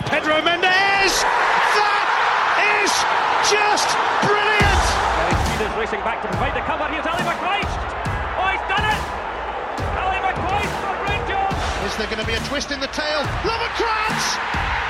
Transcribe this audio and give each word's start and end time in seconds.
Audio 0.00 0.08
Pedro 0.08 0.40
Mendes! 0.42 1.12
That 1.76 2.08
is 2.80 2.92
just 3.52 3.88
brilliant! 4.24 4.84
Peters 5.52 5.76
racing 5.76 6.00
back 6.00 6.22
to 6.22 6.28
provide 6.28 6.56
the 6.56 6.64
cover. 6.64 6.88
Here's 6.88 7.04
Ally 7.04 7.20
McCoist. 7.20 7.68
Oh, 8.40 8.48
he's 8.48 8.64
done 8.64 8.84
it! 8.84 9.00
Ally 10.00 10.18
McCoist 10.24 10.72
for 10.80 10.94
Rangers. 11.04 11.52
Is 11.84 11.96
there 12.00 12.08
going 12.08 12.20
to 12.20 12.26
be 12.26 12.34
a 12.34 12.40
twist 12.48 12.70
in 12.72 12.80
the 12.80 12.88
tail? 12.88 13.20
Lovenkrands! 13.44 14.40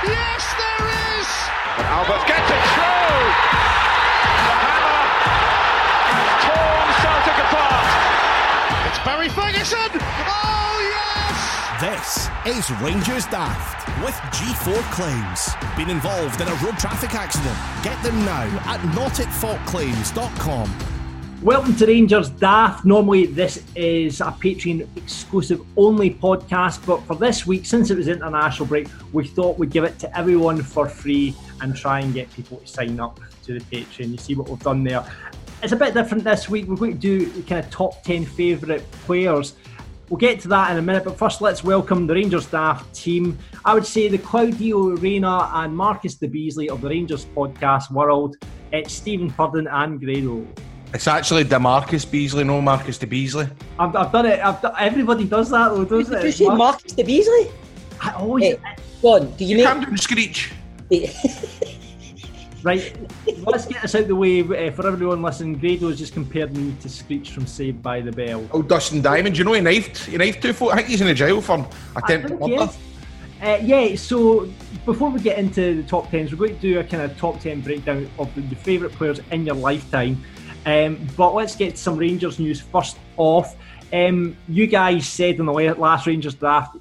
Yes, 0.06 0.42
there 0.54 0.86
is! 1.18 1.28
But 1.76 1.86
Albertz 1.90 2.26
gets 2.30 2.46
it 2.46 2.62
through! 2.78 3.18
The 4.46 4.56
hammer 4.62 5.02
has 6.14 6.30
torn 6.46 6.86
Celtic 7.02 7.38
apart. 7.50 7.86
It's 8.86 9.00
Barry 9.02 9.28
Ferguson! 9.28 9.90
Oh, 9.90 9.98
yes! 9.98 10.59
This 11.80 12.28
is 12.44 12.70
Rangers 12.82 13.24
Daft 13.28 13.88
with 14.04 14.14
G4 14.34 14.82
Claims. 14.92 15.54
Been 15.78 15.88
involved 15.88 16.38
in 16.42 16.46
a 16.46 16.54
road 16.56 16.78
traffic 16.78 17.14
accident? 17.14 17.56
Get 17.82 18.02
them 18.02 18.22
now 18.26 18.42
at 18.66 18.80
notitfaultclaims.com. 18.94 20.78
Welcome 21.42 21.74
to 21.76 21.86
Rangers 21.86 22.28
Daft. 22.28 22.84
Normally, 22.84 23.24
this 23.24 23.64
is 23.74 24.20
a 24.20 24.24
Patreon 24.24 24.86
exclusive 24.94 25.62
only 25.78 26.10
podcast, 26.10 26.84
but 26.84 27.02
for 27.04 27.16
this 27.16 27.46
week, 27.46 27.64
since 27.64 27.90
it 27.90 27.96
was 27.96 28.08
international 28.08 28.66
break, 28.66 28.86
we 29.14 29.26
thought 29.26 29.58
we'd 29.58 29.70
give 29.70 29.84
it 29.84 29.98
to 30.00 30.18
everyone 30.18 30.62
for 30.62 30.86
free 30.86 31.34
and 31.62 31.74
try 31.74 32.00
and 32.00 32.12
get 32.12 32.30
people 32.34 32.58
to 32.58 32.66
sign 32.66 33.00
up 33.00 33.18
to 33.44 33.58
the 33.58 33.64
Patreon. 33.74 34.10
You 34.10 34.18
see 34.18 34.34
what 34.34 34.50
we've 34.50 34.58
done 34.58 34.84
there. 34.84 35.02
It's 35.62 35.72
a 35.72 35.76
bit 35.76 35.94
different 35.94 36.24
this 36.24 36.46
week. 36.50 36.66
We're 36.66 36.76
going 36.76 36.92
to 36.92 36.98
do 36.98 37.42
kind 37.44 37.64
of 37.64 37.70
top 37.70 38.02
10 38.02 38.26
favourite 38.26 38.90
players. 39.06 39.54
We'll 40.10 40.18
get 40.18 40.40
to 40.40 40.48
that 40.48 40.72
in 40.72 40.76
a 40.76 40.82
minute, 40.82 41.04
but 41.04 41.16
first 41.16 41.40
let's 41.40 41.62
welcome 41.62 42.08
the 42.08 42.14
Rangers 42.14 42.46
Daft 42.46 42.92
team. 42.92 43.38
I 43.64 43.74
would 43.74 43.86
say 43.86 44.08
the 44.08 44.18
Claudio 44.18 44.96
Reyna 44.96 45.48
and 45.54 45.74
Marcus 45.74 46.16
de 46.16 46.26
Beasley 46.26 46.68
of 46.68 46.80
the 46.80 46.88
Rangers 46.88 47.26
podcast 47.26 47.92
world. 47.92 48.34
It's 48.72 48.92
Stephen 48.92 49.30
Purden 49.30 49.68
and 49.68 50.00
Grado. 50.00 50.44
It's 50.92 51.06
actually 51.06 51.44
Demarcus 51.44 52.10
Beasley, 52.10 52.42
no 52.42 52.60
Marcus 52.60 52.98
de 52.98 53.06
Beasley. 53.06 53.46
I've, 53.78 53.94
I've 53.94 54.10
done 54.10 54.26
it. 54.26 54.40
I've 54.40 54.60
done, 54.60 54.74
everybody 54.80 55.26
does 55.26 55.48
that 55.50 55.68
though, 55.68 55.84
doesn't 55.84 56.12
Did 56.12 56.24
it? 56.24 56.26
you 56.26 56.32
say 56.32 56.56
Marcus 56.56 56.92
de 56.92 57.04
Beasley? 57.04 57.48
I 58.00 58.10
always. 58.14 58.42
Hey, 58.42 58.60
go 59.00 59.14
on. 59.14 59.30
Do 59.36 59.44
you 59.44 59.58
make? 59.58 59.66
Camden 59.66 59.96
Screech. 59.96 60.52
Right, 62.62 62.94
let's 63.38 63.64
get 63.64 63.80
this 63.80 63.94
out 63.94 64.06
the 64.06 64.14
way 64.14 64.40
uh, 64.40 64.70
for 64.72 64.86
everyone 64.86 65.22
listening. 65.22 65.58
Grado 65.58 65.88
has 65.88 65.98
just 65.98 66.12
compared 66.12 66.54
me 66.54 66.74
to 66.82 66.90
Screech 66.90 67.30
from 67.30 67.46
Saved 67.46 67.82
by 67.82 68.02
the 68.02 68.12
Bell. 68.12 68.46
Oh, 68.52 68.60
Dustin 68.60 69.00
Diamond. 69.00 69.38
You 69.38 69.44
know 69.44 69.54
he 69.54 69.62
knifed, 69.62 70.04
he 70.04 70.18
knifed 70.18 70.42
two 70.42 70.52
folk. 70.52 70.72
I 70.72 70.76
think 70.76 70.88
he's 70.88 71.00
in 71.00 71.06
the 71.06 71.14
jail 71.14 71.40
for 71.40 71.66
attempted 71.96 72.38
murder. 72.38 72.68
Uh, 73.42 73.58
yeah, 73.62 73.96
so 73.96 74.46
before 74.84 75.08
we 75.08 75.20
get 75.20 75.38
into 75.38 75.82
the 75.82 75.88
top 75.88 76.10
tens, 76.10 76.32
we're 76.32 76.48
going 76.48 76.56
to 76.56 76.60
do 76.60 76.78
a 76.80 76.84
kind 76.84 77.02
of 77.02 77.16
top 77.16 77.40
ten 77.40 77.62
breakdown 77.62 78.10
of 78.18 78.34
the, 78.34 78.42
the 78.42 78.56
favourite 78.56 78.94
players 78.94 79.20
in 79.30 79.46
your 79.46 79.54
lifetime. 79.54 80.22
Um, 80.66 80.98
but 81.16 81.32
let's 81.32 81.56
get 81.56 81.78
some 81.78 81.96
Rangers 81.96 82.38
news 82.38 82.60
first 82.60 82.98
off. 83.16 83.56
Um, 83.94 84.36
you 84.48 84.66
guys 84.66 85.08
said 85.08 85.36
in 85.36 85.46
the 85.46 85.52
la- 85.52 85.72
last 85.72 86.06
Rangers 86.06 86.34
Daft 86.34 86.76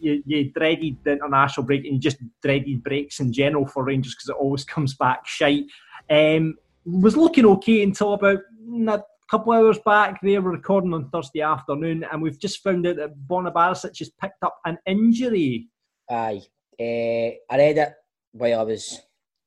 you, 0.00 0.22
you 0.26 0.50
dreaded 0.52 0.96
the 1.04 1.12
international 1.12 1.66
break 1.66 1.84
and 1.84 1.94
you 1.94 1.98
just 1.98 2.18
dreaded 2.42 2.82
breaks 2.82 3.20
in 3.20 3.32
general 3.32 3.66
for 3.66 3.84
Rangers 3.84 4.14
because 4.14 4.28
it 4.28 4.36
always 4.40 4.64
comes 4.74 4.94
back 4.94 5.26
shite. 5.26 5.64
Um, 6.10 6.56
was 6.84 7.16
looking 7.16 7.44
okay 7.44 7.82
until 7.82 8.14
about 8.14 8.38
a 8.38 9.02
couple 9.30 9.52
hours 9.52 9.78
back. 9.84 10.20
They 10.22 10.38
were 10.38 10.52
recording 10.52 10.94
on 10.94 11.10
Thursday 11.10 11.42
afternoon, 11.42 12.04
and 12.10 12.22
we've 12.22 12.38
just 12.38 12.62
found 12.62 12.86
out 12.86 12.96
that 12.96 13.18
Borna 13.28 13.52
Barisic 13.52 13.98
has 13.98 14.10
picked 14.10 14.42
up 14.42 14.58
an 14.64 14.78
injury. 14.86 15.68
Aye. 16.10 16.42
Uh, 16.80 17.36
I 17.50 17.56
read 17.56 17.78
it 17.78 17.92
while 18.32 18.60
I 18.60 18.62
was 18.62 19.00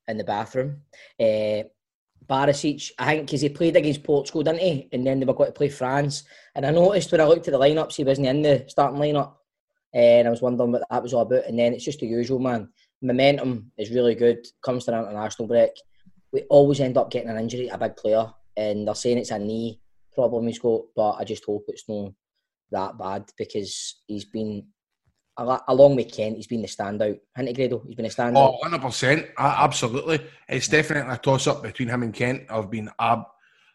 in 0.06 0.18
the 0.18 0.24
bathroom. 0.24 0.82
Uh, 1.18 1.64
Barisic, 2.28 2.92
I 2.98 3.06
think, 3.06 3.26
because 3.26 3.40
he 3.40 3.48
played 3.48 3.76
against 3.76 4.04
Portugal, 4.04 4.42
didn't 4.42 4.60
he? 4.60 4.88
And 4.92 5.06
then 5.06 5.18
they 5.18 5.26
were 5.26 5.34
going 5.34 5.48
to 5.48 5.52
play 5.52 5.68
France. 5.68 6.24
And 6.54 6.64
I 6.64 6.70
noticed 6.70 7.10
when 7.10 7.20
I 7.20 7.24
looked 7.24 7.48
at 7.48 7.52
the 7.52 7.58
lineups, 7.58 7.96
he 7.96 8.04
wasn't 8.04 8.28
in 8.28 8.42
the 8.42 8.64
starting 8.68 9.00
lineup. 9.00 9.34
And 9.94 10.26
I 10.26 10.30
was 10.30 10.42
wondering 10.42 10.72
what 10.72 10.82
that 10.90 11.02
was 11.02 11.12
all 11.12 11.22
about. 11.22 11.46
And 11.46 11.58
then 11.58 11.74
it's 11.74 11.84
just 11.84 12.00
the 12.00 12.06
usual, 12.06 12.38
man. 12.38 12.68
Momentum 13.02 13.72
is 13.76 13.90
really 13.90 14.14
good. 14.14 14.46
Comes 14.64 14.84
to 14.84 14.94
an 14.94 15.04
international 15.04 15.48
break. 15.48 15.72
We 16.32 16.42
always 16.42 16.80
end 16.80 16.96
up 16.96 17.10
getting 17.10 17.28
an 17.28 17.38
injury, 17.38 17.68
a 17.68 17.76
big 17.76 17.96
player. 17.96 18.32
And 18.56 18.86
they're 18.86 18.94
saying 18.94 19.18
it's 19.18 19.30
a 19.30 19.38
knee 19.38 19.80
problem 20.14 20.46
he's 20.46 20.58
got, 20.58 20.82
but 20.94 21.12
I 21.12 21.24
just 21.24 21.44
hope 21.44 21.64
it's 21.68 21.88
not 21.88 22.12
that 22.70 22.98
bad 22.98 23.24
because 23.36 24.02
he's 24.06 24.24
been 24.24 24.66
al- 25.38 25.64
along 25.68 25.96
with 25.96 26.12
Kent, 26.12 26.36
he's 26.36 26.46
been 26.46 26.62
the 26.62 26.68
standout. 26.68 27.18
Grado? 27.36 27.82
He's 27.86 27.94
been 27.96 28.06
a 28.06 28.08
standout. 28.08 28.36
Oh, 28.36 28.58
100%. 28.64 29.30
Absolutely. 29.38 30.20
It's 30.48 30.68
definitely 30.68 31.12
a 31.12 31.18
toss 31.18 31.46
up 31.46 31.62
between 31.62 31.88
him 31.88 32.02
and 32.02 32.14
Kent. 32.14 32.44
I've 32.50 32.70
been 32.70 32.90
ab- 32.98 33.26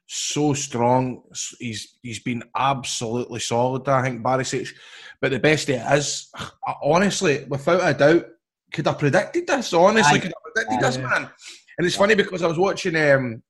so 0.08 0.54
strong. 0.54 1.22
He's 1.60 1.96
He's 2.02 2.20
been 2.20 2.44
absolutely 2.56 3.40
solid, 3.40 3.88
I 3.88 4.04
think, 4.04 4.24
Barisic. 4.24 4.74
But 5.22 5.32
the 5.32 5.40
best 5.40 5.70
it 5.70 5.82
is, 5.92 6.30
I- 6.36 6.76
honestly, 6.84 7.46
without 7.48 7.82
a 7.88 7.94
doubt, 7.94 8.26
could 8.72 8.88
I 8.88 8.94
predicted 8.94 9.48
this? 9.48 9.74
Honestly, 9.74 10.18
Aye. 10.18 10.22
could 10.22 10.32
I 10.34 10.50
predicted 10.52 10.78
Aye. 10.78 10.90
this, 10.90 10.98
man? 10.98 11.30
And 11.78 11.86
it's 11.86 11.96
funny 11.96 12.16
because 12.16 12.42
I 12.42 12.48
was 12.48 12.58
watching 12.58 12.96
um, 12.96 13.44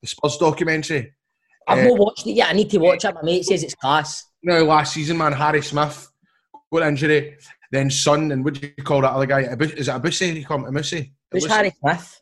the 0.00 0.08
Spurs 0.08 0.38
documentary. 0.38 1.12
I've 1.66 1.78
uh, 1.78 1.88
not 1.88 1.98
watched 1.98 2.26
it 2.26 2.32
yet. 2.32 2.50
I 2.50 2.52
need 2.52 2.70
to 2.70 2.78
watch 2.78 3.04
it. 3.04 3.14
My 3.14 3.22
mate 3.22 3.44
says 3.44 3.62
it's 3.62 3.74
class. 3.74 4.24
Now, 4.42 4.62
last 4.62 4.94
season, 4.94 5.18
man, 5.18 5.32
Harry 5.32 5.62
Smith 5.62 6.10
got 6.72 6.82
injury. 6.86 7.36
Then 7.70 7.90
Son, 7.90 8.30
and 8.30 8.44
what 8.44 8.54
do 8.54 8.72
you 8.76 8.84
call 8.84 9.00
that 9.00 9.12
other 9.12 9.26
guy? 9.26 9.40
Is 9.40 9.88
it 9.88 9.92
Abusi? 9.92 10.36
You 10.36 10.46
call 10.46 10.64
him 10.64 10.72
Abusi? 10.72 11.12
Who's? 11.30 11.46
Harry 11.46 11.72
Smith? 11.80 12.20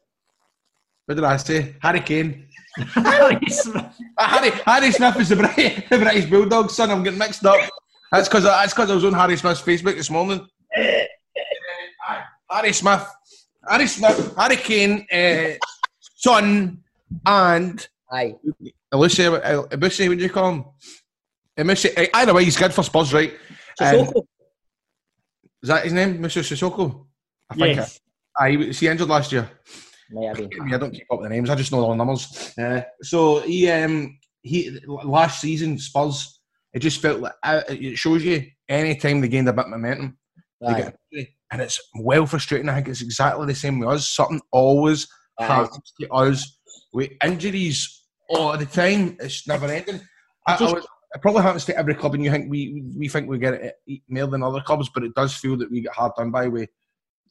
What 1.07 1.17
did 1.17 1.25
I 1.25 1.37
say? 1.37 1.75
Harry 1.83 2.01
Kane. 2.01 2.49
Harry 2.77 3.39
Smith. 3.49 4.01
Harry, 4.19 4.51
Harry 4.67 4.93
Smith 4.93 5.21
is 5.21 5.29
the 5.29 5.37
British, 5.37 5.89
the 5.91 5.99
British 5.99 6.27
Bulldog 6.27 6.71
son. 6.71 6.91
I'm 6.91 7.03
getting 7.03 7.19
mixed 7.19 7.45
up. 7.45 7.59
That's 8.11 8.29
because 8.29 8.45
that's 8.45 8.73
because 8.73 8.91
I 8.91 8.95
was 8.95 9.05
on 9.05 9.13
Harry 9.15 9.37
Smith's 9.37 9.63
Facebook 9.63 9.97
this 9.97 10.11
morning. 10.11 10.47
Uh, 10.77 12.21
Harry 12.51 12.73
Smith, 12.73 13.07
Harry 13.69 13.87
Smith, 13.87 14.35
Harry 14.37 14.57
Kane, 14.57 15.07
uh, 15.13 15.55
son, 16.17 16.83
and 17.27 17.89
Aye. 18.11 18.35
Lucy, 18.93 19.27
uh, 19.27 19.63
Ibusi, 19.65 20.09
what 20.09 20.19
do 20.19 20.25
you 20.25 20.31
call 20.31 20.53
him? 20.53 20.65
Ibusi. 21.59 21.97
Uh, 21.97 22.07
either 22.15 22.35
way, 22.35 22.45
he's 22.45 22.57
good 22.57 22.75
for 22.75 22.83
Spurs, 22.83 23.13
right? 23.15 23.33
Um, 23.81 24.09
is 25.63 25.69
that 25.69 25.85
his 25.85 25.93
name, 25.93 26.19
Mr. 26.19 26.43
Sissoko? 26.43 27.07
I 27.49 27.55
think. 27.55 27.77
Yes. 27.77 28.01
Uh, 28.39 28.47
he, 28.47 28.57
was 28.57 28.79
he 28.79 28.89
injured 28.89 29.09
last 29.09 29.33
year? 29.33 29.49
May 30.13 30.27
have 30.27 30.37
been. 30.37 30.51
I 30.73 30.79
don't 30.79 30.93
keep 30.93 31.07
up 31.11 31.21
with 31.21 31.29
the 31.29 31.35
names. 31.35 31.51
I 31.51 31.55
just 31.55 31.73
know 31.73 31.89
the 31.89 31.95
numbers. 31.95 32.55
Uh, 32.59 32.83
so 33.03 33.41
he, 33.41 33.71
um, 33.71 34.19
he 34.43 34.79
last 34.87 35.41
season 35.41 35.79
Spurs. 35.79 36.41
It 36.75 36.81
just 36.81 37.03
felt 37.03 37.21
like 37.21 37.35
uh, 37.43 37.63
it 37.69 37.99
shows 37.99 38.25
you 38.25 38.47
any 38.69 38.95
time 38.97 39.21
they 39.21 39.29
gained 39.29 39.49
a 39.49 39.53
bit 39.53 39.67
of 39.67 39.71
momentum, 39.71 40.17
they 40.61 40.75
get 40.75 40.97
and 41.53 41.61
it's 41.61 41.81
well 41.95 42.27
frustrating. 42.27 42.69
I 42.69 42.77
think 42.77 42.89
it's 42.89 43.03
exactly 43.03 43.47
the 43.47 43.55
same 43.55 43.79
with 43.79 43.91
us. 43.91 44.09
Something 44.09 44.41
always 44.51 45.07
Aye. 45.39 45.45
happens 45.45 45.93
to 46.01 46.11
us 46.11 46.59
with 46.95 47.11
injuries 47.23 48.05
all 48.31 48.57
the 48.57 48.65
time. 48.65 49.17
It's 49.21 49.47
never 49.47 49.67
ending. 49.67 50.01
I, 50.47 50.57
I 50.57 50.73
was, 50.73 50.87
it 51.15 51.21
probably 51.21 51.43
happens 51.43 51.67
to 51.67 51.77
every 51.77 51.95
club, 51.95 52.15
and 52.15 52.25
you 52.25 52.31
think 52.31 52.51
we 52.51 52.83
we 52.97 53.09
think 53.09 53.29
we 53.29 53.39
get 53.39 53.55
it 53.55 54.03
more 54.09 54.27
than 54.27 54.43
other 54.43 54.63
clubs, 54.63 54.91
but 54.93 55.05
it 55.05 55.15
does 55.15 55.35
feel 55.35 55.57
that 55.59 55.71
we 55.71 55.83
get 55.83 55.93
hard 55.93 56.13
done 56.17 56.31
by 56.31 56.49
with 56.49 56.71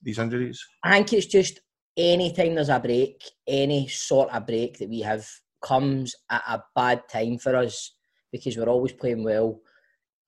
these 0.03 0.19
injuries. 0.19 0.63
I 0.83 0.97
think 0.97 1.13
it's 1.13 1.25
just 1.25 1.59
any 1.97 2.31
time 2.33 2.55
there's 2.55 2.69
a 2.69 2.79
break, 2.79 3.21
any 3.47 3.87
sort 3.87 4.29
of 4.29 4.45
break 4.45 4.77
that 4.79 4.89
we 4.89 5.01
have 5.01 5.27
comes 5.61 6.15
at 6.29 6.43
a 6.47 6.63
bad 6.75 7.03
time 7.09 7.37
for 7.37 7.55
us 7.55 7.95
because 8.31 8.57
we're 8.57 8.69
always 8.69 8.93
playing 8.93 9.23
well, 9.23 9.59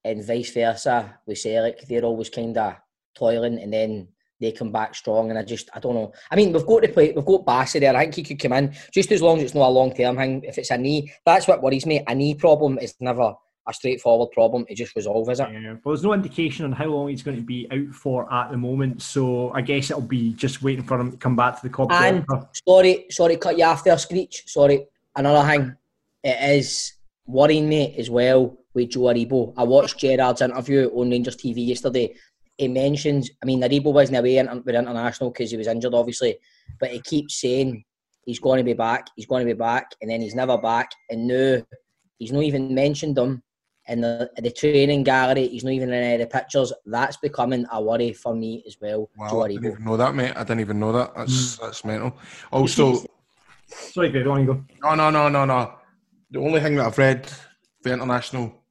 and 0.04 0.25
vice 0.25 0.54
versa 0.54 1.18
with 1.25 1.38
Celtic. 1.38 1.88
They're 1.88 2.04
always 2.04 2.30
kind 2.30 2.57
of 2.57 2.75
toiling, 3.15 3.60
and 3.60 3.71
then 3.71 4.10
they 4.39 4.51
come 4.51 4.71
back 4.71 4.94
strong. 4.95 5.30
And 5.30 5.39
I 5.39 5.44
just, 5.44 5.69
I 5.74 5.80
don't 5.80 5.95
know. 5.95 6.12
I 6.30 6.36
mean, 6.36 6.51
we've 6.51 6.65
got 6.65 6.83
to 6.83 6.89
play. 6.89 7.13
We've 7.13 7.25
got 7.25 7.45
Bassey 7.45 7.80
there. 7.80 7.95
I 7.95 8.04
think 8.04 8.15
he 8.15 8.24
could 8.24 8.39
come 8.39 8.54
in 8.54 8.75
just 8.92 9.12
as 9.12 9.21
long 9.21 9.38
as 9.38 9.44
it's 9.44 9.56
not 9.56 9.68
a 9.68 9.71
long 9.71 9.94
term 9.94 10.18
thing. 10.18 10.44
If 10.44 10.57
it's 10.57 10.71
a 10.71 10.77
knee, 10.77 11.12
that's 11.25 11.48
what 11.48 11.63
worries 11.63 11.86
me. 11.86 12.04
A 12.07 12.13
knee 12.13 12.36
problem 12.36 12.77
is 12.80 12.95
never 13.00 13.33
a 13.68 13.74
straightforward 13.74 14.31
problem 14.31 14.65
to 14.65 14.75
just 14.75 14.95
resolve, 14.95 15.30
is 15.30 15.39
it? 15.39 15.48
Yeah, 15.51 15.75
well, 15.83 15.94
there's 15.94 16.04
no 16.04 16.13
indication 16.13 16.65
on 16.65 16.71
how 16.71 16.86
long 16.88 17.07
he's 17.07 17.24
going 17.24 17.38
to 17.38 17.44
be 17.44 17.68
out 17.71 17.94
for 17.94 18.31
at 18.31 18.51
the 18.51 18.57
moment, 18.57 19.01
so 19.01 19.51
I 19.51 19.62
guess 19.62 19.89
it'll 19.89 20.01
be 20.01 20.33
just 20.33 20.62
waiting 20.62 20.83
for 20.83 21.00
him 21.00 21.12
to 21.12 21.18
come 21.18 21.36
back 21.36 21.56
to 21.56 21.63
the 21.63 21.74
club. 21.74 21.92
And 21.92 22.25
sorry, 22.68 23.06
sorry, 23.10 23.38
cut 23.38 23.57
you 23.57 23.65
off 23.65 23.83
there, 23.83 23.98
Screech. 23.98 24.44
Sorry, 24.48 24.86
another 25.15 25.48
thing, 25.48 25.75
it 26.24 26.57
is 26.57 26.94
worrying 27.25 27.69
me 27.69 27.95
as 27.98 28.10
well 28.10 28.57
with 28.74 28.89
Joe 28.89 29.01
Aribo. 29.01 29.54
I 29.56 29.63
watched 29.63 30.00
Gerrard's 30.00 30.42
interview 30.42 30.89
on 30.94 31.10
Rangers 31.10 31.38
TV 31.38 31.68
yesterday. 31.68 32.13
He 32.57 32.68
mentions, 32.68 33.31
I 33.42 33.45
mean, 33.45 33.62
Aribo 33.62 33.94
wasn't 33.94 34.18
away 34.18 34.42
with 34.44 34.75
international 34.75 35.31
because 35.31 35.51
he 35.51 35.57
was 35.57 35.68
injured, 35.68 35.94
obviously, 35.94 36.38
but 36.80 36.92
he 36.92 37.01
keeps 37.01 37.39
saying 37.39 37.83
he's 38.25 38.39
going 38.39 38.57
to 38.57 38.63
be 38.63 38.74
back, 38.74 39.07
he's 39.15 39.25
going 39.25 39.48
to 39.48 39.54
be 39.54 39.57
back, 39.57 39.92
and 40.01 40.12
then 40.12 40.21
he's 40.21 40.36
never 40.36 40.57
back, 40.57 40.92
and 41.10 41.27
now 41.27 41.62
he's 42.19 42.31
not 42.31 42.44
even 42.44 42.75
mentioned 42.75 43.18
him 43.18 43.42
in 43.88 44.02
the, 44.02 44.30
the 44.38 44.52
training 44.52 45.04
gallery. 45.04 45.48
He's 45.48 45.64
not 45.64 45.72
even 45.72 45.90
in 45.90 45.96
any 45.96 46.14
of 46.16 46.20
the 46.22 46.28
pictures. 46.28 46.72
That's 46.86 47.18
becoming 47.18 47.66
a 47.72 47.82
worry 47.82 48.14
for 48.14 48.36
me 48.36 48.64
as 48.66 48.78
well. 48.82 49.10
Wow, 49.18 49.42
I 49.42 49.50
didn't 49.50 49.66
even 49.66 49.84
know 49.84 49.98
that, 49.98 50.16
mate. 50.16 50.34
I 50.36 50.44
didn't 50.44 50.62
even 50.62 50.80
know 50.80 50.92
that. 50.94 51.16
That's 51.16 51.58
mm. 51.58 51.62
that's 51.62 51.86
mental. 51.86 52.18
Also, 52.52 53.04
sorry, 53.68 54.10
Greg, 54.10 54.28
on 54.28 54.42
you 54.42 54.48
go. 54.48 54.66
No, 54.82 54.96
no, 54.96 55.10
no, 55.10 55.30
no, 55.30 55.46
no. 55.46 55.74
The 56.32 56.40
only 56.40 56.60
thing 56.60 56.76
that 56.76 56.88
I've 56.88 56.98
read 56.98 57.32
the 57.84 57.94
international 57.94 58.64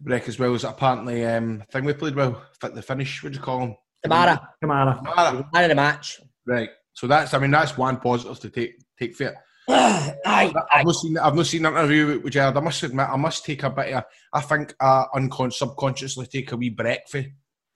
break 0.00 0.28
as 0.28 0.38
well 0.38 0.54
is 0.54 0.64
apparently 0.64 1.24
um 1.24 1.62
thing 1.72 1.84
we 1.84 1.92
played 1.92 2.14
well. 2.14 2.42
The 2.60 2.82
finish, 2.82 3.22
what 3.22 3.32
do 3.32 3.38
you 3.38 3.42
call 3.42 3.60
him? 3.60 3.76
Kamara. 4.06 4.40
Kamara. 4.62 5.02
Kamara. 5.04 5.52
Man 5.52 5.64
of 5.64 5.68
the 5.68 5.74
match. 5.74 6.20
Right. 6.46 6.70
So 6.92 7.06
that's 7.06 7.34
I 7.34 7.38
mean 7.38 7.50
that's 7.50 7.76
one 7.76 7.98
positive 7.98 8.40
to 8.40 8.50
take 8.50 8.74
take 8.98 9.16
for 9.16 9.24
it. 9.24 9.34
I've 10.72 10.86
not 10.86 10.94
seen 10.94 11.18
I've 11.18 11.34
not 11.34 11.46
seen 11.46 11.66
an 11.66 11.74
interview 11.74 12.20
with 12.20 12.32
Gerrard. 12.32 12.56
I 12.56 12.60
must 12.60 12.82
admit 12.82 13.06
I 13.08 13.16
must 13.16 13.44
take 13.44 13.62
a 13.64 13.70
bit 13.70 13.92
of 13.92 14.04
I 14.32 14.40
think 14.40 14.74
I 14.80 15.04
uncon- 15.14 15.52
subconsciously 15.52 16.26
take 16.26 16.52
a 16.52 16.56
wee 16.56 16.70
break 16.70 17.00
for 17.08 17.22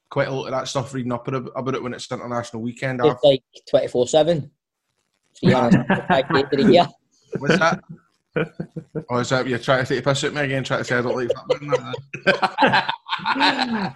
quite 0.08 0.28
a 0.28 0.32
lot 0.32 0.46
of 0.46 0.52
that 0.52 0.68
stuff 0.68 0.94
reading 0.94 1.12
up 1.12 1.28
about 1.28 1.74
it 1.74 1.82
when 1.82 1.92
it's 1.92 2.10
international 2.10 2.62
weekend. 2.62 3.00
It's 3.04 3.22
like 3.22 3.42
twenty 3.68 3.88
four 3.88 4.08
seven. 4.08 4.50
What's 7.38 7.58
that? 7.58 7.80
Oh, 9.11 9.19
is 9.19 9.29
that 9.29 9.46
you're 9.46 9.58
trying 9.58 9.84
to 9.84 9.88
take 9.88 10.00
a 10.05 10.08
piss 10.08 10.25
at 10.25 10.32
me 10.32 10.43
again? 10.43 10.64
Trying 10.64 10.81
to 10.81 10.84
say 10.84 10.96
I 10.96 11.02
don't 11.02 11.17
like 11.17 11.29
that. 12.25 12.93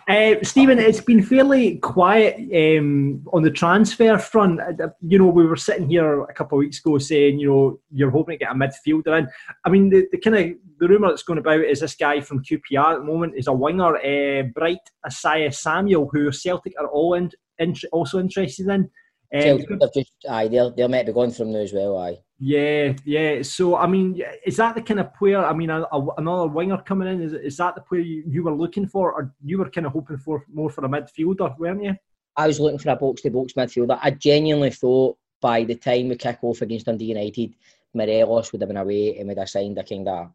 uh, 0.08 0.34
Stephen, 0.42 0.78
it's 0.78 1.00
been 1.00 1.22
fairly 1.22 1.76
quiet 1.78 2.36
um, 2.54 3.22
on 3.32 3.42
the 3.42 3.50
transfer 3.50 4.18
front. 4.18 4.60
Uh, 4.60 4.88
you 5.00 5.18
know, 5.18 5.26
we 5.26 5.46
were 5.46 5.56
sitting 5.56 5.88
here 5.88 6.22
a 6.22 6.34
couple 6.34 6.58
of 6.58 6.60
weeks 6.60 6.80
ago 6.80 6.98
saying, 6.98 7.38
you 7.38 7.48
know, 7.48 7.80
you're 7.90 8.10
hoping 8.10 8.38
to 8.38 8.44
get 8.44 8.52
a 8.52 8.54
midfielder 8.54 9.18
in. 9.18 9.28
I 9.64 9.70
mean, 9.70 9.88
the, 9.88 10.06
the 10.12 10.18
kind 10.18 10.36
of 10.36 10.46
the 10.78 10.88
rumor 10.88 11.08
that's 11.08 11.22
going 11.22 11.38
about 11.38 11.60
is 11.60 11.80
this 11.80 11.94
guy 11.94 12.20
from 12.20 12.44
QPR 12.44 12.94
at 12.94 12.98
the 12.98 13.04
moment 13.04 13.34
is 13.36 13.46
a 13.46 13.52
winger, 13.52 13.96
uh, 13.96 14.42
Bright 14.54 14.80
Osayi 15.06 15.54
Samuel, 15.54 16.10
who 16.12 16.30
Celtic 16.30 16.74
are 16.78 16.88
all 16.88 17.14
in, 17.14 17.30
in, 17.58 17.74
also 17.92 18.18
interested 18.18 18.68
in. 18.68 18.90
Um, 19.34 19.58
have 19.80 19.92
just, 19.92 20.12
aye, 20.28 20.48
they're, 20.48 20.70
they 20.70 20.86
might 20.86 21.06
be 21.06 21.12
going 21.12 21.30
from 21.30 21.52
there 21.52 21.62
as 21.62 21.72
well, 21.72 21.98
aye. 21.98 22.18
Yeah, 22.38 22.92
yeah. 23.04 23.42
So, 23.42 23.76
I 23.76 23.86
mean, 23.86 24.22
is 24.44 24.56
that 24.58 24.74
the 24.74 24.82
kind 24.82 25.00
of 25.00 25.14
player? 25.14 25.44
I 25.44 25.52
mean, 25.52 25.70
a, 25.70 25.82
a, 25.82 26.06
another 26.18 26.48
winger 26.48 26.78
coming 26.78 27.08
in. 27.08 27.22
Is, 27.22 27.32
is 27.32 27.56
that 27.56 27.74
the 27.74 27.80
player 27.80 28.02
you, 28.02 28.24
you 28.26 28.42
were 28.42 28.54
looking 28.54 28.86
for, 28.86 29.12
or 29.12 29.34
you 29.42 29.58
were 29.58 29.70
kind 29.70 29.86
of 29.86 29.92
hoping 29.92 30.18
for 30.18 30.44
more 30.52 30.70
for 30.70 30.84
a 30.84 30.88
midfielder, 30.88 31.58
weren't 31.58 31.82
you? 31.82 31.96
I 32.36 32.46
was 32.46 32.60
looking 32.60 32.78
for 32.78 32.90
a 32.90 32.96
box 32.96 33.22
to 33.22 33.30
box 33.30 33.54
midfielder. 33.54 33.98
I 34.02 34.10
genuinely 34.10 34.70
thought 34.70 35.16
by 35.40 35.64
the 35.64 35.76
time 35.76 36.08
we 36.08 36.16
kick 36.16 36.38
off 36.42 36.60
against 36.60 36.86
Dundee 36.86 37.06
United, 37.06 37.54
Morelos 37.94 38.52
would 38.52 38.60
have 38.60 38.68
been 38.68 38.76
away 38.76 39.18
and 39.18 39.28
we'd 39.28 39.38
have 39.38 39.48
signed 39.48 39.78
a 39.78 39.84
kind 39.84 40.06
of 40.06 40.30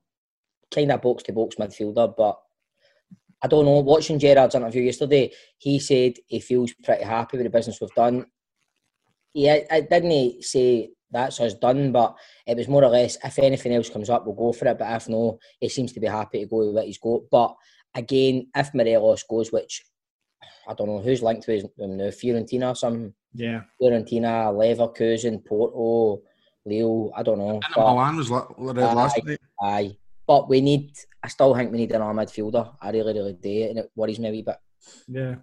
kind 0.74 0.92
of 0.92 1.02
box 1.02 1.24
to 1.24 1.34
box 1.34 1.56
midfielder. 1.58 2.16
But 2.18 2.40
I 3.44 3.48
don't 3.48 3.66
know. 3.66 3.80
Watching 3.80 4.18
Gerrard's 4.18 4.56
interview 4.56 4.84
yesterday, 4.84 5.32
he 5.58 5.80
said 5.80 6.14
he 6.26 6.40
feels 6.40 6.74
pretty 6.84 7.04
happy 7.04 7.38
with 7.38 7.46
the 7.46 7.52
business 7.52 7.80
we've 7.80 7.94
done. 7.94 8.26
Yeah, 9.34 9.60
I 9.70 9.82
didn't 9.82 10.44
say 10.44 10.92
that's 11.10 11.40
us 11.40 11.54
done. 11.54 11.92
But 11.92 12.16
it 12.46 12.58
was 12.58 12.68
more 12.68 12.84
or 12.84 12.90
less 12.90 13.18
if 13.24 13.40
anything 13.40 13.74
else 13.74 13.90
comes 13.90 14.10
up, 14.10 14.26
we'll 14.26 14.36
go 14.36 14.54
for 14.54 14.68
it. 14.68 14.78
But 14.78 14.96
if 14.96 15.10
no, 15.10 15.40
he 15.60 15.70
seems 15.70 15.94
to 15.94 16.00
be 16.00 16.08
happy 16.08 16.42
to 16.42 16.46
go 16.48 16.58
with 16.58 16.76
what 16.76 16.86
he's 16.86 16.98
got. 16.98 17.22
But 17.30 17.56
again, 17.96 18.48
if 18.56 18.74
Morelos 18.74 19.24
goes, 19.24 19.52
which 19.52 19.84
I 20.68 20.74
don't 20.74 20.88
know 20.88 21.00
who's 21.00 21.22
linked 21.22 21.48
with 21.48 21.64
him 21.78 21.98
now, 21.98 22.06
Fiorentina 22.06 22.72
or 22.72 22.76
something. 22.76 23.14
Yeah. 23.34 23.62
Fiorentina, 23.82 24.54
Leverkusen, 24.54 25.46
Porto, 25.46 26.22
Leo, 26.66 27.12
I 27.16 27.24
don't 27.24 27.40
know. 27.40 27.50
And 27.52 27.64
but, 27.76 27.94
Milan 27.94 28.18
was 28.18 28.30
last 28.30 29.20
aye, 29.28 29.38
aye. 29.62 29.98
But 30.28 30.50
we 30.50 30.62
need, 30.62 30.92
I 31.24 31.28
still 31.28 31.56
think 31.56 31.72
we 31.72 31.80
need 31.80 31.92
an 31.92 32.02
arm 32.02 32.18
midfielder. 32.18 32.76
I 32.82 32.92
really, 32.92 33.14
really 33.14 33.34
do. 33.34 33.64
And 33.70 33.80
it 33.80 33.92
worries 33.96 34.20
me 34.20 34.30
a 34.30 34.32
wee 34.32 34.44
bit. 34.44 34.58
Yeah. 35.08 35.36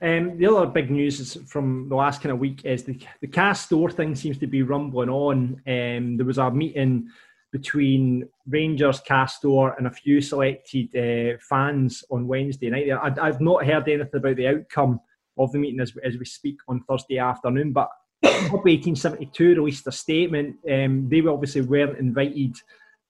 Um, 0.00 0.38
the 0.38 0.46
other 0.46 0.66
big 0.66 0.90
news 0.90 1.20
is 1.20 1.38
from 1.46 1.88
the 1.88 1.94
last 1.94 2.22
kind 2.22 2.32
of 2.32 2.38
week 2.38 2.64
is 2.64 2.84
the 2.84 2.98
the 3.20 3.28
Castore 3.28 3.92
thing 3.92 4.14
seems 4.14 4.38
to 4.38 4.46
be 4.46 4.62
rumbling 4.62 5.08
on. 5.08 5.60
Um, 5.66 6.16
there 6.16 6.26
was 6.26 6.38
a 6.38 6.50
meeting 6.50 7.08
between 7.52 8.28
Rangers, 8.46 9.00
Castore, 9.00 9.76
and 9.76 9.86
a 9.86 9.90
few 9.90 10.20
selected 10.20 10.88
uh, 10.96 11.38
fans 11.40 12.02
on 12.10 12.26
Wednesday 12.26 12.70
night. 12.70 12.90
I, 12.90 13.26
have 13.26 13.40
not 13.40 13.66
heard 13.66 13.86
anything 13.88 14.08
about 14.14 14.36
the 14.36 14.48
outcome 14.48 15.00
of 15.36 15.52
the 15.52 15.58
meeting 15.58 15.80
as, 15.80 15.92
as 16.02 16.16
we 16.16 16.24
speak 16.24 16.58
on 16.66 16.80
Thursday 16.80 17.18
afternoon, 17.18 17.72
but 17.72 17.90
Club 18.22 18.64
1872 18.64 19.56
released 19.56 19.86
a 19.86 19.92
statement. 19.92 20.56
Um, 20.70 21.08
they 21.08 21.20
obviously 21.20 21.60
weren't 21.60 21.98
invited 21.98 22.56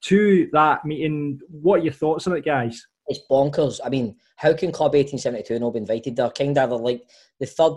to 0.03 0.49
that 0.53 0.85
meeting. 0.85 1.41
What 1.49 1.81
are 1.81 1.85
your 1.85 1.93
thoughts 1.93 2.27
on 2.27 2.37
it, 2.37 2.45
guys? 2.45 2.87
It's 3.07 3.21
bonkers. 3.31 3.81
I 3.85 3.89
mean, 3.89 4.17
how 4.37 4.55
can 4.55 4.73
Club 4.73 4.95
1872 4.95 5.59
not 5.59 5.73
be 5.73 5.79
invited? 5.79 6.17
They're 6.17 6.31
kind 6.31 6.57
of 6.57 6.81
like 6.81 7.03
the 7.41 7.47
third, 7.47 7.75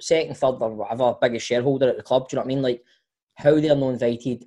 second, 0.00 0.36
third, 0.36 0.56
or 0.60 0.74
whatever 0.74 1.14
biggest 1.20 1.46
shareholder 1.46 1.88
at 1.88 1.96
the 1.96 2.02
club. 2.02 2.28
Do 2.28 2.34
you 2.34 2.36
know 2.36 2.44
what 2.44 2.52
I 2.52 2.54
mean? 2.54 2.62
Like, 2.62 2.82
how 3.34 3.54
they're 3.54 3.76
not 3.76 3.90
invited. 3.90 4.44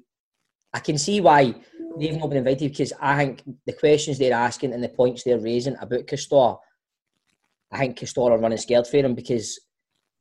I 0.73 0.79
can 0.79 0.97
see 0.97 1.21
why 1.21 1.55
they've 1.99 2.17
not 2.17 2.29
been 2.29 2.39
invited 2.39 2.71
because 2.71 2.93
I 3.01 3.17
think 3.17 3.43
the 3.65 3.73
questions 3.73 4.17
they're 4.17 4.33
asking 4.33 4.73
and 4.73 4.83
the 4.83 4.89
points 4.89 5.23
they're 5.23 5.39
raising 5.39 5.75
about 5.81 6.07
Castore, 6.07 6.59
I 7.71 7.79
think 7.79 7.97
Castore 7.97 8.31
are 8.31 8.37
running 8.37 8.57
scared 8.57 8.87
for 8.87 9.01
them 9.01 9.15
because 9.15 9.59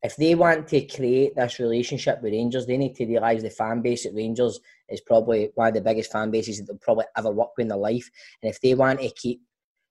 if 0.03 0.17
they 0.17 0.35
want 0.35 0.67
to 0.69 0.81
create 0.87 1.35
this 1.37 1.59
relationship 1.59 2.23
with 2.23 2.33
Rangers, 2.33 2.67
they 2.67 2.79
need 2.79 2.95
to 2.97 3.07
realise 3.07 3.43
the 3.43 3.51
fan 3.51 3.83
base 3.83 4.07
at 4.07 4.15
Rangers 4.15 4.59
is 4.89 5.03
probably 5.03 5.51
one 5.55 5.69
of 5.69 5.75
the 5.75 5.81
biggest 5.81 6.11
fan 6.11 6.31
bases 6.31 6.59
that 6.59 6.67
they'll 6.67 6.79
probably 6.79 7.05
ever 7.17 7.31
work 7.31 7.51
with 7.57 7.65
in 7.65 7.69
their 7.69 7.77
life. 7.77 8.09
And 8.43 8.51
if 8.51 8.61
they 8.61 8.75
want 8.75 9.01
to 9.01 9.11
keep 9.11 9.43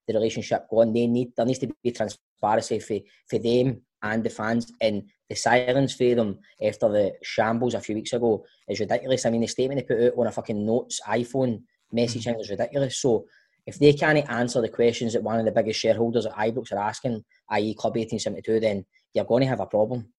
the 0.09 0.15
relationship 0.15 0.67
going. 0.69 0.91
They 0.91 1.07
need 1.07 1.29
there 1.37 1.45
needs 1.45 1.59
to 1.59 1.71
be 1.83 1.91
transparency 1.91 2.79
for, 2.79 2.97
for 3.29 3.39
them 3.39 3.81
and 4.01 4.23
the 4.23 4.29
fans 4.29 4.71
and 4.81 5.03
the 5.29 5.35
silence 5.35 5.93
for 5.93 6.15
them 6.15 6.39
after 6.61 6.89
the 6.89 7.13
shambles 7.21 7.75
a 7.75 7.81
few 7.81 7.95
weeks 7.95 8.13
ago 8.13 8.43
is 8.67 8.79
ridiculous. 8.79 9.25
I 9.25 9.29
mean 9.29 9.41
the 9.41 9.47
statement 9.47 9.87
they 9.87 9.95
put 9.95 10.03
out 10.03 10.19
on 10.19 10.27
a 10.27 10.31
fucking 10.31 10.65
notes 10.65 10.99
iPhone 11.07 11.61
messaging 11.95 12.35
mm. 12.35 12.41
is 12.41 12.49
ridiculous. 12.49 13.01
So 13.01 13.25
if 13.65 13.77
they 13.77 13.93
can't 13.93 14.29
answer 14.29 14.61
the 14.61 14.69
questions 14.69 15.13
that 15.13 15.23
one 15.23 15.39
of 15.39 15.45
the 15.45 15.51
biggest 15.51 15.79
shareholders 15.79 16.25
at 16.25 16.35
Ibrox 16.35 16.71
are 16.71 16.79
asking, 16.79 17.23
i.e. 17.49 17.75
Club 17.75 17.95
1872, 17.95 18.59
then 18.59 18.85
you're 19.13 19.25
going 19.25 19.41
to 19.41 19.47
have 19.47 19.59
a 19.59 19.65
problem. 19.65 20.11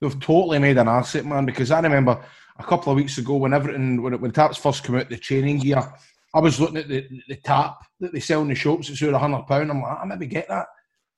They've 0.00 0.20
totally 0.20 0.60
made 0.60 0.78
an 0.78 0.86
asset, 0.86 1.26
man, 1.26 1.44
because 1.44 1.72
I 1.72 1.80
remember 1.80 2.24
a 2.56 2.62
couple 2.62 2.92
of 2.92 2.96
weeks 2.96 3.18
ago 3.18 3.36
when 3.36 3.52
everything, 3.52 4.00
when, 4.00 4.20
when 4.20 4.30
Taps 4.30 4.58
first 4.58 4.84
came 4.84 4.96
out, 4.96 5.08
the 5.08 5.16
training 5.16 5.58
gear, 5.58 5.82
I 6.34 6.40
was 6.40 6.58
looking 6.58 6.78
at 6.78 6.88
the, 6.88 7.06
the 7.28 7.36
tap 7.36 7.78
that 8.00 8.12
they 8.12 8.20
sell 8.20 8.42
in 8.42 8.48
the 8.48 8.54
shops. 8.54 8.88
It's 8.88 9.02
over 9.02 9.12
a 9.12 9.18
hundred 9.18 9.46
pound. 9.46 9.70
I'm 9.70 9.82
like, 9.82 9.92
ah, 9.92 10.00
I 10.02 10.06
maybe 10.06 10.26
get 10.26 10.48
that. 10.48 10.66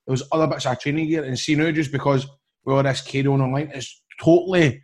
There 0.06 0.12
was 0.12 0.24
other 0.32 0.46
bits 0.46 0.66
of 0.66 0.78
training 0.80 1.08
gear, 1.08 1.24
and 1.24 1.38
see 1.38 1.54
now 1.54 1.70
just 1.70 1.92
because 1.92 2.26
we're 2.64 2.74
all 2.74 2.82
this 2.82 3.00
carry 3.00 3.26
on 3.26 3.40
online, 3.40 3.70
it's 3.72 4.02
totally, 4.20 4.82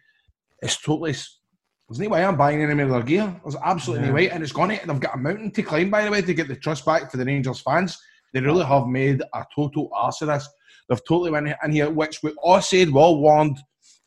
it's 0.63 0.81
totally. 0.81 1.13
There's 1.13 1.99
no 1.99 2.09
way 2.09 2.25
I'm 2.25 2.37
buying 2.37 2.63
any 2.63 2.83
of 2.83 2.91
their 2.91 3.03
gear. 3.03 3.41
There's 3.43 3.57
absolutely 3.57 4.05
yeah. 4.05 4.11
no 4.11 4.15
way, 4.15 4.31
and 4.31 4.43
it's 4.43 4.53
gone. 4.53 4.71
And 4.71 4.89
They've 4.89 5.01
got 5.01 5.17
a 5.17 5.19
mountain 5.19 5.51
to 5.51 5.63
climb, 5.63 5.91
by 5.91 6.05
the 6.05 6.11
way, 6.11 6.23
to 6.23 6.35
get 6.35 6.47
the 6.47 6.57
trust 6.57 6.87
back 6.87 7.11
for 7.11 7.17
the 7.17 7.25
Rangers 7.25 7.61
fans. 7.61 7.99
They 8.33 8.41
really 8.41 8.65
have 8.65 8.87
made 8.87 9.23
a 9.35 9.45
total 9.55 9.91
arse 9.93 10.23
of 10.23 10.29
this. 10.29 10.49
They've 10.89 11.05
totally 11.07 11.33
went 11.33 11.49
in 11.65 11.73
here, 11.73 11.91
which 11.91 12.23
we 12.23 12.31
all 12.43 12.61
said, 12.61 12.91
well 12.91 13.19
warned, 13.19 13.59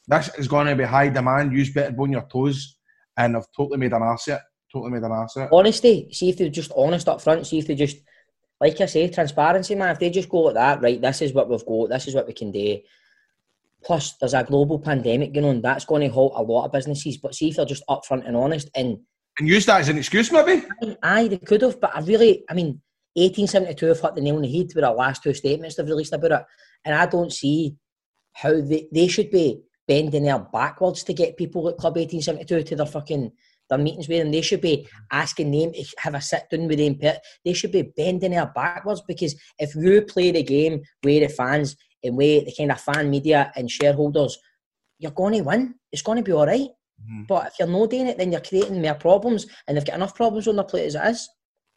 this 0.08 0.30
is 0.38 0.48
going 0.48 0.68
to 0.68 0.76
be 0.76 0.86
high 0.86 1.10
demand. 1.10 1.52
Use 1.52 1.74
better 1.74 1.92
bone 1.92 2.14
your 2.14 2.28
toes, 2.32 2.78
and 3.18 3.36
they've 3.36 3.52
totally 3.56 3.78
made 3.78 3.92
an 3.92 4.02
arse 4.02 4.30
of 4.30 4.36
it 4.36 4.42
totally 4.74 4.92
made 4.92 5.04
an 5.04 5.12
ass 5.12 5.36
of. 5.38 5.50
Honesty. 5.54 6.10
See 6.12 6.30
if 6.30 6.38
they're 6.38 6.50
just 6.50 6.72
honest 6.76 7.08
up 7.08 7.22
front. 7.22 7.46
See 7.46 7.60
if 7.60 7.68
they 7.68 7.76
just, 7.76 7.98
like 8.60 8.80
I 8.82 8.86
say, 8.88 9.08
transparency, 9.08 9.76
man. 9.76 9.92
If 9.92 10.00
they 10.00 10.10
just 10.10 10.30
go 10.30 10.40
like 10.42 10.56
that, 10.56 10.82
right, 10.82 11.00
this 11.00 11.22
is 11.22 11.34
what 11.34 11.50
we've 11.50 11.66
got, 11.66 11.90
this 11.90 12.08
is 12.08 12.16
what 12.16 12.28
we 12.28 12.34
can 12.34 12.52
do. 12.52 12.80
Plus, 13.84 14.16
there's 14.20 14.34
a 14.34 14.44
global 14.44 14.80
pandemic 14.80 15.34
going 15.34 15.46
on. 15.46 15.62
That's 15.62 15.86
going 15.86 16.02
to 16.02 16.08
halt 16.08 16.34
a 16.36 16.42
lot 16.42 16.66
of 16.66 16.72
businesses. 16.72 17.18
But 17.18 17.36
see 17.36 17.50
if 17.50 17.58
they're 17.58 17.66
just 17.66 17.84
upfront 17.90 18.28
and 18.28 18.36
honest 18.36 18.70
and 18.76 19.00
and 19.40 19.48
use 19.48 19.66
that 19.66 19.82
as 19.82 19.90
an 19.90 19.98
excuse, 19.98 20.32
maybe. 20.32 20.64
Aye, 20.84 20.98
aye 21.02 21.28
they 21.28 21.38
could 21.40 21.64
have. 21.64 21.80
But 21.82 21.96
I 21.96 22.02
really, 22.02 22.44
I 22.50 22.54
mean, 22.54 22.82
1872 23.16 23.86
have 23.88 24.00
hit 24.00 24.16
the 24.16 24.22
nail 24.22 24.36
on 24.36 24.42
the 24.42 24.52
head 24.52 24.68
with 24.76 24.84
the 24.84 24.92
last 24.92 25.24
two 25.24 25.34
statements 25.34 25.76
they've 25.76 25.88
released 25.88 26.14
about 26.14 26.32
it, 26.32 26.46
and 26.86 26.96
I 26.96 27.06
don't 27.06 27.34
see 27.34 27.76
how 28.34 28.62
they 28.62 28.88
they 28.92 29.08
should 29.08 29.32
be 29.32 29.62
bending 29.88 30.24
their 30.24 30.40
backwards 30.40 31.04
to 31.04 31.14
get 31.14 31.38
people 31.38 31.68
at 31.68 31.78
Club 31.78 31.96
1872 31.96 32.64
to 32.64 32.76
their 32.76 32.86
fucking 32.86 33.32
their 33.76 33.84
meetings 33.84 34.08
with 34.08 34.20
them. 34.20 34.32
They 34.32 34.42
should 34.42 34.62
be 34.62 34.88
asking 35.12 35.52
them 35.52 35.74
to 35.74 35.86
have 35.98 36.16
a 36.16 36.22
sit 36.22 36.50
down 36.50 36.68
with 36.68 36.78
them. 36.78 37.18
They 37.44 37.54
should 37.54 37.72
be 37.72 37.94
bending 37.96 38.32
their 38.32 38.46
backwards 38.48 39.02
because 39.08 39.36
if 39.60 39.76
you 39.76 40.02
play 40.04 40.32
the 40.32 40.44
game 40.44 40.82
with 41.04 41.28
the 41.28 41.34
fans 41.34 41.76
and 42.04 42.18
with 42.18 42.46
the 42.46 42.54
kind 42.58 42.72
of 42.72 42.82
fan 42.82 43.10
media 43.10 43.52
and 43.56 43.70
shareholders, 43.70 44.38
you're 45.00 45.12
going 45.12 45.34
to 45.34 45.42
win. 45.42 45.76
It's 45.92 46.02
going 46.02 46.18
to 46.18 46.24
be 46.24 46.32
all 46.32 46.46
right. 46.46 46.70
Mm. 47.10 47.28
But 47.28 47.48
if 47.48 47.54
you're 47.60 47.68
not 47.68 47.90
doing 47.90 48.08
it, 48.08 48.18
then 48.18 48.32
you're 48.32 48.42
creating 48.42 48.82
more 48.82 48.94
problems, 48.94 49.46
and 49.68 49.76
they've 49.76 49.86
got 49.86 49.96
enough 49.96 50.16
problems 50.16 50.48
on 50.48 50.56
their 50.56 50.66
plate 50.66 50.86
as 50.86 50.96
it 50.96 51.06
is. 51.06 51.30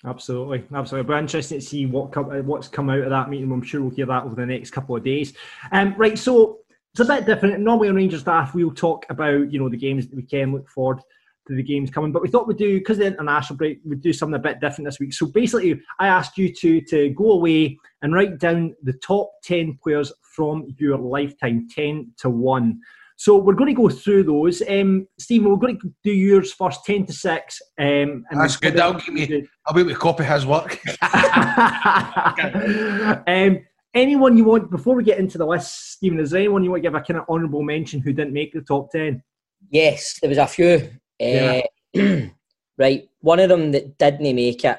Absolutely, 0.05 0.65
absolutely. 0.75 1.09
But 1.09 1.19
interesting 1.19 1.59
to 1.59 1.65
see 1.65 1.87
what 1.87 2.13
come, 2.13 2.27
what's 2.47 2.69
come 2.69 2.91
out 2.91 3.01
of 3.01 3.11
that 3.11 3.31
meeting. 3.31 3.51
I'm 3.51 3.63
sure 3.63 3.81
we'll 3.81 3.91
hear 3.91 4.07
that 4.07 4.25
over 4.25 4.35
the 4.35 4.47
next 4.47 4.71
couple 4.71 4.95
of 4.95 5.05
days. 5.05 5.33
Um, 5.73 5.95
right, 5.97 6.19
so 6.19 6.59
it's 6.93 7.01
a 7.01 7.05
bit 7.05 7.27
different. 7.27 7.59
Normally 7.61 7.89
on 7.89 7.97
Rangers 7.97 8.23
Daft, 8.23 8.55
we'll 8.55 8.73
talk 8.73 9.07
about 9.09 9.51
you 9.53 9.59
know 9.59 9.69
the 9.69 9.77
games 9.77 10.07
that 10.07 10.17
we 10.17 10.23
can 10.23 10.53
look 10.53 10.69
forward 10.69 11.01
to 11.47 11.55
the 11.55 11.63
games 11.63 11.91
coming, 11.91 12.13
but 12.13 12.23
we 12.23 12.29
thought 12.29 12.47
we'd 12.47 12.57
do 12.57 12.79
because 12.79 12.99
the 12.99 13.07
international 13.07 13.57
break, 13.57 13.81
we'd 13.85 14.01
do 14.01 14.13
something 14.13 14.37
a 14.37 14.39
bit 14.39 14.61
different 14.61 14.87
this 14.87 15.01
week. 15.01 15.13
So 15.13 15.27
basically, 15.27 15.81
I 15.99 16.09
asked 16.09 16.39
you 16.39 16.53
to 16.55 16.81
to 16.83 17.11
go 17.11 17.33
away 17.33 17.79
and 18.03 18.15
write 18.15 18.39
down 18.39 18.75
the 18.83 18.95
top 18.95 19.31
ten 19.43 19.79
players 19.83 20.13
from 20.35 20.67
your 20.79 20.99
lifetime, 20.99 21.69
ten 21.75 22.13
to 22.19 22.31
one. 22.31 22.81
So 23.19 23.39
we're 23.39 23.55
going 23.55 23.75
to 23.75 23.81
go 23.81 23.89
through 23.89 24.25
those. 24.25 24.63
Um, 24.69 25.09
Stephen, 25.19 25.51
we're 25.51 25.57
going 25.57 25.81
to 25.81 25.91
do 26.05 26.13
yours 26.13 26.53
first, 26.53 26.85
10 26.85 27.07
to 27.07 27.15
6. 27.15 27.63
Um, 27.79 28.27
That's 28.31 28.59
good. 28.59 28.75
That'll 28.75 29.01
give 29.01 29.15
me, 29.15 29.49
I'll 29.65 29.73
be 29.73 29.81
able 29.81 29.93
to 29.93 29.97
copy 29.97 30.25
his 30.25 30.45
work. 30.45 30.79
um, 33.27 33.65
anyone 33.95 34.37
you 34.37 34.45
want, 34.45 34.71
before 34.71 34.95
we 34.95 35.03
get 35.03 35.19
into 35.19 35.39
the 35.39 35.47
list, 35.47 35.93
Stephen, 35.93 36.21
is 36.21 36.31
there 36.31 36.41
anyone 36.41 36.63
you 36.63 36.71
want 36.71 36.83
to 36.83 36.89
give 36.89 36.95
a 36.95 37.01
kind 37.01 37.19
of 37.19 37.25
honourable 37.29 37.63
mention 37.63 38.01
who 38.01 38.13
didn't 38.13 38.35
make 38.35 38.53
the 38.53 38.61
top 38.61 38.91
10? 38.91 39.23
Yes, 39.71 40.19
there 40.21 40.29
was 40.29 40.39
a 40.39 40.47
few. 40.47 40.91
Yeah. 41.19 41.63
Uh, 41.97 42.27
right, 42.79 43.09
one 43.21 43.41
of 43.41 43.49
them 43.49 43.73
that 43.73 43.99
didn't 43.99 44.35
make 44.35 44.65
it, 44.65 44.79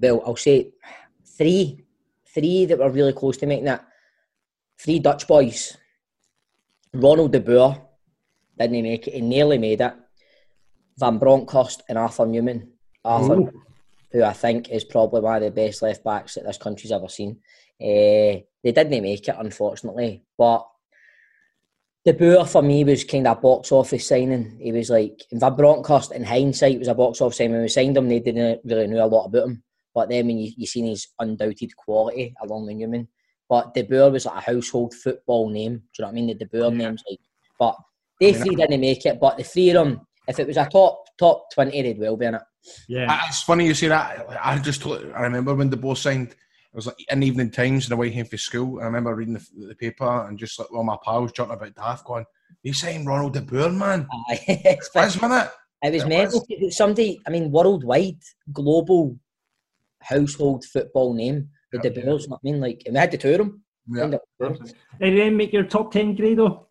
well, 0.00 0.22
I'll 0.26 0.36
say 0.36 0.72
three, 1.24 1.84
three 2.34 2.66
that 2.66 2.78
were 2.78 2.90
really 2.90 3.12
close 3.12 3.36
to 3.38 3.46
making 3.46 3.66
that. 3.66 3.86
Three 4.78 4.98
Dutch 4.98 5.26
boys. 5.26 5.76
Ronald 6.92 7.32
de 7.32 7.40
Boer 7.40 7.80
didn't 8.58 8.82
make 8.82 9.06
it. 9.06 9.14
He 9.14 9.20
nearly 9.20 9.58
made 9.58 9.80
it. 9.80 9.94
Van 10.98 11.18
Bronckhorst 11.18 11.82
and 11.88 11.98
Arthur 11.98 12.24
Numan. 12.24 12.68
Arthur, 13.04 13.40
Ooh. 13.40 13.62
who 14.12 14.22
I 14.22 14.32
think 14.32 14.70
is 14.70 14.84
probably 14.84 15.20
one 15.20 15.36
of 15.36 15.42
the 15.42 15.50
best 15.50 15.82
left 15.82 16.04
backs 16.04 16.34
that 16.34 16.44
this 16.44 16.58
country's 16.58 16.92
ever 16.92 17.08
seen. 17.08 17.38
Uh, 17.80 18.44
they 18.62 18.72
didn't 18.72 19.02
make 19.02 19.26
it, 19.26 19.36
unfortunately. 19.38 20.24
But 20.36 20.66
De 22.04 22.14
Boer 22.14 22.46
for 22.46 22.62
me 22.62 22.82
was 22.82 23.04
kind 23.04 23.26
of 23.26 23.36
a 23.36 23.40
box 23.40 23.72
office 23.72 24.08
signing. 24.08 24.58
He 24.60 24.72
was 24.72 24.88
like, 24.88 25.20
in 25.30 25.38
Van 25.38 25.54
Bronckhorst 25.54 26.12
in 26.12 26.24
hindsight 26.24 26.78
was 26.78 26.88
a 26.88 26.94
box 26.94 27.20
office 27.20 27.36
signing. 27.36 27.52
When 27.52 27.62
we 27.62 27.68
signed 27.68 27.96
him, 27.96 28.08
they 28.08 28.20
didn't 28.20 28.60
really 28.64 28.86
know 28.86 29.04
a 29.04 29.06
lot 29.06 29.26
about 29.26 29.48
him. 29.48 29.62
But 29.94 30.08
then 30.08 30.26
when 30.26 30.38
you, 30.38 30.52
you 30.56 30.66
seen 30.66 30.86
his 30.86 31.08
undoubted 31.18 31.76
quality 31.76 32.34
along 32.42 32.66
with 32.66 32.76
Numan, 32.76 33.06
but 33.48 33.74
De 33.74 33.82
Boer 33.82 34.10
was 34.10 34.24
like 34.24 34.36
a 34.36 34.52
household 34.52 34.94
football 34.94 35.50
name. 35.50 35.76
Do 35.76 35.82
you 35.98 36.02
know 36.02 36.06
what 36.06 36.10
I 36.10 36.14
mean? 36.14 36.26
The 36.28 36.34
De 36.34 36.46
Boer 36.46 36.70
yeah. 36.70 36.78
names, 36.78 37.02
like, 37.10 37.20
but 37.58 37.76
they 38.18 38.32
three 38.32 38.54
didn't 38.54 38.80
make 38.80 39.04
it. 39.04 39.20
But 39.20 39.36
the 39.36 39.44
three 39.44 39.70
of 39.70 39.74
them, 39.74 40.06
if 40.28 40.38
it 40.38 40.46
was 40.46 40.56
a 40.56 40.66
top 40.66 41.04
top 41.18 41.50
twenty, 41.52 41.82
they'd 41.82 41.98
well 41.98 42.16
be 42.16 42.26
in 42.26 42.36
it. 42.36 42.42
Yeah, 42.88 43.20
it's 43.28 43.42
funny 43.42 43.66
you 43.66 43.74
say 43.74 43.88
that. 43.88 44.26
I 44.42 44.58
just 44.58 44.86
I 44.86 45.22
remember 45.22 45.54
when 45.54 45.68
De 45.68 45.76
Boer 45.76 45.96
signed. 45.96 46.34
It 46.72 46.76
was 46.76 46.86
like 46.86 46.96
in 47.10 47.22
evening 47.22 47.50
times 47.50 47.86
on 47.86 47.90
the 47.90 47.96
way 47.96 48.12
home 48.12 48.26
from 48.26 48.38
school. 48.38 48.80
I 48.80 48.84
remember 48.84 49.14
reading 49.14 49.34
the, 49.34 49.46
the 49.66 49.74
paper 49.74 50.26
and 50.28 50.38
just 50.38 50.58
like 50.58 50.72
all 50.72 50.84
my 50.84 50.96
pals 51.04 51.32
jumping 51.32 51.56
about 51.56 51.74
daft 51.74 52.04
going, 52.04 52.24
"You 52.62 52.72
saying 52.72 53.04
Ronald 53.04 53.34
De 53.34 53.40
Boer, 53.40 53.70
man?" 53.70 54.06
it's 54.28 54.94
wasn't 54.94 55.32
it? 55.32 55.50
It 55.82 55.94
was 55.94 56.06
mental. 56.06 56.46
Somebody, 56.70 57.20
I 57.26 57.30
mean, 57.30 57.50
worldwide, 57.50 58.22
global 58.52 59.18
household 60.00 60.64
football 60.64 61.14
name 61.14 61.48
the 61.72 61.80
yeah, 61.82 61.90
De 61.90 62.02
Boers. 62.02 62.26
Yeah. 62.28 62.34
I 62.34 62.38
mean, 62.42 62.60
like, 62.60 62.82
and 62.86 62.94
we 62.94 63.00
had 63.00 63.10
to 63.12 63.18
tour 63.18 63.38
them. 63.38 63.62
Yeah. 63.88 64.10
Any 65.00 65.26
of 65.28 65.32
make 65.32 65.52
your 65.52 65.64
top 65.64 65.92
10 65.92 66.14
Grado? 66.14 66.68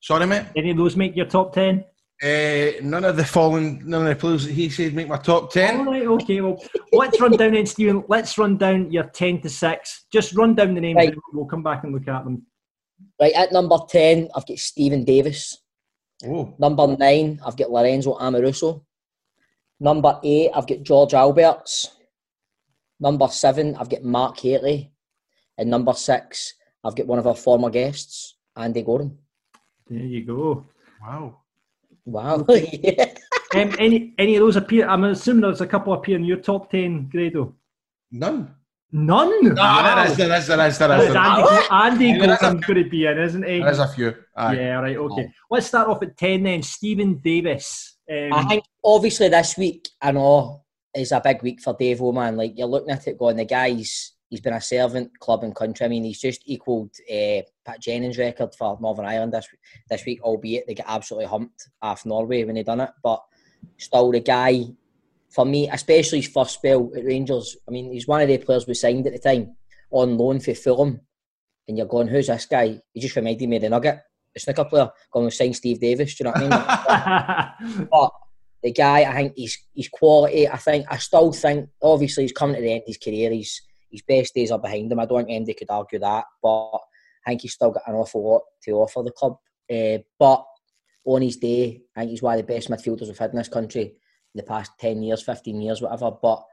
Sorry, 0.00 0.26
mate? 0.26 0.46
Any 0.54 0.70
of 0.70 0.76
those 0.76 0.96
make 0.96 1.16
your 1.16 1.26
top 1.26 1.52
10? 1.52 1.84
Uh, 2.22 2.80
none 2.82 3.04
of 3.04 3.16
the 3.16 3.24
following, 3.24 3.82
none 3.84 4.02
of 4.02 4.08
the 4.08 4.16
players 4.16 4.46
that 4.46 4.52
he 4.52 4.70
said 4.70 4.94
make 4.94 5.08
my 5.08 5.18
top 5.18 5.52
10. 5.52 5.80
All 5.80 5.92
right, 5.92 6.06
okay. 6.06 6.40
Well, 6.40 6.62
let's 6.92 7.20
run 7.20 7.32
down 7.32 7.52
then, 7.52 7.66
Stephen. 7.66 8.04
Let's 8.08 8.38
run 8.38 8.56
down 8.56 8.90
your 8.90 9.04
10 9.04 9.42
to 9.42 9.50
6. 9.50 10.06
Just 10.10 10.34
run 10.34 10.54
down 10.54 10.74
the 10.74 10.80
names 10.80 10.96
right. 10.96 11.14
we'll 11.32 11.44
come 11.44 11.62
back 11.62 11.84
and 11.84 11.92
look 11.92 12.08
at 12.08 12.24
them. 12.24 12.46
Right, 13.20 13.34
at 13.34 13.52
number 13.52 13.76
10, 13.88 14.30
I've 14.34 14.46
got 14.46 14.58
Steven 14.58 15.04
Davis. 15.04 15.58
Oh. 16.24 16.54
Number 16.58 16.86
9, 16.86 17.40
I've 17.44 17.56
got 17.56 17.70
Lorenzo 17.70 18.16
Amoruso. 18.18 18.82
Number 19.78 20.18
8, 20.24 20.50
I've 20.54 20.66
got 20.66 20.78
Jörg 20.78 21.10
Albertz. 21.10 21.88
Number 22.98 23.28
seven, 23.28 23.76
I've 23.76 23.90
got 23.90 24.02
Mark 24.02 24.38
Hateley. 24.40 24.90
And 25.58 25.70
number 25.70 25.92
six, 25.92 26.54
I've 26.82 26.96
got 26.96 27.06
one 27.06 27.18
of 27.18 27.26
our 27.26 27.34
former 27.34 27.70
guests, 27.70 28.36
Andy 28.56 28.82
Goram. 28.82 29.18
There 29.86 29.98
you 29.98 30.24
go. 30.24 30.66
Wow. 31.02 31.40
Wow. 32.06 32.46
yeah. 32.48 33.12
um, 33.54 33.74
any 33.78 34.14
any 34.18 34.36
of 34.36 34.40
those 34.40 34.56
appear? 34.56 34.88
I'm 34.88 35.04
assuming 35.04 35.42
there's 35.42 35.60
a 35.60 35.66
couple 35.66 35.92
appear 35.92 36.16
in 36.16 36.24
your 36.24 36.38
top 36.38 36.70
ten, 36.70 37.08
Grado. 37.08 37.54
None. 38.12 38.54
None. 38.92 39.44
No, 39.44 39.54
wow. 39.54 39.94
there 39.96 40.06
is, 40.06 40.16
there 40.16 40.38
is, 40.38 40.46
there 40.46 40.66
is, 40.66 40.78
there 40.78 41.02
is. 41.02 41.14
Andy, 41.16 42.10
Andy 42.10 42.18
Goram's 42.18 42.64
going 42.64 42.84
to 42.84 42.88
be 42.88 43.06
in, 43.06 43.18
isn't 43.18 43.44
he? 43.44 43.58
There's 43.58 43.80
a 43.80 43.88
few. 43.88 44.14
Aye. 44.36 44.54
Yeah, 44.54 44.80
right. 44.80 44.96
Okay. 44.96 45.32
Let's 45.50 45.66
start 45.66 45.88
off 45.88 46.02
at 46.02 46.16
ten 46.16 46.44
then. 46.44 46.62
Steven 46.62 47.18
Davis. 47.18 47.98
Um, 48.08 48.32
I 48.32 48.44
think 48.44 48.64
obviously 48.84 49.28
this 49.28 49.56
week, 49.58 49.88
I 50.00 50.12
know 50.12 50.62
is 50.94 51.12
a 51.12 51.20
big 51.20 51.42
week 51.42 51.60
for 51.60 51.76
Dave 51.78 52.00
Oman. 52.00 52.36
Like 52.36 52.52
you're 52.56 52.68
looking 52.68 52.90
at 52.90 53.06
it, 53.08 53.18
going 53.18 53.36
the 53.36 53.44
guy's 53.44 54.12
he's 54.28 54.40
been 54.40 54.54
a 54.54 54.60
servant 54.60 55.18
club 55.20 55.44
and 55.44 55.54
country. 55.54 55.86
I 55.86 55.88
mean, 55.88 56.04
he's 56.04 56.20
just 56.20 56.42
equalled 56.46 56.90
uh, 57.10 57.42
Pat 57.64 57.80
Jennings' 57.80 58.18
record 58.18 58.54
for 58.54 58.78
Northern 58.80 59.06
Ireland 59.06 59.32
this 59.32 59.48
this 59.88 60.04
week, 60.04 60.22
albeit 60.22 60.66
they 60.66 60.74
get 60.74 60.86
absolutely 60.88 61.26
humped 61.26 61.68
off 61.82 62.06
Norway 62.06 62.44
when 62.44 62.56
they 62.56 62.62
done 62.62 62.80
it. 62.80 62.90
But 63.02 63.22
still, 63.76 64.10
the 64.10 64.20
guy 64.20 64.64
for 65.30 65.44
me, 65.44 65.68
especially 65.68 66.20
his 66.20 66.32
first 66.32 66.54
spell 66.54 66.90
at 66.96 67.04
Rangers. 67.04 67.56
I 67.68 67.70
mean, 67.70 67.92
he's 67.92 68.08
one 68.08 68.22
of 68.22 68.28
the 68.28 68.38
players 68.38 68.66
we 68.66 68.74
signed 68.74 69.06
at 69.06 69.12
the 69.12 69.18
time 69.18 69.54
on 69.90 70.16
loan 70.16 70.40
for 70.40 70.54
Fulham, 70.54 71.00
and 71.68 71.76
you're 71.76 71.86
going, 71.86 72.08
"Who's 72.08 72.28
this 72.28 72.46
guy?" 72.46 72.80
He 72.92 73.00
just 73.00 73.16
reminded 73.16 73.48
me 73.48 73.56
of 73.56 73.62
the 73.62 73.68
Nugget, 73.68 74.00
the 74.34 74.40
snooker 74.40 74.64
player, 74.64 74.90
going 75.10 75.28
to 75.28 75.34
sign 75.34 75.54
Steve 75.54 75.80
Davis. 75.80 76.14
Do 76.14 76.24
you 76.24 76.24
know 76.24 76.48
what 76.48 76.52
I 76.52 77.58
mean? 77.60 77.88
but 77.90 78.10
the 78.62 78.72
guy, 78.72 79.02
I 79.02 79.14
think 79.14 79.32
he's 79.36 79.58
he's 79.72 79.88
quality. 79.88 80.48
I 80.48 80.56
think 80.56 80.86
I 80.90 80.96
still 80.98 81.32
think 81.32 81.68
obviously 81.82 82.24
he's 82.24 82.32
coming 82.32 82.56
to 82.56 82.62
the 82.62 82.72
end 82.72 82.82
of 82.82 82.88
his 82.88 82.98
career. 82.98 83.30
He's 83.30 83.62
his 83.96 84.02
best 84.02 84.34
days 84.34 84.50
are 84.50 84.58
behind 84.58 84.92
him. 84.92 85.00
I 85.00 85.06
don't 85.06 85.24
think 85.24 85.34
anybody 85.34 85.54
could 85.54 85.70
argue 85.70 85.98
that, 85.98 86.24
but 86.42 86.78
I 87.26 87.30
think 87.30 87.42
he's 87.42 87.54
still 87.54 87.70
got 87.70 87.88
an 87.88 87.94
awful 87.94 88.22
lot 88.22 88.42
to 88.64 88.72
offer 88.72 89.02
the 89.02 89.10
club. 89.10 89.36
Uh, 89.68 89.98
but 90.18 90.44
on 91.04 91.22
his 91.22 91.36
day, 91.36 91.82
I 91.94 92.00
think 92.00 92.10
he's 92.10 92.22
one 92.22 92.38
of 92.38 92.46
the 92.46 92.52
best 92.52 92.68
midfielders 92.68 93.06
we've 93.06 93.18
had 93.18 93.30
in 93.30 93.36
this 93.36 93.48
country 93.48 93.82
in 93.82 94.36
the 94.36 94.42
past 94.42 94.72
ten 94.78 95.02
years, 95.02 95.22
fifteen 95.22 95.60
years, 95.60 95.80
whatever. 95.80 96.10
But 96.10 96.44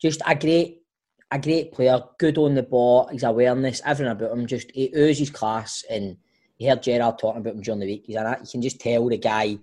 just 0.00 0.22
a 0.26 0.34
great, 0.34 0.82
a 1.30 1.38
great 1.38 1.72
player, 1.72 2.02
good 2.18 2.38
on 2.38 2.54
the 2.54 2.62
ball, 2.62 3.08
his 3.08 3.22
awareness, 3.22 3.82
everything 3.84 4.12
about 4.12 4.32
him. 4.32 4.46
Just 4.46 4.70
he 4.72 4.90
oozes 4.96 5.30
class, 5.30 5.84
and 5.90 6.16
you 6.58 6.68
heard 6.68 6.82
Gerrard 6.82 7.18
talking 7.18 7.40
about 7.40 7.54
him 7.54 7.62
during 7.62 7.80
the 7.80 7.86
week. 7.86 8.04
He's 8.06 8.16
an, 8.16 8.36
you 8.40 8.50
can 8.50 8.62
just 8.62 8.80
tell 8.80 9.08
the 9.08 9.18
guy 9.18 9.58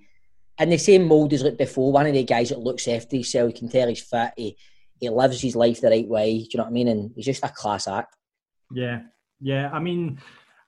in 0.59 0.69
the 0.69 0.77
same 0.77 1.05
mould 1.05 1.33
as 1.33 1.43
like 1.43 1.57
before. 1.57 1.91
One 1.91 2.07
of 2.07 2.13
the 2.13 2.23
guys 2.23 2.49
that 2.49 2.59
looks 2.59 2.87
after 2.87 3.15
himself, 3.17 3.49
you 3.49 3.59
can 3.59 3.69
tell 3.69 3.89
he's 3.89 4.01
fit. 4.01 4.31
He 4.37 4.57
he 4.99 5.09
lives 5.09 5.41
his 5.41 5.55
life 5.55 5.81
the 5.81 5.89
right 5.89 6.07
way. 6.07 6.39
Do 6.39 6.47
you 6.51 6.57
know 6.57 6.63
what 6.63 6.69
I 6.69 6.73
mean? 6.73 6.87
And 6.87 7.11
he's 7.15 7.25
just 7.25 7.43
a 7.43 7.49
class 7.49 7.87
act. 7.87 8.15
Yeah, 8.71 9.01
yeah. 9.39 9.69
I 9.71 9.79
mean, 9.79 10.19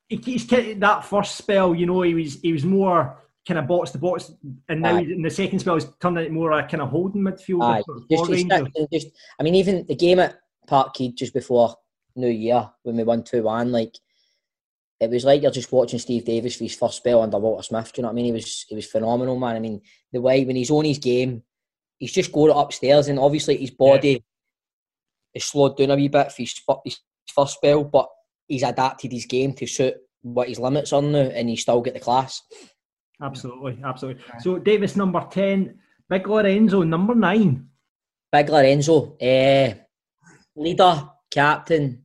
he's 0.07 0.47
that 0.47 1.05
first 1.05 1.35
spell. 1.35 1.73
You 1.73 1.85
know, 1.85 2.01
he 2.01 2.13
was 2.13 2.39
he 2.41 2.53
was 2.53 2.65
more 2.65 3.17
kind 3.47 3.59
of 3.59 3.67
box 3.67 3.91
to 3.91 3.97
box, 3.97 4.31
and 4.67 4.81
now 4.81 4.97
in 4.97 5.21
the 5.21 5.29
second 5.29 5.59
spell, 5.59 5.75
he's 5.75 5.87
turned 6.01 6.17
into 6.17 6.31
more 6.31 6.51
a 6.51 6.67
kind 6.67 6.81
of 6.81 6.89
holding 6.89 7.21
midfield. 7.21 7.63
Aye. 7.63 7.83
Just, 8.11 8.91
just, 8.91 9.07
I 9.39 9.43
mean, 9.43 9.55
even 9.55 9.85
the 9.87 9.95
game 9.95 10.19
at 10.19 10.37
Parkhead 10.69 11.15
just 11.15 11.33
before 11.33 11.75
New 12.15 12.29
Year 12.29 12.69
when 12.83 12.97
we 12.97 13.03
won 13.03 13.23
two 13.23 13.43
one, 13.43 13.71
like 13.71 13.95
it 14.99 15.09
was 15.09 15.25
like 15.25 15.41
you're 15.41 15.51
just 15.51 15.71
watching 15.71 15.99
Steve 15.99 16.25
Davis 16.25 16.55
for 16.55 16.63
his 16.63 16.75
first 16.75 16.97
spell 16.97 17.21
under 17.21 17.37
Walter 17.37 17.63
Smith. 17.63 17.93
Do 17.93 17.99
you 17.99 18.03
know 18.03 18.09
what 18.09 18.13
I 18.13 18.15
mean? 18.15 18.25
He 18.25 18.31
was 18.31 18.65
he 18.67 18.75
was 18.75 18.85
phenomenal, 18.85 19.39
man. 19.39 19.55
I 19.55 19.59
mean, 19.59 19.81
the 20.11 20.21
way 20.21 20.43
when 20.43 20.55
he's 20.55 20.71
on 20.71 20.85
his 20.85 20.97
game, 20.97 21.43
he's 21.99 22.13
just 22.13 22.31
going 22.31 22.55
upstairs, 22.55 23.07
and 23.07 23.19
obviously 23.19 23.57
his 23.57 23.71
body 23.71 24.09
yeah. 24.09 24.17
is 25.33 25.45
slowed 25.45 25.77
down 25.77 25.91
a 25.91 25.95
wee 25.95 26.07
bit 26.07 26.31
for 26.31 26.41
his, 26.41 26.59
his 26.85 26.99
first 27.33 27.55
spell, 27.55 27.83
but 27.83 28.07
he's 28.47 28.63
adapted 28.63 29.11
his 29.11 29.25
game 29.25 29.53
to 29.53 29.67
suit 29.67 29.95
what 30.21 30.49
his 30.49 30.59
limits 30.59 30.93
are 30.93 31.01
now, 31.01 31.19
and 31.19 31.49
he 31.49 31.55
still 31.55 31.81
get 31.81 31.93
the 31.93 31.99
class. 31.99 32.41
Absolutely, 33.21 33.79
absolutely. 33.83 34.23
So 34.39 34.59
Davis 34.59 34.95
number 34.95 35.25
ten, 35.29 35.79
Big 36.09 36.27
Lorenzo 36.27 36.83
number 36.83 37.15
nine. 37.15 37.67
Big 38.31 38.49
Lorenzo, 38.49 39.17
uh, 39.17 39.73
leader, 40.55 41.09
captain, 41.31 42.03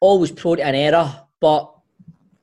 always 0.00 0.32
prone 0.32 0.56
to 0.56 0.64
an 0.64 0.74
error, 0.74 1.26
but 1.40 1.72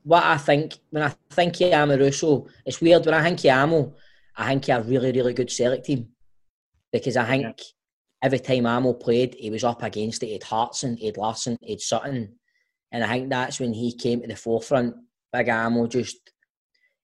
what 0.04 0.24
I 0.24 0.38
think 0.38 0.78
when 0.90 1.04
I 1.04 1.14
think 1.30 1.56
of 1.56 1.72
Amoruso, 1.72 2.48
it's 2.66 2.82
weird 2.82 3.06
when 3.06 3.14
I 3.14 3.22
think 3.22 3.40
of 3.40 3.46
Amo, 3.46 3.94
I 4.36 4.48
think 4.48 4.66
had 4.66 4.82
a 4.82 4.84
really, 4.84 5.12
really 5.12 5.34
good 5.34 5.52
Celtic 5.52 5.84
team 5.84 6.08
because 6.92 7.18
I 7.18 7.26
think 7.26 7.44
yeah. 7.44 7.54
every 8.24 8.40
time 8.40 8.66
Amo 8.66 8.94
played, 8.94 9.36
he 9.38 9.50
was 9.50 9.64
up 9.64 9.84
against 9.84 10.24
it. 10.24 10.28
He 10.28 10.34
had 10.34 10.44
Hartson, 10.44 10.98
he 10.98 11.08
had 11.08 11.18
Larsson, 11.18 11.58
he 11.62 11.74
had 11.74 11.82
Sutton. 11.82 12.36
And 12.92 13.04
I 13.04 13.08
think 13.08 13.30
that's 13.30 13.60
when 13.60 13.74
he 13.74 13.96
came 13.96 14.22
to 14.22 14.28
the 14.28 14.36
forefront. 14.36 14.96
Big 15.32 15.50
Amo 15.50 15.86
just, 15.88 16.18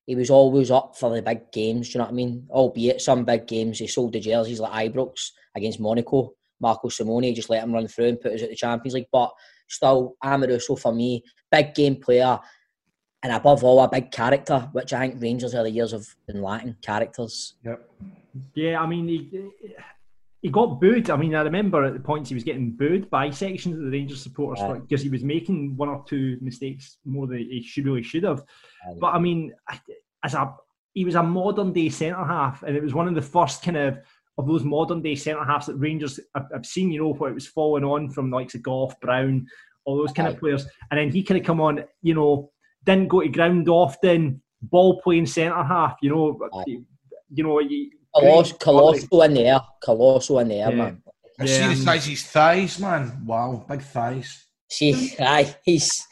he 0.05 0.15
was 0.15 0.29
always 0.29 0.71
up 0.71 0.95
for 0.97 1.13
the 1.13 1.21
big 1.21 1.51
games, 1.51 1.89
do 1.89 1.93
you 1.93 1.99
know 1.99 2.05
what 2.05 2.11
I 2.11 2.15
mean? 2.15 2.47
Albeit 2.49 3.01
some 3.01 3.23
big 3.23 3.47
games, 3.47 3.79
he 3.79 3.87
sold 3.87 4.13
the 4.13 4.19
jerseys 4.19 4.59
like 4.59 4.91
Ibrox 4.91 5.29
against 5.55 5.79
Monaco. 5.79 6.33
Marco 6.59 6.89
Simone 6.89 7.35
just 7.35 7.49
let 7.49 7.63
him 7.63 7.73
run 7.73 7.87
through 7.87 8.07
and 8.07 8.21
put 8.21 8.33
us 8.33 8.41
at 8.41 8.49
the 8.49 8.55
Champions 8.55 8.95
League. 8.95 9.07
But 9.11 9.31
still, 9.67 10.15
Amoruso 10.23 10.79
for 10.79 10.93
me, 10.93 11.23
big 11.51 11.75
game 11.75 11.97
player, 11.97 12.39
and 13.25 13.33
above 13.33 13.63
all, 13.63 13.79
a 13.81 13.89
big 13.89 14.11
character, 14.11 14.69
which 14.71 14.93
I 14.93 15.07
think 15.07 15.19
Rangers 15.19 15.55
are 15.55 15.63
the 15.63 15.71
years 15.71 15.93
have 15.93 16.05
been 16.27 16.43
lacking 16.43 16.75
characters. 16.83 17.55
Yep. 17.65 17.89
Yeah, 18.53 18.79
I 18.79 18.85
mean, 18.85 19.07
he, 19.07 19.49
he 20.43 20.49
got 20.49 20.79
booed. 20.79 21.09
I 21.09 21.17
mean, 21.17 21.33
I 21.33 21.41
remember 21.41 21.83
at 21.85 21.95
the 21.95 21.99
points 21.99 22.29
he 22.29 22.35
was 22.35 22.43
getting 22.43 22.73
booed 22.73 23.09
by 23.09 23.31
sections 23.31 23.77
of 23.77 23.81
the 23.81 23.89
Rangers 23.89 24.21
supporters 24.21 24.61
yeah. 24.61 24.73
because 24.73 25.01
he 25.01 25.09
was 25.09 25.23
making 25.23 25.75
one 25.75 25.89
or 25.89 26.05
two 26.07 26.37
mistakes 26.39 26.99
more 27.03 27.25
than 27.25 27.39
he 27.39 27.63
should 27.63 27.87
really 27.87 28.03
should 28.03 28.21
have. 28.21 28.43
Yeah. 28.87 28.93
But 29.01 29.15
I 29.15 29.19
mean, 29.19 29.53
as 30.23 30.35
a 30.35 30.53
he 30.93 31.03
was 31.03 31.15
a 31.15 31.23
modern 31.23 31.73
day 31.73 31.89
centre 31.89 32.23
half, 32.23 32.61
and 32.61 32.77
it 32.77 32.83
was 32.83 32.93
one 32.93 33.07
of 33.07 33.15
the 33.15 33.23
first 33.23 33.63
kind 33.63 33.77
of 33.77 33.97
of 34.37 34.45
those 34.45 34.63
modern 34.63 35.01
day 35.01 35.15
centre 35.15 35.43
halves 35.43 35.65
that 35.65 35.77
Rangers 35.77 36.19
have, 36.35 36.45
have 36.53 36.65
seen. 36.65 36.91
You 36.91 37.01
know, 37.01 37.13
what 37.13 37.31
it 37.31 37.33
was 37.33 37.47
falling 37.47 37.83
on 37.83 38.11
from 38.11 38.29
like 38.29 38.51
the 38.51 38.59
Gough, 38.59 38.99
Brown, 39.01 39.47
all 39.85 39.97
those 39.97 40.13
kind 40.13 40.27
of 40.27 40.39
players, 40.39 40.67
and 40.91 40.99
then 40.99 41.09
he 41.09 41.23
kind 41.23 41.39
of 41.39 41.47
come 41.47 41.59
on. 41.59 41.85
You 42.03 42.13
know, 42.13 42.51
didn't 42.85 43.07
go 43.07 43.21
to 43.21 43.29
ground 43.29 43.67
often, 43.69 44.41
ball 44.61 45.01
playing 45.01 45.25
centre 45.25 45.63
half. 45.63 45.95
You 46.01 46.09
know, 46.09 46.49
you, 46.65 46.85
you 47.29 47.43
know. 47.43 47.59
You, 47.59 47.91
Coloss, 48.15 48.57
colossal 48.57 49.23
in 49.23 49.33
there, 49.33 49.59
colossal 49.83 50.39
in 50.39 50.47
there, 50.47 50.69
yeah. 50.69 50.75
man. 50.75 51.03
I 51.37 51.43
yeah, 51.43 51.67
see 51.69 51.75
the 51.75 51.83
size 51.83 52.05
of 52.05 52.09
his 52.11 52.23
thighs, 52.23 52.79
man. 52.79 53.25
Wow, 53.25 53.65
big 53.67 53.81
thighs. 53.81 54.45
See, 54.69 55.13
aye, 55.19 55.53
he's 55.65 56.05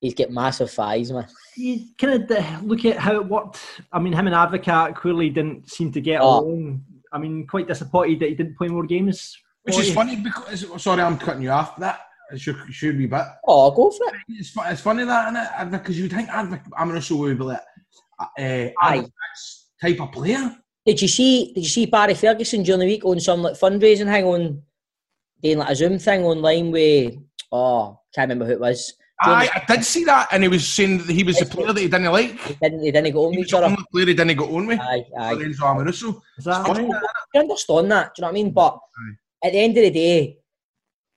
he's 0.00 0.14
got 0.14 0.30
massive 0.30 0.70
thighs, 0.70 1.10
man. 1.10 1.26
You 1.56 1.86
kind 1.98 2.30
of 2.30 2.64
look 2.64 2.84
at 2.84 2.98
how 2.98 3.16
it 3.16 3.26
worked. 3.26 3.58
I 3.92 3.98
mean, 3.98 4.12
him 4.12 4.28
and 4.28 4.36
Advocaat 4.36 4.94
clearly 4.94 5.30
didn't 5.30 5.68
seem 5.68 5.90
to 5.92 6.00
get 6.00 6.20
oh. 6.20 6.40
along. 6.40 6.84
I 7.12 7.18
mean, 7.18 7.46
quite 7.48 7.66
disappointed 7.66 8.20
that 8.20 8.28
he 8.28 8.36
didn't 8.36 8.56
play 8.56 8.68
more 8.68 8.86
games. 8.86 9.36
Which 9.64 9.78
is 9.78 9.88
you. 9.88 9.94
funny 9.94 10.16
because 10.16 10.64
sorry, 10.80 11.02
I'm 11.02 11.18
cutting 11.18 11.42
you 11.42 11.50
off. 11.50 11.76
That 11.78 12.00
should 12.38 12.56
should 12.70 12.98
be 12.98 13.06
but 13.06 13.40
oh, 13.46 13.70
go 13.70 13.90
for 13.90 14.06
it. 14.08 14.20
It's, 14.28 14.52
it's 14.56 14.80
funny 14.80 15.04
that 15.04 15.32
isn't 15.32 15.74
it? 15.74 15.78
Because 15.78 15.96
you 15.96 16.04
would 16.04 16.12
think 16.12 16.28
Advocaat, 16.28 16.70
I'm 16.76 16.88
going 16.88 17.00
to 17.00 17.06
show 17.06 17.26
you 17.26 17.34
like 17.34 17.60
uh, 18.38 19.02
type 19.80 20.00
of 20.00 20.12
player. 20.12 20.56
Did 20.86 21.02
you 21.02 21.08
see? 21.08 21.52
Did 21.54 21.62
you 21.62 21.68
see 21.68 21.86
Barry 21.86 22.14
Ferguson 22.14 22.62
during 22.62 22.80
the 22.80 22.86
week 22.86 23.04
on 23.04 23.20
some 23.20 23.42
like 23.42 23.54
fundraising 23.54 24.10
thing 24.10 24.24
on 24.24 24.62
doing 25.42 25.58
like 25.58 25.70
a 25.70 25.76
Zoom 25.76 25.98
thing 25.98 26.24
online 26.24 26.70
with 26.70 27.14
oh 27.52 28.00
can't 28.14 28.28
remember 28.28 28.46
who 28.46 28.52
it 28.52 28.60
was. 28.60 28.94
I, 29.22 29.50
I 29.54 29.74
did 29.74 29.84
see 29.84 30.04
that, 30.04 30.28
and 30.32 30.42
he 30.42 30.48
was 30.48 30.66
saying 30.66 30.98
that 30.98 31.10
he 31.10 31.24
was 31.24 31.38
the 31.38 31.44
player 31.44 31.74
that 31.74 31.80
he 31.80 31.88
didn't 31.88 32.10
like. 32.10 32.40
He 32.40 32.54
didn't, 32.54 32.82
he 32.82 32.90
didn't 32.90 33.12
go 33.12 33.26
on 33.26 33.30
with 33.32 33.40
each 33.40 33.52
other. 33.52 33.68
The 33.68 33.84
player 33.92 34.06
he 34.06 34.14
didn't 34.14 34.36
go 34.38 34.56
on 34.56 34.66
with. 34.66 34.80
Aye, 34.80 35.04
aye. 35.18 35.32
Lorenzo 35.34 35.64
Amoruso. 35.64 36.22
Is 36.38 36.44
that 36.46 36.66
right? 36.66 36.90
I 37.34 37.38
understand 37.38 37.92
that. 37.92 38.14
Do 38.14 38.20
you 38.20 38.22
know 38.22 38.28
what 38.28 38.30
I 38.30 38.32
mean? 38.32 38.50
But 38.50 38.74
aye. 38.76 39.46
at 39.46 39.52
the 39.52 39.58
end 39.58 39.76
of 39.76 39.82
the 39.82 39.90
day, 39.90 40.38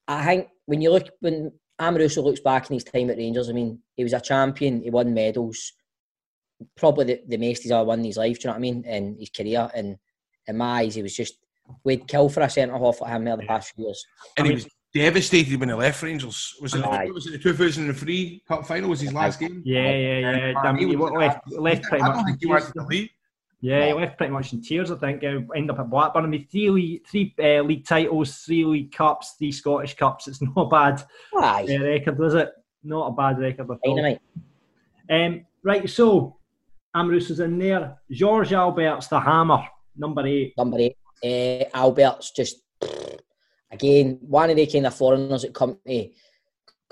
I 0.06 0.26
think 0.26 0.48
when 0.66 0.82
you 0.82 0.92
look 0.92 1.10
when 1.20 1.52
Amoruso 1.80 2.24
looks 2.24 2.40
back 2.40 2.70
in 2.70 2.76
his 2.76 2.84
time 2.84 3.10
at 3.10 3.18
Rangers, 3.18 3.50
I 3.50 3.54
mean, 3.54 3.80
he 3.96 4.04
was 4.04 4.14
a 4.14 4.22
champion. 4.22 4.82
He 4.82 4.90
won 4.90 5.14
medals 5.14 5.74
probably 6.76 7.06
the, 7.06 7.22
the 7.28 7.38
most 7.38 7.64
he's 7.64 7.72
ever 7.72 7.84
won 7.84 8.00
in 8.00 8.06
his 8.06 8.18
life, 8.18 8.40
do 8.40 8.48
you 8.48 8.48
know 8.48 8.54
what 8.54 8.58
I 8.58 8.62
mean? 8.62 8.86
In 8.86 9.18
his 9.20 9.30
career. 9.30 9.70
And 9.74 9.98
in 10.48 10.58
my 10.58 10.82
eyes, 10.82 10.96
he 10.96 11.02
was 11.02 11.16
just, 11.16 11.36
we'd 11.84 12.08
kill 12.08 12.30
for 12.30 12.42
a 12.42 12.50
centre 12.50 12.78
half 12.78 13.02
at 13.02 13.10
him 13.10 13.26
there 13.26 13.38
the 13.38 13.46
past 13.46 13.74
few 13.76 13.86
years. 13.86 14.06
And 14.38 14.46
I 14.46 14.50
mean, 14.50 14.58
he 14.58 14.64
was 14.64 14.74
devastated 14.94 15.60
when 15.60 15.70
he 15.70 15.76
left 15.76 16.02
Rangers. 16.04 16.56
Was 16.62 16.74
it, 16.76 17.14
was 17.14 17.28
it 17.28 17.32
the 17.32 17.38
2003 17.40 18.44
Cup 18.48 18.66
final? 18.66 18.90
Was 18.90 19.02
his 19.02 19.14
last 19.14 19.40
game? 19.40 19.62
Yeah, 19.66 19.92
yeah, 19.92 20.20
yeah. 20.20 20.60
I 20.60 20.72
mean, 20.72 20.90
he, 20.90 20.96
left, 20.96 21.52
left 21.52 21.84
pretty 21.84 22.04
much. 22.04 22.64
I 23.64 23.72
don't 23.72 23.82
think 23.82 23.82
he 23.82 23.82
wanted 23.82 23.82
to 23.82 23.82
leave. 23.82 23.82
Yeah, 23.82 23.88
he 23.88 23.94
left 23.94 24.18
pretty 24.18 24.34
much 24.34 24.54
in 24.54 24.62
tears. 24.62 24.92
I 24.92 24.96
think. 24.98 25.24
Uh, 25.24 25.40
end 25.56 25.72
up 25.72 25.80
at 25.80 25.90
Blackburn. 25.90 26.26
I 26.26 26.28
mean, 26.28 26.48
three 26.52 26.70
league, 26.70 27.08
three 27.08 27.34
uh, 27.42 27.62
league 27.62 27.86
titles, 27.86 28.38
three 28.40 28.66
league 28.66 28.92
cups, 28.92 29.36
three 29.38 29.52
Scottish 29.52 29.96
cups. 29.96 30.28
It's 30.28 30.42
not 30.56 30.58
a 30.58 30.68
bad 30.68 31.04
uh, 31.36 31.64
record, 31.66 32.22
is 32.22 32.34
it? 32.34 32.52
Not 32.84 33.08
a 33.08 33.12
bad 33.12 33.40
record 33.40 33.72
at 33.72 33.78
all. 33.86 34.18
Um, 35.10 35.46
right, 35.64 35.90
so 35.90 36.38
Ambrose 36.94 37.30
is 37.30 37.40
in 37.40 37.58
there. 37.58 37.98
Jörg 38.12 38.52
Albertz 38.52 39.08
the 39.08 39.20
hammer, 39.20 39.66
number 39.96 40.26
eight. 40.28 40.54
Number 40.58 40.80
eight. 40.80 40.98
Uh, 41.24 41.64
Albertz 41.74 42.36
just 42.36 42.58
again 43.72 44.20
one 44.22 44.50
of 44.50 44.58
the 44.58 44.68
kind 44.68 44.86
of 44.86 44.94
foreigners 44.94 45.44
that 45.44 45.54
come 45.54 45.78
to 45.88 46.10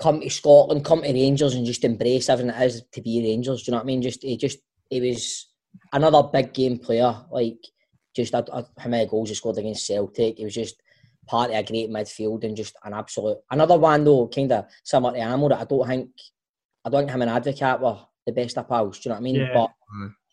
come 0.00 0.20
to 0.20 0.30
Scotland, 0.30 0.84
come 0.84 1.02
to 1.02 1.12
Rangers, 1.12 1.54
and 1.54 1.66
just 1.66 1.84
embrace 1.84 2.28
everything 2.28 2.54
it 2.54 2.62
is 2.64 2.82
to 2.92 3.02
be 3.02 3.22
Rangers. 3.22 3.62
Do 3.62 3.70
you 3.70 3.72
know 3.72 3.78
what 3.78 3.84
I 3.84 3.86
mean? 3.86 4.02
Just 4.02 4.22
he 4.22 4.36
just 4.36 4.58
he 4.88 5.00
was 5.00 5.51
another 5.92 6.22
big 6.24 6.52
game 6.52 6.78
player. 6.78 7.14
Like 7.30 7.58
just 8.14 8.34
how 8.34 8.66
many 8.86 9.06
goals 9.06 9.28
he 9.28 9.34
scored 9.34 9.58
against 9.58 9.86
Celtic. 9.86 10.38
He 10.38 10.44
was 10.44 10.54
just 10.54 10.82
part 11.26 11.50
of 11.50 11.56
a 11.56 11.62
great 11.62 11.90
midfield 11.90 12.44
and 12.44 12.56
just 12.56 12.74
an 12.84 12.92
absolute 12.92 13.38
another 13.50 13.78
one 13.78 14.04
though, 14.04 14.28
kind 14.28 14.52
of 14.52 14.66
similar 14.84 15.14
to 15.14 15.20
Amo 15.20 15.48
that 15.48 15.60
I 15.60 15.64
don't 15.64 15.86
think 15.86 16.10
I 16.84 16.90
don't 16.90 17.02
think 17.02 17.12
him 17.12 17.22
and 17.22 17.30
Advocaat 17.30 17.80
were 17.80 17.98
the 18.26 18.32
best 18.32 18.58
of 18.58 18.68
pals. 18.68 18.98
Do 18.98 19.08
you 19.08 19.10
know 19.10 19.14
what 19.14 19.20
I 19.20 19.22
mean? 19.22 19.34
Yeah. 19.36 19.52
But 19.54 19.70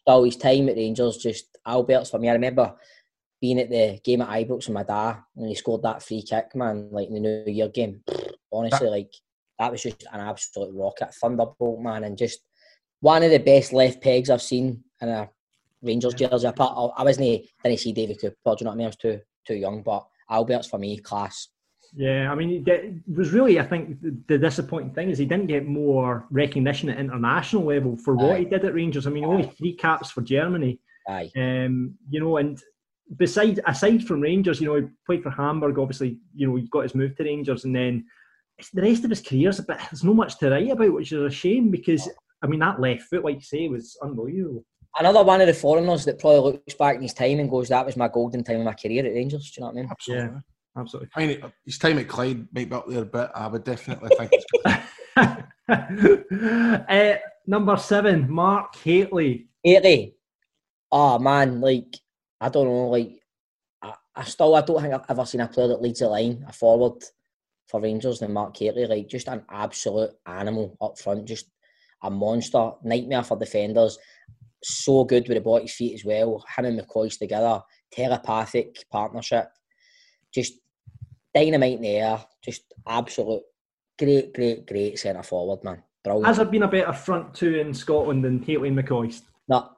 still, 0.01 0.23
his 0.23 0.37
time 0.37 0.69
at 0.69 0.75
Rangers, 0.75 1.17
just 1.17 1.57
Albertz 1.67 2.11
for 2.11 2.19
me. 2.19 2.29
I 2.29 2.33
remember 2.33 2.75
being 3.41 3.59
at 3.59 3.69
the 3.69 3.99
game 4.03 4.21
at 4.21 4.29
Ibrox 4.29 4.67
with 4.67 4.71
my 4.71 4.83
dad 4.83 5.17
and 5.37 5.47
he 5.47 5.55
scored 5.55 5.83
that 5.83 6.03
free 6.03 6.21
kick, 6.21 6.55
man, 6.55 6.89
like 6.91 7.07
in 7.07 7.13
the 7.13 7.19
New 7.19 7.43
Year 7.47 7.69
game. 7.69 8.01
Honestly, 8.51 8.87
that, 8.87 8.91
like 8.91 9.13
that 9.59 9.71
was 9.71 9.83
just 9.83 10.03
an 10.11 10.19
absolute 10.19 10.73
rocket, 10.73 11.13
thunderbolt, 11.13 11.79
man, 11.81 12.03
and 12.03 12.17
just 12.17 12.39
one 12.99 13.23
of 13.23 13.31
the 13.31 13.37
best 13.37 13.71
left 13.71 14.01
pegs 14.01 14.29
I've 14.29 14.41
seen 14.41 14.83
in 15.01 15.09
a 15.09 15.29
Rangers 15.81 16.13
jersey. 16.13 16.47
Apart, 16.47 16.93
I 16.97 17.03
wasn't 17.03 17.45
didn't 17.63 17.79
see 17.79 17.93
David 17.93 18.19
Cooper. 18.19 18.35
Do 18.45 18.55
you 18.59 18.65
know 18.65 18.71
what 18.71 18.73
I 18.73 18.77
mean? 18.77 18.85
I 18.85 18.87
was 18.87 18.95
too 18.97 19.19
too 19.47 19.55
young, 19.55 19.81
but 19.81 20.05
Albertz 20.29 20.69
for 20.69 20.77
me 20.77 20.97
class. 20.97 21.49
Yeah, 21.95 22.31
I 22.31 22.35
mean, 22.35 22.63
it 22.67 23.01
was 23.11 23.31
really, 23.31 23.59
I 23.59 23.63
think, 23.65 23.97
the 24.27 24.37
disappointing 24.37 24.93
thing 24.93 25.09
is 25.09 25.17
he 25.17 25.25
didn't 25.25 25.47
get 25.47 25.65
more 25.65 26.27
recognition 26.29 26.89
at 26.89 26.99
international 26.99 27.65
level 27.65 27.97
for 27.97 28.15
what 28.15 28.35
Aye. 28.35 28.39
he 28.39 28.45
did 28.45 28.63
at 28.63 28.75
Rangers. 28.75 29.07
I 29.07 29.09
mean, 29.09 29.23
Aye. 29.23 29.27
only 29.27 29.47
three 29.47 29.73
caps 29.73 30.11
for 30.11 30.21
Germany. 30.21 30.79
Aye. 31.07 31.31
Um, 31.35 31.95
you 32.07 32.19
know, 32.19 32.37
and 32.37 32.61
besides, 33.17 33.59
aside 33.65 34.03
from 34.03 34.21
Rangers, 34.21 34.61
you 34.61 34.67
know, 34.67 34.75
he 34.75 34.87
played 35.03 35.23
for 35.23 35.31
Hamburg. 35.31 35.79
Obviously, 35.79 36.19
you 36.35 36.47
know, 36.47 36.55
he 36.57 36.67
got 36.67 36.83
his 36.83 36.93
move 36.93 37.15
to 37.15 37.23
Rangers, 37.23 37.65
and 37.65 37.75
then 37.75 38.05
the 38.73 38.83
rest 38.83 39.03
of 39.03 39.09
his 39.09 39.21
career 39.21 39.49
is 39.49 39.57
a 39.57 39.63
bit. 39.63 39.77
There's 39.77 40.03
no 40.03 40.13
much 40.13 40.37
to 40.39 40.51
write 40.51 40.69
about, 40.69 40.93
which 40.93 41.11
is 41.11 41.21
a 41.21 41.31
shame 41.31 41.71
because 41.71 42.07
I 42.41 42.47
mean, 42.47 42.59
that 42.59 42.79
left 42.79 43.03
foot, 43.03 43.23
like 43.23 43.35
you 43.35 43.41
say, 43.41 43.67
was 43.67 43.97
unbelievable. 44.01 44.63
Another 44.97 45.23
one 45.23 45.41
of 45.41 45.47
the 45.47 45.53
foreigners 45.53 46.05
that 46.05 46.19
probably 46.19 46.51
looks 46.53 46.73
back 46.73 46.95
in 46.95 47.03
his 47.03 47.13
time 47.13 47.39
and 47.39 47.49
goes, 47.49 47.69
"That 47.69 47.85
was 47.85 47.95
my 47.95 48.07
golden 48.07 48.43
time 48.43 48.59
of 48.59 48.65
my 48.65 48.73
career 48.73 49.05
at 49.05 49.13
Rangers." 49.13 49.51
Do 49.51 49.59
you 49.59 49.61
know 49.61 49.67
what 49.67 49.79
I 49.79 49.81
mean? 49.81 49.89
Absolutely. 49.91 50.25
Yeah. 50.25 50.39
Absolutely. 50.77 51.09
I 51.15 51.27
mean, 51.27 51.41
his 51.65 51.77
time 51.77 51.97
at 51.99 52.07
Clyde 52.07 52.47
might 52.53 52.69
be 52.69 52.75
up 52.75 52.87
there, 52.87 53.05
but 53.05 53.35
I 53.35 53.47
would 53.47 53.63
definitely 53.63 54.09
think 54.15 54.31
it's 54.33 54.45
uh, 56.89 57.17
number 57.47 57.77
seven, 57.77 58.29
Mark 58.31 58.75
Hateley. 58.77 59.47
Hateley. 59.63 60.15
Oh 60.91 61.19
man, 61.19 61.59
like 61.59 61.95
I 62.39 62.49
don't 62.49 62.65
know, 62.65 62.89
like 62.89 63.19
I, 63.81 63.93
I, 64.15 64.23
still 64.23 64.55
I 64.55 64.61
don't 64.61 64.81
think 64.81 64.93
I've 64.93 65.05
ever 65.09 65.25
seen 65.25 65.41
a 65.41 65.47
player 65.47 65.67
that 65.69 65.81
leads 65.81 65.99
the 65.99 66.07
line, 66.07 66.45
a 66.47 66.53
forward 66.53 67.03
for 67.67 67.81
Rangers 67.81 68.19
than 68.19 68.33
Mark 68.33 68.55
Hateley. 68.57 68.87
Like 68.87 69.07
just 69.07 69.27
an 69.27 69.43
absolute 69.49 70.11
animal 70.25 70.77
up 70.81 70.97
front, 70.97 71.25
just 71.25 71.49
a 72.01 72.09
monster, 72.09 72.71
nightmare 72.83 73.23
for 73.23 73.37
defenders. 73.37 73.97
So 74.63 75.03
good 75.05 75.27
with 75.27 75.37
the 75.37 75.41
ball 75.41 75.61
his 75.61 75.73
feet 75.73 75.93
as 75.93 76.05
well. 76.05 76.43
Him 76.55 76.65
and 76.65 76.79
McCoist 76.79 77.19
together, 77.19 77.61
telepathic 77.91 78.83
partnership 78.91 79.49
just 80.33 80.53
dynamite 81.33 81.73
in 81.73 81.81
the 81.81 81.89
air, 81.89 82.19
just 82.43 82.63
absolute 82.87 83.43
great, 83.97 84.33
great, 84.33 84.65
great 84.65 84.99
centre 84.99 85.23
forward, 85.23 85.63
man. 85.63 85.83
Brilliant. 86.03 86.27
Has 86.27 86.37
there 86.37 86.45
been 86.45 86.63
a 86.63 86.67
better 86.67 86.93
front 86.93 87.33
two 87.33 87.55
in 87.55 87.73
Scotland 87.73 88.23
than 88.23 88.41
Hateley 88.41 88.69
and 88.69 88.77
McCoist? 88.77 89.23
No, 89.47 89.71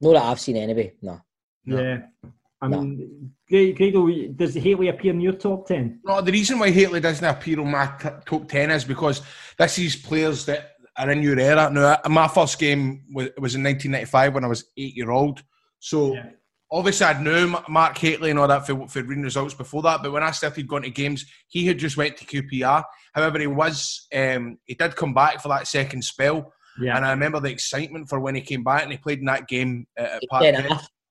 no 0.00 0.12
that 0.12 0.22
I've 0.22 0.40
seen 0.40 0.56
anyway. 0.56 0.94
No. 1.02 1.20
no. 1.64 1.82
Yeah. 1.82 2.30
I 2.62 2.68
mean, 2.68 3.32
no. 3.50 3.72
Grado, 3.74 4.08
does 4.34 4.54
Hateley 4.54 4.88
appear 4.88 5.12
in 5.12 5.20
your 5.20 5.34
top 5.34 5.66
10? 5.66 6.00
No, 6.04 6.20
the 6.22 6.32
reason 6.32 6.58
why 6.58 6.70
Hateley 6.70 7.00
doesn't 7.00 7.24
appear 7.24 7.60
on 7.60 7.70
my 7.70 7.86
t- 8.00 8.08
top 8.24 8.48
10 8.48 8.70
is 8.70 8.84
because 8.84 9.20
this 9.58 9.78
is 9.78 9.96
players 9.96 10.46
that 10.46 10.75
are 10.98 11.10
in 11.10 11.22
your 11.22 11.38
era. 11.38 11.70
Now, 11.70 11.98
my 12.08 12.28
first 12.28 12.58
game 12.58 13.04
was, 13.12 13.28
was 13.38 13.54
in 13.54 13.62
1995 13.62 14.34
when 14.34 14.44
I 14.44 14.48
was 14.48 14.64
eight 14.76 14.96
year 14.96 15.10
old. 15.10 15.42
So 15.78 16.14
yeah 16.14 16.30
obviously 16.70 17.06
I'd 17.06 17.22
known 17.22 17.56
Mark 17.68 17.96
Hateley 17.98 18.30
and 18.30 18.38
all 18.38 18.48
that 18.48 18.66
for, 18.66 18.88
for 18.88 19.02
reading 19.02 19.24
results 19.24 19.54
before 19.54 19.82
that, 19.82 20.02
but 20.02 20.12
when 20.12 20.22
I 20.22 20.30
started 20.30 20.66
going 20.68 20.82
to 20.82 20.90
games, 20.90 21.24
he 21.48 21.66
had 21.66 21.78
just 21.78 21.96
went 21.96 22.16
to 22.16 22.24
QPR. 22.24 22.82
However, 23.14 23.38
he 23.38 23.46
was 23.46 24.06
um, 24.14 24.58
he 24.64 24.74
did 24.74 24.96
come 24.96 25.14
back 25.14 25.40
for 25.40 25.48
that 25.48 25.66
second 25.66 26.02
spell. 26.02 26.52
Yeah. 26.80 26.96
And 26.96 27.06
I 27.06 27.10
remember 27.10 27.40
the 27.40 27.50
excitement 27.50 28.08
for 28.08 28.20
when 28.20 28.34
he 28.34 28.42
came 28.42 28.62
back 28.62 28.82
and 28.82 28.92
he 28.92 28.98
played 28.98 29.20
in 29.20 29.24
that 29.26 29.48
game 29.48 29.86
at 29.96 30.20
Park 30.28 30.42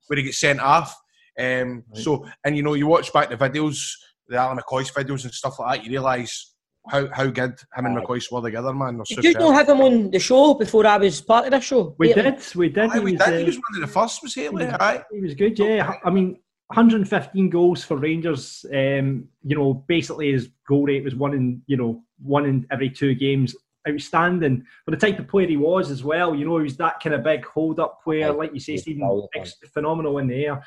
where 0.07 0.17
he 0.17 0.23
gets 0.23 0.39
sent 0.39 0.59
off. 0.59 0.95
Um, 1.39 1.83
right. 1.89 2.03
So, 2.03 2.27
and 2.43 2.55
you 2.55 2.61
know, 2.61 2.75
you 2.75 2.85
watch 2.85 3.11
back 3.11 3.29
the 3.29 3.37
videos, 3.37 3.89
the 4.27 4.37
Alan 4.37 4.57
McCoist 4.57 4.93
videos 4.93 5.23
and 5.23 5.33
stuff 5.33 5.57
like 5.59 5.79
that, 5.79 5.85
you 5.85 5.91
realise 5.91 6.54
how 6.87 7.07
how 7.11 7.27
good 7.27 7.59
him 7.75 7.85
and 7.85 7.97
McCoist 7.97 8.31
were 8.31 8.41
together, 8.41 8.73
man. 8.73 9.01
Did 9.07 9.23
you 9.23 9.33
not 9.33 9.53
have 9.55 9.69
him 9.69 9.81
on 9.81 10.11
the 10.11 10.19
show 10.19 10.53
before 10.53 10.85
I 10.85 10.97
was 10.97 11.21
part 11.21 11.45
of 11.45 11.51
the 11.51 11.59
show? 11.59 11.95
We 11.97 12.13
did, 12.13 12.41
we 12.55 12.69
did. 12.69 12.89
Aye, 12.91 12.93
he, 12.93 12.99
was, 12.99 13.13
did. 13.13 13.39
he 13.39 13.45
was 13.45 13.55
one 13.55 13.75
of 13.75 13.81
the 13.81 13.87
first, 13.87 14.21
was 14.23 14.35
Hateley? 14.35 14.67
Aye. 14.67 15.03
He 15.11 15.21
was 15.21 15.33
good, 15.35 15.57
yeah. 15.57 15.93
I 16.03 16.09
mean, 16.09 16.37
115 16.67 17.49
goals 17.49 17.83
for 17.83 17.97
Rangers. 17.97 18.65
Um, 18.73 19.27
you 19.43 19.55
know, 19.55 19.85
basically 19.87 20.31
his 20.31 20.49
goal 20.67 20.85
rate 20.85 21.03
was 21.03 21.15
one 21.15 21.33
in, 21.33 21.61
you 21.67 21.77
know, 21.77 22.03
one 22.21 22.45
in 22.45 22.65
every 22.71 22.89
two 22.89 23.15
games. 23.15 23.55
Outstanding 23.87 24.65
for 24.83 24.91
the 24.91 24.97
type 24.97 25.19
of 25.19 25.27
player 25.27 25.47
he 25.47 25.57
was 25.57 25.91
as 25.91 26.03
well. 26.03 26.35
You 26.35 26.45
know, 26.45 26.57
he 26.57 26.63
was 26.63 26.77
that 26.77 26.99
kind 26.99 27.13
of 27.13 27.23
big 27.23 27.45
hold-up 27.45 28.03
player, 28.03 28.33
like 28.33 28.51
you 28.51 28.59
say, 28.59 28.77
Stephen, 28.77 29.27
phenomenal 29.71 30.17
in 30.17 30.27
the 30.27 30.45
air. 30.45 30.63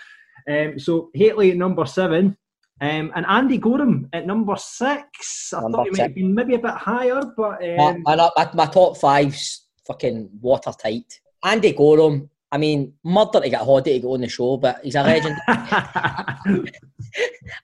Um, 0.49 0.79
so 0.79 1.11
Hateley 1.15 1.51
at 1.51 1.57
number 1.57 1.85
seven. 1.85 2.37
Um, 2.81 3.13
and 3.17 3.27
Andy 3.27 3.59
Goram 3.59 4.09
at 4.13 4.27
number 4.27 4.55
six. 4.57 5.53
I 5.53 5.61
number 5.63 5.79
thought 5.79 5.85
he 5.87 5.91
might 5.91 6.01
have 6.01 6.15
been 6.15 6.35
maybe 6.35 6.55
a 6.55 6.59
bit 6.59 6.75
higher, 6.75 7.21
but 7.37 7.63
um... 7.63 8.03
my, 8.05 8.15
my, 8.15 8.51
my, 8.55 8.67
top 8.67 8.97
five's 8.97 9.67
fucking 9.87 10.31
watertight. 10.41 11.21
Andy 11.45 11.73
Goram. 11.73 12.31
I 12.51 12.57
mean, 12.57 12.95
murder 13.05 13.41
to 13.41 13.51
get 13.51 13.61
Hoddy 13.61 13.95
to 13.95 13.99
go 13.99 14.15
on 14.15 14.23
the 14.23 14.29
show, 14.29 14.57
but 14.57 14.81
he's 14.83 14.95
a 14.95 15.03
legend. 15.03 15.37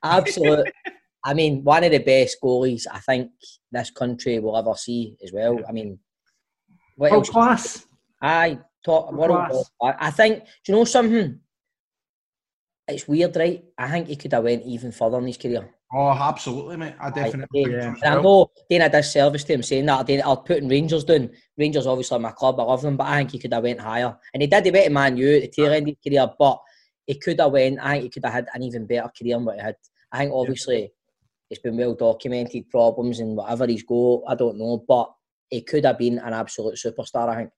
Absolute. 0.02 0.68
I 1.24 1.32
mean, 1.32 1.64
one 1.64 1.84
of 1.84 1.90
the 1.90 1.98
best 1.98 2.36
goalies 2.42 2.86
I 2.90 2.98
think 2.98 3.30
this 3.72 3.90
country 3.90 4.38
will 4.40 4.58
ever 4.58 4.74
see 4.74 5.16
as 5.24 5.32
well. 5.32 5.58
I 5.66 5.72
mean, 5.72 5.98
what 6.96 7.12
else? 7.12 7.30
class. 7.30 7.86
I 8.20 8.58
top 8.84 9.12
world. 9.12 9.66
I 9.82 10.10
think. 10.10 10.44
Do 10.44 10.72
you 10.72 10.78
know 10.78 10.84
something? 10.84 11.40
It's 12.86 13.08
weird, 13.08 13.36
right? 13.36 13.64
I 13.78 13.90
think 13.90 14.08
he 14.08 14.16
could 14.16 14.32
have 14.32 14.44
went 14.44 14.64
even 14.64 14.92
further 14.92 15.18
in 15.18 15.26
his 15.26 15.36
career. 15.36 15.68
Oh, 15.92 16.10
absolutely, 16.10 16.76
mate. 16.76 16.94
I 17.00 17.10
definitely. 17.10 17.66
I, 17.66 17.68
yeah. 17.68 17.94
I 18.04 18.20
know 18.20 18.50
doing 18.68 18.82
a 18.82 18.88
disservice 18.88 19.44
to 19.44 19.54
him 19.54 19.62
saying 19.62 19.86
that. 19.86 20.10
I'll 20.24 20.36
putting 20.38 20.68
Rangers 20.68 21.04
down. 21.04 21.30
Rangers 21.56 21.86
obviously 21.86 22.18
my 22.18 22.32
club. 22.32 22.58
I 22.58 22.64
love 22.64 22.82
them, 22.82 22.96
but 22.96 23.06
I 23.06 23.18
think 23.18 23.30
he 23.30 23.38
could 23.38 23.52
have 23.52 23.62
went 23.62 23.80
higher. 23.80 24.16
And 24.32 24.42
he 24.42 24.46
did. 24.48 24.64
He 24.64 24.70
went 24.70 24.86
to 24.86 24.90
Man 24.90 25.16
U 25.16 25.36
at 25.36 25.42
the 25.42 25.48
tail 25.48 25.72
end 25.72 25.88
of 25.88 25.96
his 26.02 26.12
career, 26.12 26.28
but 26.38 26.60
he 27.06 27.14
could 27.14 27.38
have 27.40 27.52
went. 27.52 27.78
I 27.80 27.92
think 27.92 28.02
he 28.04 28.10
could 28.10 28.24
have 28.24 28.34
had 28.34 28.48
an 28.52 28.62
even 28.62 28.86
better 28.86 29.10
career 29.16 29.36
than 29.36 29.44
what 29.44 29.56
he 29.56 29.62
had. 29.62 29.76
I 30.10 30.18
think 30.18 30.32
obviously 30.34 30.80
yeah. 30.82 30.88
it's 31.50 31.62
been 31.62 31.76
well 31.76 31.94
documented 31.94 32.68
problems 32.70 33.20
and 33.20 33.36
whatever 33.36 33.66
he's 33.66 33.84
go. 33.84 34.24
I 34.26 34.34
don't 34.34 34.58
know, 34.58 34.84
but 34.86 35.12
he 35.48 35.62
could 35.62 35.84
have 35.84 35.98
been 35.98 36.18
an 36.18 36.32
absolute 36.32 36.74
superstar. 36.74 37.28
I 37.28 37.36
think. 37.36 37.50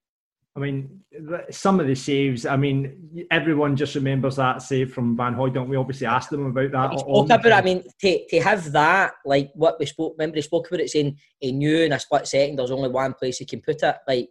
I 0.57 0.59
mean, 0.59 1.01
some 1.51 1.81
of 1.81 1.87
the 1.87 1.95
saves. 1.95 2.47
I 2.47 2.57
mean, 2.57 3.27
everyone 3.31 3.77
just 3.77 3.95
remembers 3.95 4.37
that 4.37 4.62
save 4.62 4.95
from 4.95 5.14
Van 5.14 5.35
Hooijdonk. 5.35 5.69
We 5.69 5.77
obviously 5.77 6.07
asked 6.07 6.31
them 6.31 6.47
about 6.47 6.73
that. 6.73 6.92
He 6.92 6.99
spoke 6.99 7.27
about. 7.27 7.45
It, 7.45 7.53
I 7.53 7.61
mean, 7.61 7.85
to, 8.01 8.27
to 8.31 8.40
have 8.40 8.73
that, 8.73 9.12
like 9.27 9.51
what 9.55 9.79
we 9.79 9.85
spoke. 9.85 10.14
Remember, 10.19 10.37
he 10.37 10.42
spoke 10.42 10.66
about 10.66 10.81
it 10.81 10.88
saying 10.88 11.19
he 11.40 11.53
knew 11.53 11.81
in 11.81 11.92
a 11.92 12.01
split 12.01 12.27
second 12.27 12.57
there's 12.57 12.71
only 12.71 12.88
one 12.88 13.12
place 13.12 13.37
he 13.37 13.45
can 13.45 13.61
put 13.61 13.83
it. 13.83 13.97
Like 14.09 14.31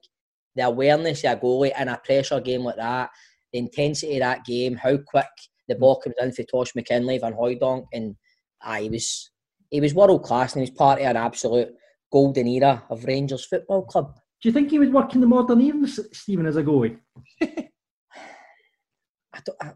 the 0.56 0.64
awareness 0.64 1.24
of 1.24 1.34
a 1.34 1.42
goalie 1.42 1.80
in 1.80 1.90
a 1.90 2.02
pressure 2.04 2.40
game 2.40 2.64
like 2.64 2.78
that, 2.78 3.12
the 3.54 3.60
intensity 3.60 4.16
of 4.16 4.22
that 4.22 4.46
game, 4.46 4.76
how 4.76 4.98
quick 4.98 5.28
the 5.68 5.76
ball 5.76 5.98
comes 5.98 6.16
in 6.20 6.32
for 6.32 6.44
Tosh 6.44 6.74
McKinlay, 6.74 7.22
Van 7.22 7.34
Hooijdonk, 7.34 7.86
and 7.94 8.16
ah, 8.64 8.78
he 8.78 8.90
was 8.90 9.30
he 9.70 9.80
was 9.80 9.94
world 9.94 10.24
class 10.24 10.54
and 10.56 10.64
he 10.64 10.72
was 10.72 10.78
part 10.78 11.00
of 11.00 11.06
an 11.06 11.18
absolute 11.18 11.70
golden 12.12 12.48
era 12.48 12.84
of 12.90 13.06
Rangers 13.06 13.46
Football 13.46 13.84
Club. 13.84 14.20
Do 14.42 14.50
you 14.50 14.54
think 14.54 14.70
he 14.70 14.80
would 14.80 14.94
work 14.94 15.14
in 15.16 15.22
the 15.22 15.28
modern 15.28 15.62
era, 15.62 15.88
Stephen, 15.88 16.46
as 16.46 16.56
a 16.56 16.64
goalie? 16.64 16.98
I, 17.42 17.70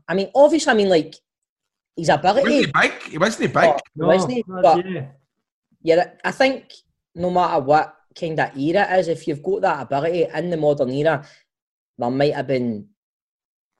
I 0.07 0.13
mean, 0.13 0.29
obviously, 0.35 0.71
I 0.71 0.75
mean, 0.75 0.89
like, 0.89 1.15
his 1.95 2.09
ability. 2.09 2.49
Wasn't 2.49 2.65
he 2.65 2.81
big? 2.81 3.03
He 3.03 3.17
wasn't 3.17 3.53
big. 3.53 3.63
Oh, 3.63 3.77
no, 3.95 4.07
wasn't 4.07 4.33
he? 4.33 4.43
But, 4.47 4.85
yeah. 4.85 5.07
yeah, 5.81 6.11
I 6.23 6.31
think 6.31 6.71
no 7.15 7.29
matter 7.29 7.61
what 7.61 7.95
kind 8.17 8.39
of 8.39 8.57
era 8.57 8.93
it 8.93 8.99
is, 8.99 9.07
if 9.07 9.27
you've 9.27 9.43
got 9.43 9.61
that 9.61 9.81
ability 9.83 10.27
in 10.33 10.49
the 10.49 10.57
modern 10.57 10.91
era, 10.91 11.25
there 11.97 12.09
might 12.09 12.33
have 12.33 12.47
been 12.47 12.87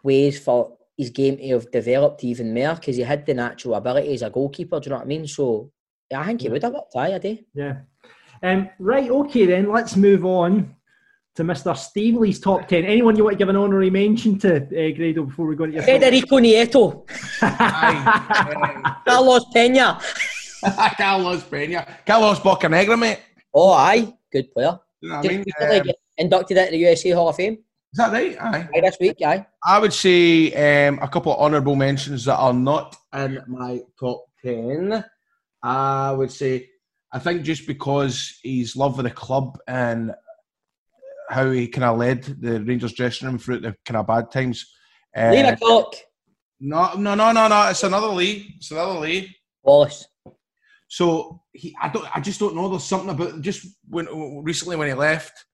ways 0.03 0.39
for 0.39 0.77
his 0.97 1.09
game 1.09 1.37
to 1.37 1.47
have 1.49 1.71
developed 1.71 2.23
even 2.23 2.53
more 2.53 2.75
because 2.75 2.97
he 2.97 3.03
had 3.03 3.25
the 3.25 3.33
natural 3.33 3.75
ability 3.75 4.13
as 4.13 4.21
a 4.21 4.29
goalkeeper. 4.29 4.79
Do 4.79 4.87
you 4.87 4.89
know 4.91 4.97
what 4.97 5.05
I 5.05 5.07
mean? 5.07 5.27
So 5.27 5.71
yeah, 6.11 6.21
I 6.21 6.25
think 6.25 6.41
he 6.41 6.49
would 6.49 6.63
have 6.63 6.73
worked. 6.73 6.95
Aye, 6.95 7.13
I 7.13 7.17
do. 7.17 7.37
Yeah. 7.53 7.77
Um, 8.41 8.69
right, 8.80 9.10
okay 9.10 9.45
then, 9.45 9.71
let's 9.71 9.95
move 9.95 10.25
on 10.25 10.75
to 11.36 11.43
Mr. 11.43 11.75
Staveley's 11.75 12.39
top 12.39 12.67
10. 12.67 12.86
Anyone 12.86 13.15
you 13.15 13.23
want 13.23 13.34
to 13.36 13.38
give 13.38 13.49
an 13.49 13.56
honorary 13.56 13.89
mention 13.89 14.38
to, 14.39 14.58
uh, 14.58 14.95
Grado, 14.95 15.23
before 15.23 15.47
we 15.47 15.56
go 15.56 15.65
into 15.65 15.75
your 15.75 15.84
Federico 15.84 16.38
Nieto. 16.38 17.08
Carlos 19.06 19.45
Pena. 19.54 19.99
Carlos 20.97 21.43
Pena. 21.43 21.88
Carlos 22.06 22.39
Bocanegra, 22.39 22.99
mate. 22.99 23.19
Oh, 23.54 23.71
aye. 23.71 24.13
Good 24.32 24.52
player. 24.54 24.80
You 25.02 25.10
know 25.10 25.15
what 25.17 25.25
I 25.25 25.30
mean? 25.30 25.45
Um, 25.88 25.93
inducted 26.17 26.58
into 26.58 26.71
the 26.71 26.78
USA 26.78 27.12
Hall 27.12 27.30
of 27.30 27.36
Fame. 27.36 27.54
Is 27.93 27.97
that 27.97 28.12
right? 28.12 28.38
Aye. 28.39 28.67
aye 28.75 28.82
this 28.82 28.97
week, 28.99 29.17
aye. 29.25 29.45
I 29.63 29.80
would 29.80 29.93
say 29.93 30.88
um, 30.88 30.99
a 31.02 31.08
couple 31.08 31.34
of 31.34 31.39
honourable 31.39 31.75
mentions 31.75 32.25
that 32.25 32.36
are 32.36 32.54
not 32.54 32.95
in 33.13 33.41
my 33.47 33.82
top 33.99 34.25
10. 34.43 35.04
I 35.63 36.12
would 36.12 36.32
say 36.32 36.69
I 37.11 37.19
think 37.19 37.43
just 37.43 37.65
because 37.65 38.39
he's 38.43 38.75
love 38.75 38.97
with 38.97 39.05
the 39.05 39.11
club 39.11 39.57
and 39.67 40.13
how 41.29 41.49
he 41.51 41.67
kind 41.67 41.83
of 41.83 41.97
led 41.97 42.23
the 42.23 42.61
Rangers 42.61 42.93
dressing 42.93 43.27
room 43.27 43.37
through 43.37 43.59
the 43.59 43.75
kind 43.85 43.97
of 43.97 44.07
bad 44.07 44.31
times. 44.31 44.71
Uh, 45.15 45.31
Lee. 45.31 46.01
No, 46.59 46.93
no, 46.95 47.15
no, 47.15 47.31
no, 47.31 47.47
no. 47.47 47.69
It's 47.69 47.83
another 47.83 48.07
Lee. 48.07 48.53
It's 48.57 48.71
another 48.71 48.99
Lee. 48.99 49.35
Wallace. 49.63 50.07
So 50.87 51.41
he, 51.53 51.75
I 51.81 51.89
don't, 51.89 52.17
I 52.17 52.19
just 52.19 52.39
don't 52.39 52.55
know. 52.55 52.67
There's 52.67 52.83
something 52.83 53.09
about 53.09 53.41
just 53.41 53.67
when 53.87 54.07
recently 54.43 54.75
when 54.75 54.87
he 54.87 54.93
left, 54.93 55.45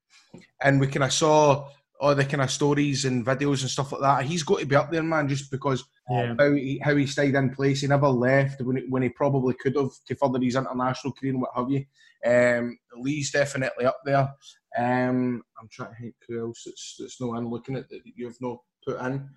and 0.62 0.80
we 0.80 0.88
kind 0.88 1.04
of 1.04 1.14
saw 1.14 1.68
all 2.06 2.14
the 2.14 2.24
kind 2.24 2.44
of 2.44 2.52
stories 2.52 3.06
and 3.06 3.26
videos 3.26 3.62
and 3.62 3.70
stuff 3.70 3.92
like 3.92 4.02
that. 4.02 4.26
He's 4.26 4.44
got 4.44 4.60
to 4.60 4.66
be 4.66 4.76
up 4.76 4.92
there, 4.92 5.02
man, 5.02 5.28
just 5.28 5.50
because 5.50 5.84
yeah. 6.10 6.36
how 6.38 6.52
he 6.54 6.80
how 6.84 6.96
he 6.96 7.08
stayed 7.08 7.34
in 7.34 7.50
place. 7.50 7.82
He 7.82 7.88
never 7.88 8.08
left 8.08 8.62
when 8.62 8.78
he, 8.78 8.84
when 8.90 9.02
he 9.02 9.10
probably 9.10 9.56
could 9.56 9.76
have 9.76 9.90
to 10.08 10.16
further 10.16 10.40
his 10.40 10.56
international 10.56 11.14
career 11.14 11.34
and 11.34 11.42
what 11.42 11.52
have 11.56 11.72
you. 11.72 11.86
Um, 12.24 12.78
Lee's 12.96 13.32
definitely 13.32 13.86
up 13.86 14.00
there. 14.06 14.30
Um, 14.78 15.42
I'm 15.60 15.68
trying 15.72 15.96
to 15.96 16.02
think 16.02 16.16
who 16.28 16.48
else 16.48 16.64
that's, 16.66 16.96
that's 17.00 17.20
no 17.20 17.28
one 17.28 17.50
looking 17.50 17.76
at 17.76 17.90
that 17.90 18.02
you've 18.04 18.40
not 18.40 18.60
put 18.86 19.00
in. 19.02 19.28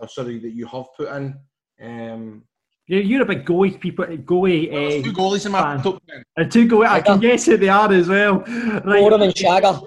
Oh, 0.00 0.06
sorry, 0.06 0.38
that 0.38 0.52
you 0.52 0.66
have 0.66 0.86
put 0.96 1.08
in. 1.08 1.38
Um, 1.82 2.44
you're, 2.86 3.02
you're 3.02 3.22
a 3.22 3.26
big 3.26 3.44
goalie 3.44 3.78
people. 3.78 4.06
Goalie. 4.06 4.72
Well, 4.72 4.86
uh, 4.86 5.02
two 5.02 5.12
goalies 5.12 5.46
in 5.46 5.52
my 5.52 5.62
fan. 5.62 5.82
top 5.82 6.02
ten. 6.08 6.24
And 6.36 6.50
two 6.50 6.66
goalies. 6.68 6.88
I 6.88 7.00
can 7.00 7.20
guess 7.20 7.44
who 7.46 7.58
they 7.58 7.68
are 7.68 7.92
as 7.92 8.08
well. 8.08 8.38
Right. 8.38 9.00
Fordham 9.00 9.22
and 9.22 9.34
Shagger. 9.34 9.82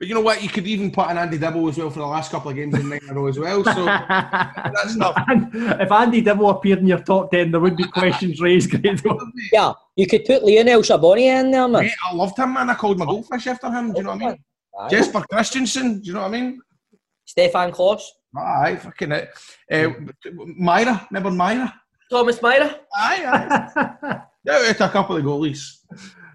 But 0.00 0.08
you 0.08 0.14
know 0.14 0.22
what? 0.22 0.42
You 0.42 0.48
could 0.48 0.66
even 0.66 0.90
put 0.90 1.10
an 1.10 1.18
Andy 1.18 1.36
Dibble 1.36 1.68
as 1.68 1.76
well 1.76 1.90
for 1.90 1.98
the 1.98 2.06
last 2.06 2.30
couple 2.30 2.50
of 2.50 2.56
games 2.56 2.74
in 2.74 2.88
nine 2.88 3.00
in 3.02 3.10
a 3.10 3.14
row 3.14 3.26
as 3.26 3.38
well. 3.38 3.62
So 3.62 3.84
that's 3.84 4.96
not. 4.96 5.14
If 5.28 5.92
Andy 5.92 6.22
Dibble 6.22 6.48
appeared 6.48 6.78
in 6.78 6.86
your 6.86 7.00
top 7.00 7.30
ten, 7.30 7.50
there 7.50 7.60
would 7.60 7.76
be 7.76 7.84
questions 7.84 8.40
raised. 8.40 8.74
yeah, 9.52 9.74
you 9.96 10.06
could 10.06 10.24
put 10.24 10.42
Lionel 10.42 10.82
Charbonnier 10.82 11.40
in 11.40 11.50
there, 11.50 11.68
man. 11.68 11.82
Mate, 11.82 11.92
I 12.10 12.14
loved 12.14 12.38
him, 12.38 12.54
man. 12.54 12.70
I 12.70 12.74
called 12.76 12.98
my 12.98 13.04
goldfish 13.04 13.46
after 13.46 13.70
him. 13.70 13.92
Do 13.92 13.98
you 13.98 14.04
know 14.04 14.14
what 14.16 14.22
I 14.22 14.26
mean? 14.28 14.44
Aye. 14.80 14.88
Jesper 14.88 15.22
Christensen. 15.30 16.00
Do 16.00 16.06
you 16.06 16.14
know 16.14 16.22
what 16.22 16.28
I 16.28 16.40
mean? 16.40 16.62
Stefan 17.26 17.70
Klos. 17.70 18.00
Aye, 18.34 18.76
fucking 18.76 19.12
it. 19.12 19.28
Uh, 19.70 19.90
Myhre, 20.58 21.10
remember 21.10 21.30
Myhre? 21.30 21.70
Thomas 22.10 22.38
Myhre. 22.38 22.74
Aye, 22.96 23.24
aye. 23.26 24.20
yeah, 24.44 24.70
it's 24.70 24.80
a 24.80 24.88
couple 24.88 25.18
of 25.18 25.24
goalies. 25.24 25.76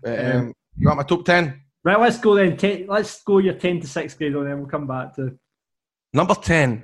But, 0.04 0.36
um, 0.36 0.54
you 0.78 0.86
got 0.86 0.98
my 0.98 1.04
top 1.04 1.26
ten? 1.26 1.65
Right, 1.86 2.00
let's 2.00 2.18
go 2.18 2.34
then. 2.34 2.58
Ten, 2.58 2.88
let's 2.88 3.22
go 3.22 3.38
your 3.38 3.54
10 3.54 3.82
to 3.82 3.88
6 3.88 4.14
grade 4.16 4.34
and 4.34 4.48
then 4.48 4.58
we'll 4.58 4.68
come 4.68 4.88
back 4.88 5.16
to. 5.18 5.38
Number 6.12 6.34
10, 6.34 6.84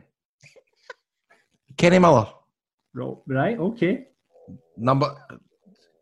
Kenny 1.76 1.98
Miller. 1.98 2.28
Right, 2.94 3.58
okay. 3.58 4.08
Number. 4.78 5.16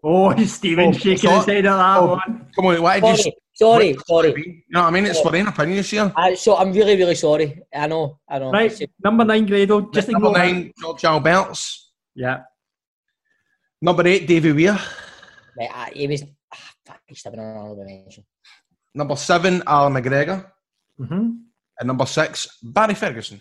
Oh, 0.04 0.36
Stephen 0.46 0.90
oh, 0.90 0.92
shaking 0.92 1.30
his 1.30 1.46
head 1.46 1.66
at 1.66 1.78
that 1.78 1.98
oh, 1.98 2.08
one. 2.08 2.48
Come 2.54 2.66
on, 2.66 2.82
why 2.82 3.00
sorry, 3.00 3.24
you. 3.24 3.32
Sorry, 3.54 3.98
sorry. 4.06 4.34
You 4.36 4.64
know 4.72 4.82
what 4.82 4.88
I 4.88 4.92
mean? 4.92 5.06
It's 5.06 5.22
for 5.22 5.34
an 5.34 5.48
opinion 5.48 5.84
here. 5.84 6.12
I, 6.18 6.34
so 6.34 6.58
I'm 6.58 6.74
really, 6.74 6.98
really 6.98 7.16
sorry. 7.16 7.62
I 7.74 7.88
know, 7.88 8.20
I 8.28 8.40
know. 8.40 8.52
Right, 8.52 8.82
number 9.02 9.24
nine, 9.24 9.46
Grado. 9.46 9.90
Just 9.92 10.10
number 10.10 10.32
nine, 10.32 10.74
Jörg 10.82 11.00
Albertz. 11.00 11.92
Yeah. 12.16 12.42
Number 13.82 14.06
eight, 14.08 14.28
Davy 14.28 14.52
Weir. 14.52 14.78
Right, 15.58 15.70
uh, 15.74 15.86
he 15.94 16.08
was. 16.08 16.24
Ah, 16.54 16.98
he's 17.06 17.24
having 17.24 17.40
another 17.40 17.86
mention. 17.86 18.26
Number 18.94 19.16
seven, 19.16 19.64
Allan 19.68 19.94
McGregor. 19.94 20.46
Mm-hmm. 21.00 21.32
And 21.80 21.88
number 21.88 22.06
six, 22.06 22.60
Barry 22.62 22.94
Ferguson. 22.94 23.40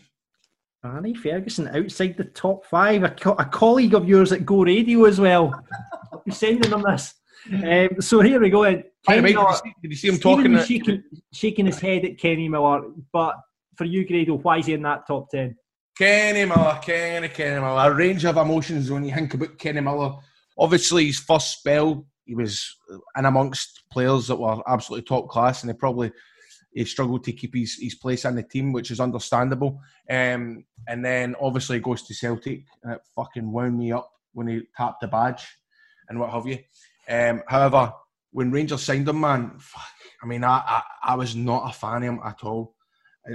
Barry 0.83 1.15
Ferguson 1.15 1.69
outside 1.69 2.17
the 2.17 2.25
top 2.25 2.65
five. 2.67 3.03
A, 3.03 3.11
co- 3.11 3.37
a 3.39 3.45
colleague 3.45 3.95
of 3.95 4.09
yours 4.09 4.31
at 4.33 4.47
Go 4.47 4.63
Radio 4.63 5.05
as 5.05 5.19
well. 5.19 5.61
I'll 6.13 6.23
be 6.25 6.31
sending 6.31 6.71
them 6.71 6.85
this. 6.89 7.15
Um, 7.53 8.01
so 8.01 8.21
here 8.21 8.41
we 8.41 8.51
go. 8.51 8.61
Way, 8.61 8.85
did, 9.07 9.25
you 9.25 9.55
see, 9.55 9.75
did, 9.83 9.91
you 9.91 9.97
see, 9.97 10.09
him 10.09 10.19
talking? 10.19 10.59
Shaking, 10.59 11.03
shaking, 11.33 11.67
his 11.67 11.81
head 11.81 12.05
at 12.05 12.19
Kenny 12.19 12.49
Miller. 12.49 12.83
But 13.13 13.37
for 13.77 13.85
you, 13.85 14.07
Grado, 14.07 14.35
why 14.35 14.59
is 14.59 14.67
he 14.67 14.75
in 14.75 14.83
that 14.83 15.07
top 15.07 15.31
ten? 15.31 15.57
Kenny 15.97 16.45
Miller, 16.45 16.79
Kenny, 16.83 17.29
Kenny 17.29 17.61
Miller. 17.61 17.91
A 17.91 17.95
range 17.95 18.25
of 18.25 18.37
emotions 18.37 18.91
when 18.91 19.05
you 19.05 19.15
think 19.15 19.35
about 19.35 19.59
Kenny 19.59 19.81
Miller. 19.81 20.17
Obviously, 20.57 21.07
his 21.07 21.19
first 21.19 21.59
spell, 21.59 22.07
he 22.25 22.35
was 22.35 22.77
in 23.17 23.25
amongst 23.25 23.78
players 23.91 24.27
that 24.29 24.37
were 24.37 24.63
absolutely 24.67 25.05
top 25.05 25.29
class, 25.29 25.63
and 25.63 25.71
he 25.71 25.77
probably 25.77 26.13
he 26.73 26.85
struggled 26.85 27.25
to 27.25 27.33
keep 27.33 27.55
his, 27.55 27.79
his 27.81 27.95
place 27.95 28.25
in 28.25 28.37
the 28.37 28.43
team, 28.43 28.73
which 28.73 28.91
is 28.91 29.01
understandable. 29.01 29.81
Um, 30.09 30.65
and 30.87 31.05
then 31.05 31.35
obviously 31.41 31.77
he 31.77 31.83
goes 31.83 32.03
to 32.05 32.15
Celtic, 32.15 32.65
and 32.83 32.93
it 32.95 33.01
fucking 33.17 33.51
wound 33.51 33.79
me 33.79 33.93
up 33.93 34.11
when 34.33 34.49
he 34.49 34.63
tapped 34.77 35.01
the 35.01 35.09
badge 35.09 35.47
and 36.09 36.21
what 36.21 36.31
have 36.31 36.47
you. 36.47 36.59
Um, 37.09 37.43
however, 37.49 37.93
when 38.31 38.51
Rangers 38.51 38.83
signed 38.83 39.09
him, 39.09 39.21
man, 39.21 39.53
fuck, 39.59 39.83
I 40.23 40.27
mean, 40.27 40.45
I, 40.45 40.59
I, 40.59 40.83
I 41.03 41.15
was 41.15 41.35
not 41.35 41.71
a 41.71 41.73
fan 41.73 41.97
of 41.97 42.03
him 42.03 42.21
at 42.25 42.45
all. 42.45 42.75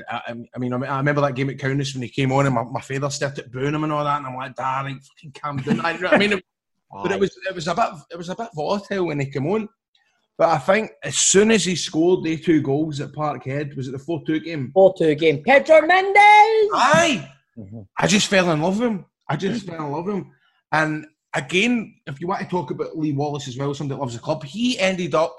I, 0.10 0.16
I, 0.16 0.34
I, 0.56 0.60
mean, 0.60 0.74
I 0.74 0.98
remember 0.98 1.22
that 1.22 1.36
game 1.36 1.50
at 1.50 1.58
Kaunas 1.58 1.94
when 1.94 2.04
he 2.04 2.10
came 2.10 2.32
on 2.32 2.46
and 2.46 2.56
my, 2.56 2.64
my 2.64 2.82
father 2.82 3.10
started 3.10 3.52
booing 3.52 3.74
him 3.74 3.84
and 3.84 3.94
all 3.94 4.04
that, 4.04 4.18
and 4.18 4.28
I'm 4.28 4.36
like, 4.36 4.56
darling, 4.56 5.00
fucking 5.00 5.34
calm 5.34 5.58
down. 5.58 5.82
I, 5.82 5.94
you 5.94 6.02
know 6.02 6.10
I 6.10 6.18
mean, 6.18 6.40
but 7.04 7.12
it 7.12 7.20
was 7.20 7.36
it 7.50 7.56
was 7.56 7.68
a 7.68 7.76
bit 7.76 7.90
it 8.12 8.18
was 8.18 8.30
a 8.30 8.36
bit 8.36 8.50
volatile 8.56 9.08
when 9.08 9.20
he 9.20 9.26
came 9.28 9.48
on. 9.48 9.68
But 10.38 10.50
I 10.50 10.58
think 10.58 10.92
as 11.04 11.18
soon 11.18 11.52
as 11.52 11.64
he 11.64 11.76
scored 11.76 12.24
the 12.24 12.38
two 12.38 12.62
goals 12.62 13.00
at 13.00 13.12
Parkhead, 13.12 13.76
was 13.76 13.88
it 13.88 13.92
the 13.92 14.00
4 14.00 14.24
2 14.26 14.40
game? 14.40 14.72
4 14.74 14.96
2 14.98 15.16
game. 15.16 15.44
Pedro 15.44 15.82
Mendes! 15.82 16.16
Aye! 16.16 17.32
Mm-hmm. 17.58 17.82
I 17.98 18.08
just 18.08 18.28
fell 18.28 18.52
in 18.52 18.62
love 18.62 18.80
with 18.80 18.90
him. 18.90 19.06
I 19.30 19.36
just 19.36 19.68
fell 19.68 19.86
in 19.86 19.92
love 19.92 20.06
with 20.06 20.16
him. 20.16 20.32
And 20.72 21.06
again, 21.36 21.96
if 22.08 22.20
you 22.20 22.28
want 22.28 22.42
to 22.42 22.48
talk 22.48 22.72
about 22.72 22.98
Lee 22.98 23.14
Wallace 23.14 23.48
as 23.48 23.58
well, 23.58 23.74
somebody 23.74 23.98
that 23.98 24.02
loves 24.02 24.16
the 24.16 24.20
club, 24.20 24.44
he 24.44 24.80
ended 24.80 25.14
up 25.14 25.36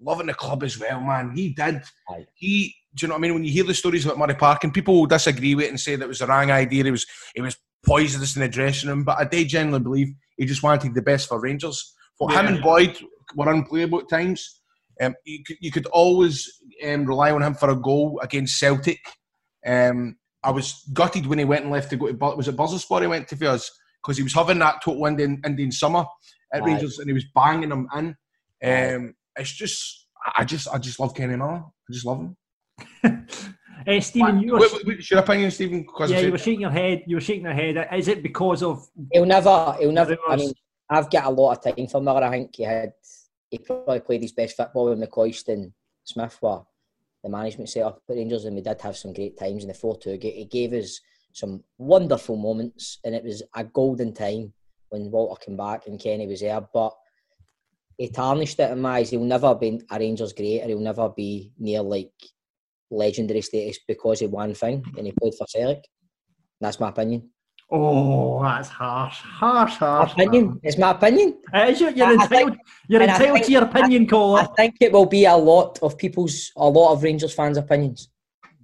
loving 0.00 0.26
the 0.26 0.34
club 0.34 0.62
as 0.62 0.78
well, 0.78 1.00
man. 1.00 1.32
He 1.34 1.50
did. 1.50 1.82
Aye. 2.08 2.26
He, 2.34 2.74
do 2.94 3.04
you 3.04 3.08
know 3.08 3.14
what 3.14 3.18
I 3.18 3.22
mean? 3.22 3.34
When 3.34 3.44
you 3.44 3.52
hear 3.52 3.64
the 3.64 3.74
stories 3.74 4.04
about 4.04 4.18
Murray 4.18 4.34
Park, 4.34 4.62
and 4.62 4.72
people 4.72 4.94
will 4.94 5.06
disagree 5.06 5.56
with 5.56 5.66
it 5.66 5.70
and 5.70 5.80
say 5.80 5.96
that 5.96 6.04
it 6.04 6.08
was 6.08 6.20
the 6.20 6.26
wrong 6.26 6.52
idea, 6.52 6.84
it 6.84 6.90
was, 6.92 7.06
it 7.34 7.42
was 7.42 7.56
poisonous 7.84 8.36
in 8.36 8.42
the 8.42 8.48
dressing 8.48 8.88
room, 8.88 9.02
but 9.02 9.18
I 9.18 9.24
do 9.24 9.44
genuinely 9.44 9.82
believe 9.82 10.14
he 10.36 10.46
just 10.46 10.62
wanted 10.62 10.94
the 10.94 11.02
best 11.02 11.28
for 11.28 11.40
Rangers. 11.40 11.94
For 12.18 12.30
yeah. 12.30 12.40
him 12.40 12.54
and 12.54 12.62
Boyd 12.62 12.96
were 13.36 13.52
unplayable 13.52 14.00
at 14.00 14.08
times. 14.08 14.60
Um, 15.00 15.14
you, 15.24 15.44
could, 15.44 15.56
you 15.60 15.70
could 15.70 15.86
always 15.86 16.60
um, 16.84 17.04
rely 17.04 17.30
on 17.30 17.42
him 17.42 17.54
for 17.54 17.70
a 17.70 17.76
goal 17.76 18.18
against 18.22 18.58
Celtic. 18.58 19.00
Um, 19.64 20.16
I 20.42 20.50
was 20.50 20.84
gutted 20.92 21.26
when 21.26 21.38
he 21.38 21.44
went 21.44 21.64
and 21.64 21.72
left 21.72 21.90
to 21.90 21.96
go 21.96 22.06
to 22.06 22.36
was 22.36 22.48
it 22.48 22.56
Bursaspor 22.56 23.00
he 23.02 23.06
went 23.06 23.28
to 23.28 23.36
for 23.36 23.46
us 23.46 23.70
because 24.02 24.16
he 24.16 24.22
was 24.22 24.32
having 24.34 24.60
that 24.60 24.82
total 24.82 25.06
Indian, 25.06 25.40
Indian 25.44 25.72
summer 25.72 26.04
at 26.52 26.60
right. 26.60 26.66
Rangers 26.66 26.98
and 26.98 27.08
he 27.08 27.12
was 27.12 27.26
banging 27.34 27.68
them 27.68 27.88
in. 27.94 28.16
Um, 28.64 29.14
it's 29.36 29.52
just 29.52 30.06
I 30.36 30.44
just 30.44 30.68
I 30.72 30.78
just 30.78 30.98
love 30.98 31.14
Kenny 31.14 31.36
Miller. 31.36 31.64
I 31.64 31.92
just 31.92 32.06
love 32.06 32.20
him. 32.20 33.26
Uh, 33.86 34.00
Stephen, 34.00 34.40
you 34.40 34.52
were, 34.52 34.58
wait, 34.58 34.72
wait, 34.72 34.86
wait, 34.86 35.10
your 35.10 35.20
opinion, 35.20 35.50
Stephen? 35.50 35.86
Yeah, 36.08 36.18
you 36.18 36.32
were 36.32 36.38
shaking 36.38 36.62
your 36.62 36.70
head. 36.70 37.04
You 37.06 37.16
were 37.16 37.20
shaking 37.20 37.44
your 37.44 37.52
head. 37.52 37.88
Is 37.94 38.08
it 38.08 38.20
because 38.20 38.62
of? 38.62 38.84
He'll 39.12 39.26
never. 39.26 39.76
He'll 39.78 39.92
never. 39.92 40.16
I 40.28 40.36
mean, 40.36 40.52
I've 40.90 41.08
got 41.08 41.26
a 41.26 41.30
lot 41.30 41.52
of 41.52 41.76
time 41.76 41.86
for 41.86 42.00
Miller. 42.00 42.24
I 42.24 42.30
think 42.30 42.56
he 42.56 42.64
had. 42.64 42.92
He 43.50 43.58
probably 43.58 44.00
played 44.00 44.22
his 44.22 44.32
best 44.32 44.56
football 44.56 44.90
with 44.90 44.98
McCoist 44.98 45.48
and 45.48 45.72
Smith 46.04 46.38
were 46.40 46.62
the 47.22 47.30
management 47.30 47.68
set 47.68 47.82
up 47.82 48.02
at 48.08 48.14
Rangers, 48.14 48.44
and 48.44 48.54
we 48.54 48.62
did 48.62 48.80
have 48.80 48.96
some 48.96 49.12
great 49.12 49.36
times 49.36 49.64
in 49.64 49.68
the 49.68 49.74
four-two. 49.74 50.18
He 50.20 50.44
gave 50.44 50.72
us 50.72 51.00
some 51.32 51.64
wonderful 51.76 52.36
moments, 52.36 52.98
and 53.04 53.14
it 53.14 53.24
was 53.24 53.42
a 53.54 53.64
golden 53.64 54.12
time 54.12 54.52
when 54.90 55.10
Walter 55.10 55.44
came 55.44 55.56
back 55.56 55.86
and 55.86 55.98
Kenny 55.98 56.26
was 56.26 56.40
there. 56.40 56.60
But 56.72 56.94
he 57.98 58.08
tarnished 58.10 58.60
it 58.60 58.70
in 58.70 58.80
my 58.80 58.98
eyes. 58.98 59.10
He'll 59.10 59.24
never 59.24 59.54
be 59.54 59.80
a 59.90 59.98
Rangers 59.98 60.32
great, 60.32 60.62
or 60.62 60.68
he'll 60.68 60.78
never 60.78 61.08
be 61.08 61.52
near 61.58 61.82
like 61.82 62.12
legendary 62.90 63.42
status 63.42 63.78
because 63.88 64.22
of 64.22 64.30
one 64.30 64.54
thing, 64.54 64.84
and 64.96 65.06
he 65.06 65.12
played 65.20 65.34
for 65.34 65.46
Celtic. 65.48 65.84
That's 66.60 66.78
my 66.78 66.90
opinion. 66.90 67.30
Oh, 67.68 68.42
that's 68.42 68.68
harsh, 68.68 69.18
harsh, 69.18 69.74
harsh. 69.74 70.12
Opinion. 70.12 70.46
Harsh. 70.46 70.58
It's 70.62 70.78
my 70.78 70.92
opinion. 70.92 71.38
It 71.52 71.70
is 71.70 71.80
your, 71.80 71.90
you're 71.90 72.12
entitled. 72.12 72.52
Think, 72.52 72.58
you're 72.88 73.02
entitled 73.02 73.32
think, 73.34 73.46
to 73.46 73.52
your 73.52 73.64
opinion, 73.64 74.06
Cole. 74.06 74.36
I 74.36 74.44
think 74.56 74.76
it 74.80 74.92
will 74.92 75.06
be 75.06 75.24
a 75.24 75.34
lot 75.34 75.80
of 75.82 75.98
people's, 75.98 76.52
a 76.56 76.68
lot 76.68 76.92
of 76.92 77.02
Rangers 77.02 77.34
fans' 77.34 77.56
opinions. 77.58 78.08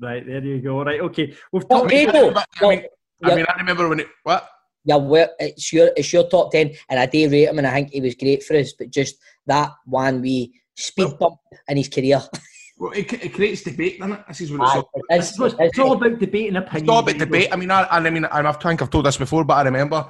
Right 0.00 0.24
there, 0.24 0.44
you 0.44 0.60
go. 0.60 0.84
Right, 0.84 1.00
okay. 1.00 1.34
We've 1.50 1.68
talked. 1.68 1.86
Okay, 1.86 2.08
I, 2.08 2.12
mean, 2.12 2.34
I, 2.36 2.68
mean, 2.68 2.84
I 3.24 3.34
mean, 3.34 3.46
I 3.48 3.56
remember 3.56 3.88
when 3.88 4.00
it 4.00 4.08
what. 4.22 4.48
Yeah, 4.84 4.96
well, 4.96 5.28
it's 5.38 5.72
your 5.72 5.90
it's 5.96 6.12
your 6.12 6.28
top 6.28 6.50
ten, 6.50 6.72
and 6.88 6.98
I 6.98 7.06
do 7.06 7.30
rate 7.30 7.48
him, 7.48 7.58
and 7.58 7.66
I 7.66 7.72
think 7.72 7.90
he 7.90 8.00
was 8.00 8.16
great 8.16 8.42
for 8.42 8.56
us. 8.56 8.72
But 8.72 8.90
just 8.90 9.16
that 9.46 9.70
one 9.84 10.20
wee 10.20 10.60
speed 10.76 11.04
well, 11.04 11.16
bump 11.18 11.38
in 11.68 11.76
his 11.76 11.88
career. 11.88 12.20
Well, 12.82 12.90
it, 12.90 13.12
it 13.12 13.32
creates 13.32 13.62
debate, 13.62 14.00
doesn't 14.00 14.16
it? 14.16 14.24
This 14.26 14.40
is 14.40 14.50
what 14.50 14.62
it's, 14.62 14.74
all, 14.74 14.90
it's, 15.08 15.38
it's, 15.38 15.54
it's 15.60 15.78
all 15.78 15.92
about 15.92 16.18
debate 16.18 16.48
and 16.48 16.56
opinion. 16.56 16.82
It's 16.82 16.90
all 16.90 16.98
about 16.98 17.16
debate. 17.16 17.48
I 17.52 17.54
mean, 17.54 17.70
I, 17.70 17.86
I 17.88 18.10
mean, 18.10 18.24
I 18.24 18.52
think 18.54 18.82
I've 18.82 18.90
told 18.90 19.06
this 19.06 19.16
before, 19.16 19.44
but 19.44 19.54
I 19.54 19.62
remember 19.62 20.04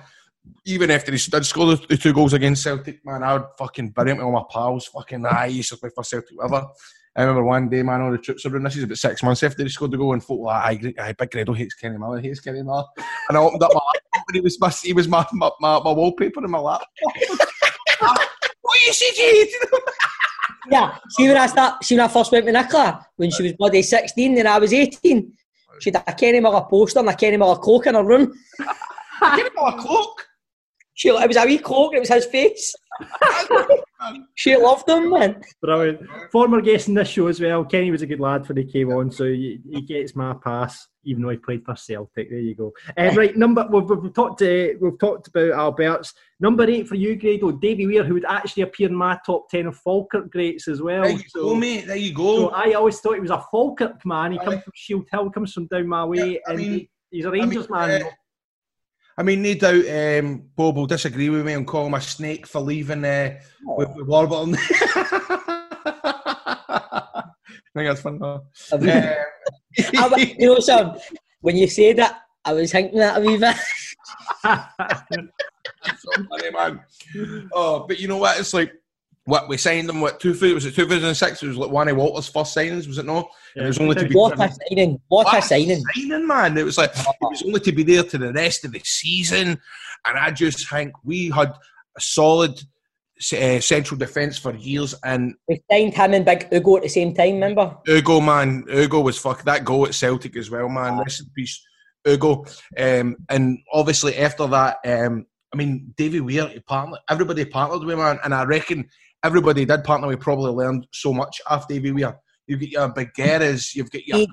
even 0.64 0.90
after 0.90 1.12
he 1.12 1.18
did 1.18 1.44
score 1.44 1.76
the, 1.76 1.96
two 1.98 2.14
goals 2.14 2.32
against 2.32 2.62
Celtic, 2.62 3.04
man, 3.04 3.22
I 3.22 3.34
would 3.34 3.44
fucking 3.58 3.90
bury 3.90 4.12
him 4.12 4.16
with 4.16 4.24
all 4.24 4.32
my 4.32 4.44
pals. 4.50 4.86
Fucking, 4.86 5.26
I 5.26 5.48
used 5.48 5.68
to 5.68 5.76
play 5.76 5.90
for 5.94 6.02
Celtic, 6.02 6.34
whatever. 6.34 6.66
I 7.14 7.20
remember 7.20 7.44
one 7.44 7.68
day, 7.68 7.82
man, 7.82 8.00
all 8.00 8.10
the 8.10 8.16
troops 8.16 8.46
were 8.46 8.56
in. 8.56 8.62
This 8.62 8.76
is 8.76 8.84
about 8.84 8.96
six 8.96 9.22
months 9.22 9.42
after 9.42 9.62
he 9.62 9.68
scored 9.68 9.90
the 9.90 9.98
goal, 9.98 10.14
and 10.14 10.24
thought, 10.24 10.40
like, 10.40 10.98
I, 10.98 11.08
I, 11.08 11.12
Big 11.12 11.30
Grado 11.30 11.52
hates 11.52 11.74
Kenny 11.74 11.98
Miller, 11.98 12.22
hates 12.22 12.40
Kenny 12.40 12.62
Miller. 12.62 12.84
And 13.28 13.36
I 13.36 13.40
opened 13.42 13.62
up 13.64 13.70
my 13.74 13.80
laptop, 13.80 14.24
and 14.28 14.34
he 14.34 14.40
was 14.40 14.58
my, 14.58 14.70
he 14.70 14.94
was 14.94 15.08
my, 15.08 15.26
my, 15.34 15.50
my, 15.60 15.78
my 15.78 15.92
wallpaper 15.92 16.42
in 16.42 16.50
my 16.50 16.58
laptop. 16.58 16.88
what 18.62 18.78
you 18.86 18.94
said 18.94 19.14
you 19.14 19.24
hated? 19.24 19.82
Yeah, 20.70 20.96
see 21.10 21.28
when 21.28 21.36
I 21.36 21.46
start, 21.46 21.84
see 21.84 21.96
when 21.96 22.04
I 22.04 22.08
first 22.08 22.32
went 22.32 22.44
with 22.44 22.54
Nicola 22.54 23.06
when 23.16 23.30
she 23.30 23.42
was 23.42 23.52
bloody 23.54 23.82
sixteen 23.82 24.38
and 24.38 24.48
I 24.48 24.58
was 24.58 24.72
eighteen. 24.72 25.32
She 25.80 25.90
had 25.90 26.04
a 26.06 26.12
Kenny 26.12 26.40
Miller 26.40 26.64
poster 26.68 27.00
and 27.00 27.08
a 27.08 27.16
Kenny 27.16 27.36
Miller 27.36 27.56
cloak 27.56 27.86
in 27.86 27.94
her 27.94 28.04
room. 28.04 28.32
Kenny 29.20 29.50
Miller 29.54 29.78
cloak. 29.78 30.26
She, 30.94 31.08
it 31.08 31.28
was 31.28 31.36
a 31.36 31.44
wee 31.44 31.58
cloak. 31.58 31.94
It 31.94 32.00
was 32.00 32.08
his 32.08 32.26
face. 32.26 32.74
she 34.34 34.56
loved 34.56 34.88
him, 34.88 35.10
man. 35.10 35.42
Brilliant. 35.60 36.00
Former 36.30 36.60
guest 36.60 36.88
in 36.88 36.94
this 36.94 37.08
show 37.08 37.26
as 37.28 37.40
well. 37.40 37.64
Kenny 37.64 37.90
was 37.90 38.02
a 38.02 38.06
good 38.06 38.20
lad 38.20 38.46
when 38.46 38.58
he 38.58 38.64
came 38.64 38.92
on, 38.92 39.10
so 39.10 39.24
he, 39.24 39.60
he 39.70 39.80
gets 39.80 40.14
my 40.14 40.34
pass, 40.34 40.86
even 41.04 41.22
though 41.22 41.30
he 41.30 41.36
played 41.36 41.64
for 41.64 41.76
Celtic. 41.76 42.30
There 42.30 42.38
you 42.38 42.54
go. 42.54 42.72
Um, 42.96 43.14
right, 43.16 43.36
number 43.36 43.66
we've, 43.70 43.88
we've 43.88 44.14
talked 44.14 44.42
uh, 44.42 44.68
we've 44.80 44.98
talked 44.98 45.28
about 45.28 45.76
Albertz 45.76 46.12
number 46.40 46.64
eight 46.68 46.88
for 46.88 46.94
you, 46.94 47.16
Grado, 47.16 47.52
Davy 47.52 47.86
Weir, 47.86 48.04
who 48.04 48.14
would 48.14 48.24
actually 48.24 48.64
appear 48.64 48.88
in 48.88 48.94
my 48.94 49.18
top 49.24 49.48
ten 49.48 49.66
of 49.66 49.76
Falkirk 49.76 50.30
greats 50.30 50.68
as 50.68 50.82
well. 50.82 51.02
There 51.02 51.12
you 51.12 51.24
so, 51.28 51.42
go, 51.42 51.54
mate. 51.54 51.86
There 51.86 51.96
you 51.96 52.14
go. 52.14 52.36
So 52.36 52.48
I 52.50 52.72
always 52.72 53.00
thought 53.00 53.14
he 53.14 53.20
was 53.20 53.30
a 53.30 53.44
Falkirk 53.50 54.04
man. 54.04 54.32
He 54.32 54.38
comes 54.38 54.62
from 54.62 54.72
Shield 54.74 55.08
Hill, 55.10 55.30
comes 55.30 55.52
from 55.52 55.66
down 55.66 55.86
my 55.86 56.04
way, 56.04 56.32
yeah, 56.32 56.38
and 56.46 56.58
mean, 56.58 56.72
he, 56.72 56.90
he's 57.10 57.24
a 57.24 57.30
Rangers 57.30 57.68
I 57.70 57.86
mean, 57.86 57.88
man. 57.88 58.02
Uh, 58.02 58.10
I 59.18 59.22
mean, 59.22 59.42
no 59.42 59.54
doubt 59.54 60.24
um, 60.24 60.44
Bob 60.56 60.76
will 60.76 60.86
disagree 60.86 61.28
with 61.28 61.44
me 61.44 61.52
and 61.52 61.66
call 61.66 61.86
him 61.86 61.94
a 61.94 62.00
snake 62.00 62.46
for 62.46 62.60
leaving 62.60 63.04
uh, 63.04 63.38
with, 63.62 63.90
with 63.94 64.06
Warburton. 64.06 64.56
I 67.74 67.80
think 67.80 67.88
that's 67.88 68.00
fun 68.00 68.18
though. 68.18 68.44
Uh, 69.96 70.16
you 70.16 70.46
know, 70.46 70.58
Sam, 70.58 70.94
when 71.40 71.56
you 71.56 71.66
say 71.66 71.92
that, 71.94 72.20
I 72.44 72.52
was 72.52 72.72
thinking 72.72 72.98
that 72.98 73.18
a 73.18 73.20
wee 73.20 73.38
bit. 73.38 73.56
that's 74.44 75.02
so 75.98 76.24
funny, 76.28 76.50
man. 76.50 76.80
Oh, 77.52 77.86
but 77.86 78.00
you 78.00 78.08
know 78.08 78.18
what? 78.18 78.38
It's 78.38 78.52
like 78.52 78.72
what 79.24 79.48
we 79.48 79.56
signed 79.56 79.88
him. 79.88 80.00
What 80.00 80.18
two? 80.18 80.30
Was 80.30 80.66
it 80.66 80.74
2006? 80.74 81.42
It 81.42 81.46
was 81.46 81.56
like 81.56 81.70
one 81.70 81.88
of 81.88 81.96
Walter's 81.96 82.28
first 82.28 82.56
signings, 82.56 82.88
was 82.88 82.98
it 82.98 83.06
no? 83.06 83.28
Yeah, 83.54 83.64
it 83.64 83.66
was 83.68 83.78
only 83.78 83.94
to 83.96 84.08
be 84.08 84.14
what 84.14 84.34
a 84.34 84.52
signing! 84.68 85.00
What, 85.08 85.26
what 85.26 85.38
a 85.38 85.42
signing! 85.42 85.82
Signing, 85.94 86.26
man! 86.26 86.58
It 86.58 86.64
was 86.64 86.78
like 86.78 86.90
it 86.90 87.16
was 87.20 87.42
only 87.42 87.60
to 87.60 87.72
be 87.72 87.84
there 87.84 88.02
to 88.02 88.18
the 88.18 88.32
rest 88.32 88.64
of 88.64 88.72
the 88.72 88.80
season, 88.84 89.60
and 90.04 90.18
I 90.18 90.30
just 90.30 90.68
think 90.68 90.92
we 91.04 91.30
had 91.30 91.52
a 91.96 92.00
solid 92.00 92.60
uh, 93.32 93.60
central 93.60 93.98
defence 93.98 94.38
for 94.38 94.54
years. 94.54 94.94
And 95.04 95.34
we 95.48 95.62
signed 95.70 95.94
him 95.94 96.14
and 96.14 96.24
Big 96.24 96.48
Ugo 96.52 96.76
at 96.76 96.82
the 96.82 96.88
same 96.88 97.14
time. 97.14 97.34
Remember? 97.34 97.76
Ugo, 97.88 98.20
man, 98.20 98.64
Ugo 98.68 99.00
was 99.00 99.18
fuck 99.18 99.44
that 99.44 99.64
goal 99.64 99.86
at 99.86 99.94
Celtic 99.94 100.36
as 100.36 100.50
well, 100.50 100.68
man. 100.68 100.98
Rest 100.98 101.20
in 101.20 101.26
peace, 101.34 101.64
Ugo. 102.06 102.44
Um, 102.78 103.16
and 103.28 103.58
obviously 103.72 104.16
after 104.16 104.46
that, 104.48 104.78
um, 104.84 105.26
I 105.52 105.56
mean, 105.56 105.92
Davy 105.96 106.20
Weir, 106.20 106.50
partner, 106.66 106.98
everybody 107.10 107.44
partnered 107.44 107.84
with 107.84 107.98
man, 107.98 108.18
and 108.24 108.34
I 108.34 108.44
reckon 108.44 108.88
everybody 109.22 109.64
did 109.64 109.84
partner. 109.84 110.08
We 110.08 110.16
probably 110.16 110.50
learned 110.50 110.86
so 110.92 111.12
much 111.12 111.40
after 111.50 111.74
Davy 111.74 111.92
Weir. 111.92 112.16
You've 112.46 112.60
got 112.60 112.70
your 112.70 112.88
Bougherras, 112.88 113.74
you've 113.74 113.90
got 113.90 114.06
your. 114.06 114.26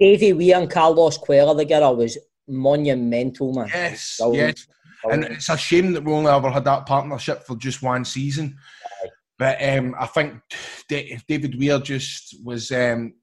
Davy 0.00 0.32
Weir 0.32 0.58
and 0.58 0.70
Carlos 0.70 1.18
Cuéllar 1.18 1.56
together 1.56 1.92
was 1.94 2.16
monumental, 2.46 3.52
man. 3.52 3.68
Yes, 3.68 4.20
yes. 4.32 4.66
And 5.04 5.24
it's 5.24 5.48
a 5.48 5.56
shame 5.56 5.92
that 5.92 6.04
we 6.04 6.12
only 6.12 6.30
ever 6.30 6.50
had 6.50 6.64
that 6.64 6.86
partnership 6.86 7.44
for 7.44 7.56
just 7.56 7.82
one 7.82 8.04
season. 8.04 8.56
But 9.38 9.62
um, 9.62 9.94
I 9.98 10.06
think 10.06 10.34
David 10.88 11.58
Weir 11.58 11.78
just 11.78 12.36
was 12.44 12.72
um, 12.72 13.14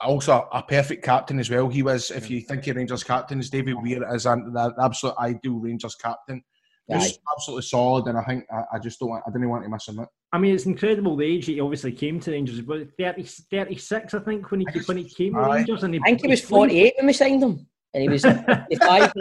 also 0.00 0.48
a 0.52 0.62
perfect 0.62 1.04
captain 1.04 1.40
as 1.40 1.50
well. 1.50 1.68
He 1.68 1.82
was, 1.82 2.10
if 2.10 2.30
you 2.30 2.40
think 2.40 2.66
of 2.66 2.76
Rangers 2.76 3.02
captains, 3.02 3.50
David 3.50 3.74
Weir 3.82 4.14
is 4.14 4.26
an, 4.26 4.52
the 4.52 4.72
absolute 4.80 5.16
ideal 5.18 5.54
Rangers 5.54 5.96
captain. 5.96 6.42
He's 6.88 7.18
absolutely 7.34 7.62
solid, 7.62 8.06
and 8.06 8.16
I 8.16 8.22
think 8.22 8.44
I, 8.48 8.76
I, 8.76 8.78
just 8.78 9.00
don't 9.00 9.08
want, 9.08 9.24
I 9.26 9.32
didn't 9.32 9.48
want 9.48 9.64
to 9.64 9.68
miss 9.68 9.88
him. 9.88 10.06
I 10.32 10.38
mean, 10.38 10.54
it's 10.54 10.66
incredible 10.66 11.16
the 11.16 11.24
age 11.24 11.46
he 11.46 11.58
obviously 11.58 11.90
came 11.90 12.20
to 12.20 12.30
Rangers. 12.30 12.60
But 12.60 12.90
30, 12.96 13.24
36, 13.24 14.14
I 14.14 14.18
think, 14.20 14.48
when 14.52 14.60
he 14.60 14.66
when 14.86 14.98
he 14.98 15.04
came 15.04 15.34
to 15.34 15.40
Rangers, 15.40 15.82
and 15.82 15.94
he, 15.94 16.00
I 16.00 16.10
think 16.10 16.20
he 16.20 16.28
was 16.28 16.42
forty 16.42 16.78
eight 16.78 16.94
when 16.96 17.06
we 17.06 17.12
signed 17.12 17.42
him. 17.42 17.66
And 17.94 18.02
he 18.02 18.08
was 18.08 18.22
55 18.22 19.12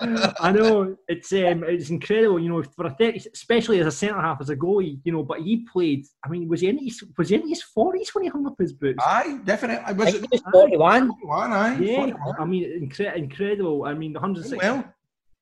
I 0.40 0.52
know 0.52 0.96
it's 1.08 1.32
um, 1.32 1.64
it's 1.64 1.90
incredible, 1.90 2.38
you 2.40 2.48
know, 2.48 2.62
for 2.62 2.86
a 2.86 2.90
30, 2.90 3.28
especially 3.32 3.80
as 3.80 3.86
a 3.86 3.90
centre 3.90 4.20
half, 4.20 4.38
as 4.40 4.50
a 4.50 4.56
goalie, 4.56 4.98
you 5.04 5.12
know. 5.12 5.22
But 5.22 5.40
he 5.40 5.66
played. 5.72 6.04
I 6.24 6.28
mean, 6.28 6.48
was 6.48 6.60
he 6.60 6.68
in 6.68 6.78
his 6.78 7.02
was 7.16 7.30
he 7.30 7.36
in 7.36 7.48
his 7.48 7.62
forties 7.62 8.14
when 8.14 8.24
he 8.24 8.30
hung 8.30 8.46
up 8.46 8.54
his 8.58 8.72
boots? 8.72 9.02
Aye, 9.06 9.38
definitely. 9.44 9.84
I 9.86 9.92
was, 9.92 10.08
I 10.08 10.10
think 10.12 10.26
he 10.30 10.36
was 10.36 10.52
41. 10.52 11.08
41, 11.08 11.52
aye, 11.52 11.78
yeah, 11.78 11.96
41. 11.96 12.34
I 12.38 12.44
mean, 12.44 12.88
incre- 12.90 13.16
incredible. 13.16 13.84
I 13.84 13.94
mean, 13.94 14.12
the 14.12 14.20
hundred 14.20 14.44
six. 14.46 14.62
Well, 14.62 14.84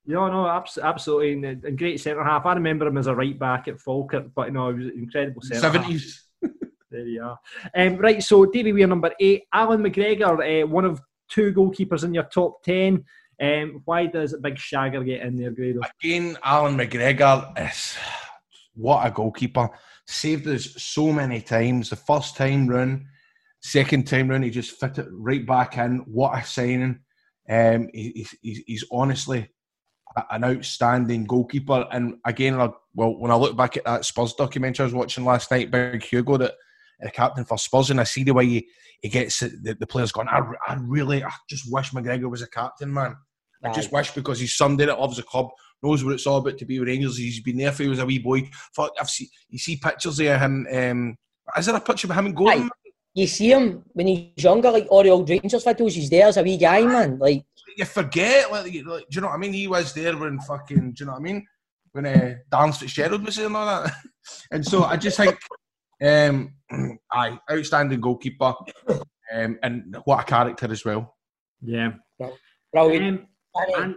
No, 0.07 0.29
no, 0.31 0.47
abs- 0.49 0.79
absolutely, 0.79 1.33
and, 1.33 1.65
and 1.65 1.79
great 1.79 2.01
centre 2.01 2.23
half. 2.23 2.47
I 2.47 2.55
remember 2.55 2.87
him 2.87 2.99
as 2.99 3.07
a 3.09 3.15
right 3.15 3.39
back 3.39 3.67
at 3.69 3.81
Falkirk, 3.81 4.27
but 4.35 4.53
no, 4.53 4.71
he 4.71 4.79
was 4.79 4.87
an 4.87 4.99
incredible 4.99 5.43
centre 5.43 5.63
half. 5.67 5.73
seventies. 5.73 6.25
There 6.93 7.07
you 7.07 7.23
are. 7.23 7.39
Um, 7.77 7.99
right, 7.99 8.21
so 8.21 8.45
Davy 8.47 8.73
Weir 8.73 8.89
number 8.89 9.13
eight, 9.21 9.45
Alan 9.53 9.81
McGregor, 9.81 10.65
uh, 10.65 10.67
one 10.67 10.85
of 10.85 11.01
two 11.31 11.53
goalkeepers 11.53 12.05
in 12.05 12.15
your 12.15 12.25
top 12.25 12.63
ten. 12.63 13.05
Um, 13.41 13.81
why 13.87 14.07
does 14.07 14.35
a 14.35 14.39
Big 14.39 14.57
Shagger 14.57 15.05
get 15.05 15.23
in 15.23 15.37
there, 15.37 15.51
Grado? 15.51 15.81
Again, 16.03 16.37
Allan 16.45 16.77
McGregor 16.77 17.71
is 17.71 17.97
what 18.75 19.07
a 19.07 19.11
goalkeeper. 19.11 19.71
Saved 20.07 20.47
us 20.47 20.75
so 20.83 21.13
many 21.13 21.41
times. 21.41 21.89
The 21.89 21.97
first 21.97 22.37
time 22.37 22.67
round, 22.67 23.07
second 23.61 24.07
time 24.07 24.29
round, 24.29 24.45
he 24.45 24.51
just 24.51 24.79
fit 24.79 24.99
it 24.99 25.07
right 25.11 25.47
back 25.47 25.79
in. 25.79 25.99
What 26.01 26.39
a 26.39 26.45
signing! 26.45 27.01
Um, 27.49 27.89
he, 27.95 28.27
he's, 28.43 28.63
he's 28.67 28.85
honestly 28.93 29.49
an 30.31 30.45
outstanding 30.45 31.25
goalkeeper. 31.25 31.87
And 31.91 32.17
again, 32.25 32.57
well, 32.59 33.19
when 33.19 33.31
I 33.31 33.37
look 33.37 33.57
back 33.57 33.77
at 33.77 33.85
that 33.85 34.05
Spurs 34.05 34.35
documentary 34.35 34.85
I 34.85 34.87
was 34.87 34.95
watching 34.95 35.25
last 35.25 35.51
night, 35.51 35.71
Big 35.71 36.03
Hugo, 36.03 36.37
that 36.39 36.55
the 37.03 37.11
captain 37.11 37.45
for 37.45 37.59
Spurs, 37.59 37.91
and 37.91 38.01
I 38.01 38.05
see 38.05 38.25
the 38.25 38.35
way 38.35 38.47
he, 38.47 38.69
he 39.03 39.09
gets 39.09 39.43
it, 39.43 39.53
the, 39.63 39.75
the 39.75 39.87
players 39.87 40.13
going. 40.13 40.29
I, 40.29 40.41
I 40.67 40.75
really, 40.81 41.25
I 41.25 41.31
just 41.49 41.73
wish 41.73 41.91
McGregor 41.91 42.31
was 42.31 42.43
a 42.43 42.49
captain, 42.49 42.93
man. 42.93 43.17
I 43.63 43.73
just 43.73 43.93
wish 43.93 44.11
because 44.13 44.41
he's 44.41 44.55
son 44.57 44.77
that 44.79 44.99
loves 44.99 45.19
the 45.19 45.23
club, 45.23 45.49
knows 45.83 46.03
what 46.03 46.15
it's 46.15 46.27
all 46.27 46.39
about 46.39 46.57
to 46.59 46.65
be 46.65 46.79
with 46.79 46.89
Rangers. 46.89 47.19
He's 47.19 47.43
been 47.43 47.59
there 47.59 47.73
for 47.73 47.83
he 47.83 47.91
was 47.91 47.99
a 47.99 48.07
wee 48.07 48.19
boy. 48.19 48.49
Fuck, 48.75 48.93
I've 48.99 49.11
seen 49.11 49.29
you 49.51 49.59
see 49.59 49.77
pictures 49.77 50.19
of 50.19 50.41
him. 50.41 50.67
Um, 50.73 51.17
is 51.59 51.67
there 51.67 51.77
a 51.77 51.81
picture 51.81 52.11
of 52.11 52.17
him 52.17 52.27
and 52.27 52.39
Aye. 52.49 52.69
You 53.13 53.27
see 53.27 53.51
him 53.51 53.83
when 53.93 54.07
he's 54.07 54.43
younger, 54.43 54.71
like 54.71 54.87
all 54.89 55.03
the 55.03 55.11
old 55.11 55.29
Rangers 55.29 55.65
videos, 55.65 55.93
he's 55.93 56.09
there 56.09 56.29
as 56.29 56.37
a 56.37 56.43
wee 56.43 56.57
guy, 56.57 56.83
man. 56.83 57.19
Like, 57.19 57.45
You 57.77 57.85
forget, 57.85 58.51
like, 58.53 58.73
you- 58.73 58.89
like, 58.89 59.09
do 59.11 59.17
you 59.17 59.21
know 59.21 59.27
what 59.27 59.35
I 59.35 59.39
mean? 59.39 59.53
He 59.53 59.67
was 59.67 59.93
there 59.93 60.17
when 60.17 60.41
fucking, 60.41 60.93
do 60.93 60.95
you 61.01 61.07
know 61.07 61.13
what 61.13 61.19
I 61.19 61.23
mean? 61.23 61.47
When 61.93 62.07
uh, 62.07 62.35
Dan 62.51 62.73
Fitzgerald 62.73 63.27
was 63.27 63.37
there 63.37 63.47
and 63.47 63.57
all 63.57 63.67
that. 63.67 63.93
and 64.53 64.65
so 64.65 64.85
I 64.85 64.97
just 64.97 65.17
think, 65.17 65.37
um, 66.03 66.55
aye, 67.13 67.39
outstanding 67.51 68.01
goalkeeper, 68.01 68.55
um, 69.35 69.59
and 69.63 69.97
what 70.05 70.21
a 70.21 70.25
character 70.25 70.71
as 70.71 70.85
well. 70.85 71.17
Yeah. 71.63 71.93
brilliant. 72.73 73.21
Um, 73.21 73.27
Can't, 73.57 73.85
and 73.85 73.95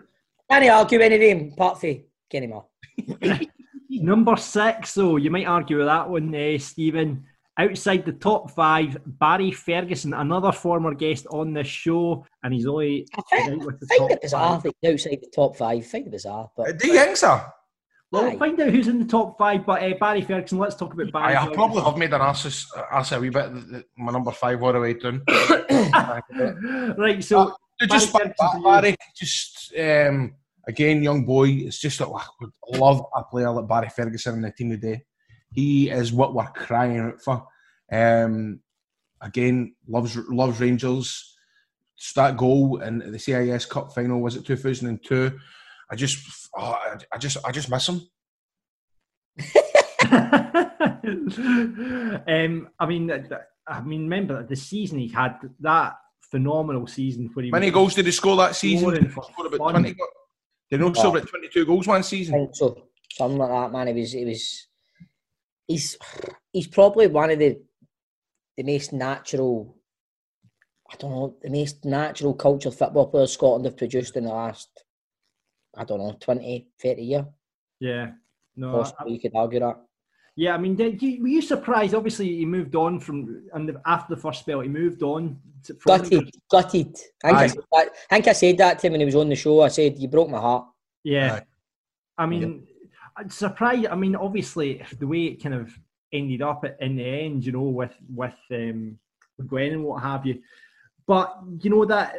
can't 0.50 0.70
argue 0.70 1.00
any 1.00 1.16
of 1.16 1.22
them, 1.22 1.52
apart 1.54 1.80
from 1.80 2.04
Kenny 2.30 2.48
Moore. 2.48 2.66
number 3.90 4.36
six, 4.36 4.94
though, 4.96 5.18
you 5.18 5.30
might 5.32 5.46
argue 5.48 5.78
with 5.78 5.88
that 5.88 6.10
one, 6.10 6.34
uh, 6.36 6.58
Stephen. 6.58 7.26
Outside 7.56 8.04
the 8.04 8.14
top 8.14 8.50
five, 8.50 8.98
Barry 9.06 9.52
Ferguson, 9.52 10.16
another 10.16 10.52
former 10.52 10.96
guest 10.96 11.28
on 11.30 11.54
this 11.54 11.68
show, 11.68 12.26
and 12.42 12.52
he's 12.52 12.66
only 12.66 13.06
I 13.16 13.22
find, 13.30 13.62
out 13.62 13.68
with 13.68 13.80
the 13.80 13.86
find 13.86 14.00
top 14.00 14.12
it 14.12 14.22
bizarre 14.24 14.56
five. 14.56 14.64
that 14.64 14.74
he's 14.82 14.92
outside 14.92 15.20
the 15.22 15.30
top 15.36 15.56
five. 15.56 15.86
find 15.86 16.08
it 16.08 16.12
bizarre, 16.12 16.50
but 16.58 16.80
Do 16.80 16.88
you 16.88 16.94
think 16.96 17.16
so? 17.16 17.40
Well, 18.14 18.26
we'll 18.26 18.38
find 18.38 18.62
out 18.62 18.70
who's 18.70 18.88
in 18.88 19.00
the 19.00 19.06
top 19.06 19.40
five, 19.40 19.66
but 19.66 19.82
uh, 19.82 19.96
Barry 20.00 20.22
Ferguson, 20.22 20.60
let's 20.60 20.76
talk 20.76 20.94
about 20.94 21.12
Barry 21.12 21.36
I, 21.36 21.46
I 21.46 21.54
probably 21.56 21.82
have 21.82 21.98
made 21.98 22.14
an 22.14 22.22
ass, 22.22 22.68
ass 22.92 23.12
a 23.12 23.20
wee 23.20 23.30
bit, 23.30 23.52
th- 23.52 23.70
th- 23.72 23.86
my 23.98 24.12
number 24.12 24.30
five 24.30 24.62
all 24.62 24.72
the 24.72 24.80
way 24.80 24.94
down. 24.94 25.24
right, 26.96 27.24
so 27.24 27.56
To 27.80 27.88
just 27.88 28.14
Barry 28.14 28.28
back 28.28 28.36
Ferguson 28.36 28.36
that, 28.38 28.52
for 28.52 28.58
you. 28.58 28.64
Barry, 28.64 28.96
just 29.16 29.74
um, 29.80 30.36
again, 30.68 31.02
young 31.02 31.26
boy. 31.26 31.50
It's 31.50 31.80
just 31.80 31.98
that 31.98 32.08
I 32.08 32.24
would 32.40 32.52
love 32.80 33.04
a 33.16 33.24
player 33.24 33.50
like 33.50 33.68
Barry 33.68 33.90
Ferguson 33.90 34.36
in 34.36 34.42
the 34.44 34.52
team 34.52 34.70
today. 34.70 35.06
He 35.52 35.90
is 35.90 36.14
what 36.14 36.36
we're 36.36 36.46
crying 36.50 37.00
out 37.00 37.20
for. 37.20 37.48
Um, 37.92 38.60
again, 39.22 39.74
loves 39.88 40.16
loves 40.30 40.60
Rangers. 40.60 41.36
It's 41.98 42.14
that 42.14 42.38
goal 42.38 42.80
in 42.82 43.00
the 43.12 43.18
CIS 43.18 43.66
Cup 43.66 43.92
final 43.96 44.22
was 44.22 44.36
it 44.36 44.46
2002? 44.46 45.40
I 45.94 45.96
just, 45.96 46.50
oh, 46.58 46.72
I, 46.72 46.98
I 47.14 47.18
just, 47.20 47.38
I 47.46 47.52
just 47.52 47.70
miss 47.70 47.88
him. 47.88 48.02
um, 52.28 52.70
I 52.80 52.86
mean, 52.88 53.12
I 53.68 53.82
mean, 53.82 54.02
remember 54.10 54.44
the 54.44 54.56
season 54.56 54.98
he 54.98 55.08
had 55.08 55.36
that 55.60 55.94
phenomenal 56.32 56.88
season 56.88 57.30
where 57.36 57.46
he 57.46 57.52
Many 57.52 57.70
goals 57.70 57.94
did 57.94 58.08
he 58.08 58.12
score 58.12 58.36
that 58.38 58.56
season? 58.56 58.90
Scoring 58.90 59.04
He 59.04 59.10
for 59.10 59.24
scored 59.24 59.54
about 59.54 59.72
fun. 59.72 59.82
20. 59.84 59.94
go- 59.94 60.08
Did 60.72 60.82
he 60.82 60.88
about 60.88 61.28
22 61.28 61.66
goals 61.68 61.86
one 61.86 62.02
season? 62.02 62.34
think 62.34 62.56
so. 62.56 62.88
Something 63.12 63.38
like 63.38 63.52
that, 63.52 63.72
man. 63.72 63.88
It 63.90 63.94
was. 63.94 64.16
It 64.16 64.26
was. 64.26 64.68
He's. 65.68 65.96
He's 66.52 66.68
probably 66.68 67.06
one 67.06 67.30
of 67.30 67.38
the 67.38 67.62
the 68.58 68.64
most 68.64 68.94
natural. 68.94 69.78
I 70.92 70.96
don't 70.96 71.12
know 71.12 71.36
the 71.44 71.52
most 71.52 71.86
natural 71.86 72.34
cultured 72.34 72.74
football 72.74 73.10
players 73.12 73.34
Scotland 73.34 73.66
have 73.66 73.78
produced 73.78 74.16
in 74.18 74.24
the 74.24 74.32
last. 74.32 74.70
I 75.76 75.84
don't 75.84 76.00
know 76.00 76.16
20, 76.20 76.68
30 76.82 77.02
years. 77.04 77.26
Yeah, 77.80 78.12
no, 78.56 78.82
I- 78.82 79.06
you 79.08 79.20
could 79.20 79.36
argue 79.36 79.60
that. 79.60 79.78
yeah. 80.36 80.54
I 80.54 80.58
mean, 80.58 80.76
did 80.76 81.02
you, 81.02 81.22
were 81.22 81.28
you 81.28 81.42
surprised? 81.42 81.94
Obviously, 81.96 82.28
he 82.38 82.46
moved 82.46 82.76
on 82.76 83.00
from 83.00 83.48
and 83.54 83.76
after 83.86 84.16
the 84.16 84.22
first 84.22 84.42
spell, 84.42 84.62
he 84.62 84.70
moved 84.70 85.04
on. 85.04 85.40
To, 85.66 85.74
from 85.76 86.02
Gutted, 86.02 86.30
gutted. 86.52 86.98
I 87.24 87.28
think 87.30 87.38
I, 87.38 87.44
Aye. 87.44 87.48
said 87.48 87.64
that, 87.72 87.90
I 88.12 88.16
think 88.16 88.28
I 88.28 88.34
said 88.34 88.58
that 88.58 88.80
to 88.80 88.88
him 88.88 88.92
when 88.94 89.00
he 89.02 89.06
was 89.06 89.16
on 89.16 89.30
the 89.30 89.36
show. 89.36 89.62
I 89.62 89.70
said, 89.70 89.98
"You 89.98 90.08
broke 90.10 90.30
my 90.30 90.40
heart." 90.40 90.66
Yeah. 91.04 91.36
Aye. 91.36 91.42
I 92.18 92.26
mean, 92.26 92.68
I'm 93.18 93.30
surprised. 93.30 93.88
I 93.88 93.96
mean, 93.96 94.16
obviously, 94.16 94.84
the 95.00 95.08
way 95.08 95.26
it 95.26 95.42
kind 95.42 95.56
of 95.56 95.72
ended 96.12 96.42
up 96.42 96.64
in 96.80 96.98
the 96.98 97.06
end, 97.06 97.46
you 97.46 97.54
know, 97.54 97.62
with 97.64 97.94
with 98.14 98.36
um, 98.52 99.00
with 99.38 99.48
Gwen 99.48 99.72
and 99.74 99.84
what 99.84 100.04
have 100.04 100.26
you. 100.26 100.42
But 101.08 101.34
you 101.62 101.70
know 101.70 101.86
that. 101.86 102.16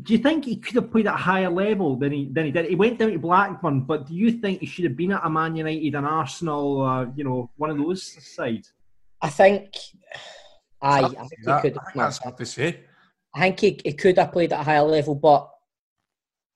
Do 0.00 0.12
you 0.12 0.18
think 0.20 0.44
he 0.44 0.56
could 0.56 0.76
have 0.76 0.90
played 0.92 1.06
at 1.08 1.14
a 1.14 1.16
higher 1.16 1.50
level 1.50 1.96
than 1.96 2.12
he 2.12 2.28
than 2.30 2.46
he 2.46 2.52
did? 2.52 2.66
He 2.66 2.76
went 2.76 2.98
down 2.98 3.10
to 3.10 3.18
Blackburn, 3.18 3.80
but 3.82 4.06
do 4.06 4.14
you 4.14 4.32
think 4.32 4.60
he 4.60 4.66
should 4.66 4.84
have 4.84 4.96
been 4.96 5.12
at 5.12 5.24
a 5.24 5.30
Man 5.30 5.56
United, 5.56 5.94
an 5.94 6.04
Arsenal, 6.04 6.82
uh, 6.82 7.06
you 7.16 7.24
know, 7.24 7.50
one 7.56 7.70
of 7.70 7.76
those 7.76 8.02
sides? 8.34 8.72
I 9.20 9.28
think. 9.28 9.74
Aye, 10.80 11.00
I 11.00 11.08
think 11.08 11.20
say 11.20 11.36
he 11.56 11.60
could. 11.60 11.78
I 11.78 11.84
think 11.84 11.94
that's 11.96 12.18
hard 12.18 12.36
to 12.38 12.46
say. 12.46 12.80
I 13.34 13.40
think 13.40 13.60
he, 13.60 13.80
he 13.84 13.92
could 13.92 14.16
have 14.18 14.32
played 14.32 14.52
at 14.52 14.60
a 14.60 14.62
higher 14.62 14.82
level, 14.82 15.14
but 15.16 15.50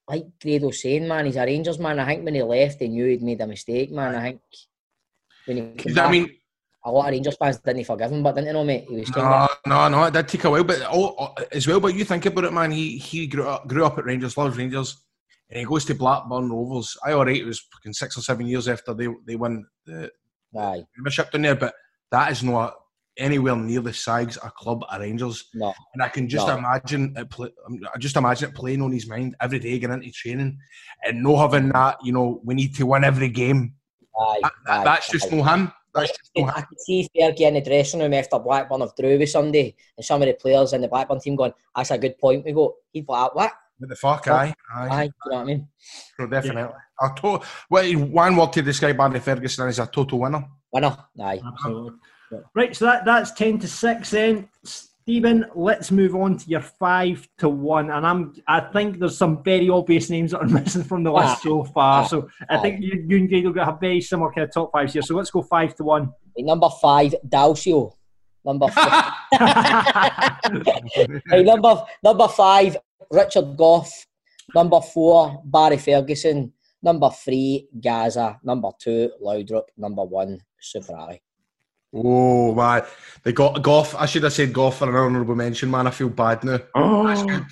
like 0.09 0.27
Grado 0.41 0.71
saying, 0.71 1.07
man, 1.07 1.27
he's 1.27 1.37
a 1.37 1.45
Rangers 1.45 1.79
man. 1.79 1.99
I 1.99 2.07
think 2.07 2.25
when 2.25 2.35
he 2.35 2.43
left, 2.43 2.81
he 2.81 2.89
knew 2.89 3.07
he'd 3.07 3.23
made 3.23 3.41
a 3.41 3.47
mistake, 3.47 3.91
man. 3.91 4.15
I 4.15 4.23
think 4.23 4.41
when 5.47 5.57
he 5.57 5.63
came 5.63 5.77
'Cause, 5.77 5.95
back, 5.95 6.09
I 6.09 6.13
mean, 6.13 6.37
a 6.87 6.91
lot 6.91 7.07
of 7.07 7.13
Rangers 7.13 7.37
fans 7.37 7.59
didn't 7.59 7.85
forgive 7.85 8.13
him, 8.13 8.23
but 8.23 8.33
didn't 8.35 8.47
they 8.49 8.53
know, 8.53 8.65
mate? 8.65 8.85
He 8.89 8.97
was 8.97 9.17
No, 9.17 9.49
no, 9.67 9.89
no, 9.89 10.05
it 10.05 10.13
did 10.13 10.29
take 10.29 10.45
a 10.45 10.51
while, 10.51 10.65
but 10.65 10.83
oh, 10.91 11.15
oh 11.19 11.35
as 11.53 11.67
well. 11.67 11.81
But 11.81 11.95
you 11.95 12.05
think 12.05 12.27
about 12.27 12.45
it, 12.45 12.53
man. 12.53 12.71
He 12.71 12.99
he 12.99 13.27
grew 13.27 13.49
up, 13.49 13.67
grew 13.67 13.85
up 13.87 13.99
at 13.99 14.05
Rangers, 14.05 14.37
loves 14.37 14.57
Rangers, 14.57 15.03
and 15.51 15.59
he 15.61 15.65
goes 15.65 15.85
to 15.87 15.95
Blackburn 15.95 16.51
Rovers. 16.51 16.97
I 17.05 17.13
all 17.13 17.25
right, 17.25 17.37
it 17.37 17.45
was 17.47 17.61
fucking 17.73 17.95
six 17.95 18.19
or 18.19 18.21
seven 18.21 18.47
years 18.47 18.69
after 18.69 18.93
they 18.95 19.09
they 19.27 19.37
won 19.37 19.65
the 19.87 20.11
aye, 20.59 20.85
membership 20.97 21.31
down 21.31 21.43
there, 21.43 21.55
but 21.57 21.75
that 22.11 22.31
is 22.33 22.43
not 22.43 22.75
anywhere 23.17 23.55
near 23.57 23.81
the 23.81 23.93
size 23.93 24.37
a 24.43 24.51
club 24.51 24.85
at 24.91 25.01
Rangers. 25.01 25.49
no, 25.55 25.73
And 25.95 26.03
I 26.03 26.09
can 26.09 26.29
just 26.29 26.49
No. 26.49 26.57
imagine 26.59 27.15
it. 27.17 27.31
Play, 27.31 27.49
um, 27.65 27.79
I 27.95 27.99
just 27.99 28.17
imagine 28.17 28.51
it 28.51 28.57
playing 28.57 28.83
on 28.83 28.91
his 28.91 29.09
mind 29.09 29.37
every 29.41 29.61
day, 29.61 29.79
getting 29.79 29.95
into 30.03 30.11
training, 30.11 30.59
and 31.05 31.23
no 31.23 31.37
having 31.39 31.69
that. 31.69 31.99
You 32.03 32.13
know, 32.13 32.41
we 32.45 32.55
need 32.55 32.75
to 32.75 32.87
win 32.87 33.05
every 33.05 33.29
game. 33.29 33.75
aye, 34.21 34.41
that- 34.43 34.53
aye, 34.67 34.85
that's 34.85 35.09
just 35.11 35.33
aye. 35.33 35.37
no 35.37 35.45
him. 35.45 35.73
That's 35.95 36.11
just 36.11 36.31
no 36.37 36.45
I 36.47 36.59
him. 36.59 36.67
could 36.69 36.81
see 36.81 37.09
Fergie 37.17 37.41
in 37.41 37.55
the 37.55 37.61
dressing 37.61 38.01
room 38.01 38.15
after 38.15 38.39
Blackburn 38.39 38.81
have 38.81 38.97
drew 38.97 39.19
with 39.19 39.31
somebody, 39.31 39.77
and 39.97 40.05
some 40.05 40.23
of 40.23 40.27
the 40.29 40.35
players 40.35 40.73
in 40.73 40.81
the 40.81 40.89
Blackburn 40.89 41.21
team 41.21 41.37
going, 41.37 41.53
"That's 41.75 41.91
a 41.91 41.99
good 41.99 42.19
point." 42.19 42.45
We 42.45 42.53
go, 42.53 42.77
"He'd 42.93 43.09
like, 43.09 43.19
ah, 43.19 43.31
what?" 43.33 43.53
What 43.79 43.89
the 43.91 43.97
fuck, 43.97 44.29
aye, 44.29 44.55
aye. 44.75 44.89
Aye, 44.89 45.03
you 45.05 45.31
know 45.31 45.37
what 45.37 45.43
I 45.43 45.45
mean? 45.45 45.69
So 46.17 46.27
definitely. 46.27 46.75
A 47.01 47.11
to- 47.21 47.41
well, 47.69 47.93
one 47.93 48.37
word 48.37 48.53
to 48.53 48.63
describe 48.63 49.01
Andy 49.01 49.19
Ferguson 49.19 49.69
is 49.69 49.81
a 49.81 49.87
total 49.87 50.21
winner. 50.21 50.45
Winner, 50.73 50.97
aye. 51.21 51.41
Absolutely. 51.45 51.99
Right, 52.55 52.75
so 52.75 52.85
that, 52.87 53.05
that's 53.05 53.33
10 53.33 53.59
to 53.61 53.69
6 53.69 54.11
then. 54.11 54.49
Stephen, 55.05 55.45
let's 55.55 55.91
move 55.91 56.15
on 56.17 56.39
to 56.39 56.49
your 56.49 56.63
5 56.63 57.29
to 57.37 57.49
1. 57.51 57.91
And 57.91 58.07
I'm 58.07 58.33
I 58.49 58.61
think 58.61 58.99
there's 58.99 59.19
some 59.19 59.43
very 59.45 59.69
obvious 59.69 60.09
names 60.09 60.31
that 60.31 60.39
are 60.41 60.47
missing 60.61 60.83
from 60.83 61.03
the 61.05 61.13
list 61.13 61.27
Ah. 61.29 61.41
so 61.43 61.63
far. 61.65 62.03
Ah. 62.05 62.07
So 62.07 62.29
I 62.49 62.57
think 62.57 62.81
you, 62.81 63.05
you 63.07 63.19
and 63.19 63.29
Grado 63.29 63.53
got 63.53 63.67
have 63.67 63.81
very 63.81 64.01
similar 64.01 64.33
kind 64.33 64.47
of 64.47 64.53
top 64.55 64.73
fives 64.73 64.95
here. 64.95 65.03
So 65.03 65.15
let's 65.15 65.31
go 65.31 65.43
5 65.43 65.75
to 65.77 65.85
1. 65.85 66.03
Right, 66.05 66.47
number 66.47 66.69
five, 66.81 67.15
Dalcio. 67.29 67.93
Number 68.47 68.67
four. 68.77 68.85
Right, 69.41 70.33
number 71.45 71.85
number 72.03 72.29
five, 72.29 72.77
Richard 73.11 73.57
Gough. 73.59 73.93
Number 74.55 74.81
four, 74.81 75.43
Barry 75.45 75.77
Ferguson. 75.77 76.51
Number 76.83 77.11
three, 77.11 77.69
Gaza. 77.79 78.39
Number 78.43 78.71
two, 78.79 79.11
Laudrup. 79.23 79.65
Number 79.77 80.05
one, 80.05 80.41
Super 80.61 80.95
Ally. 80.97 81.19
Oh 81.95 82.55
my! 82.55 82.83
they 83.23 83.33
got 83.33 83.63
Gough. 83.63 83.95
I 83.95 84.07
should 84.07 84.25
have 84.25 84.33
said 84.33 84.53
Gough 84.53 84.79
for 84.79 84.89
an 84.89 84.97
honourable 84.97 85.35
mention, 85.37 85.71
man. 85.71 85.87
I 85.87 85.91
feel 85.91 86.09
bad 86.09 86.43
now. 86.45 86.59
Oh, 86.75 87.27
good. 87.27 87.45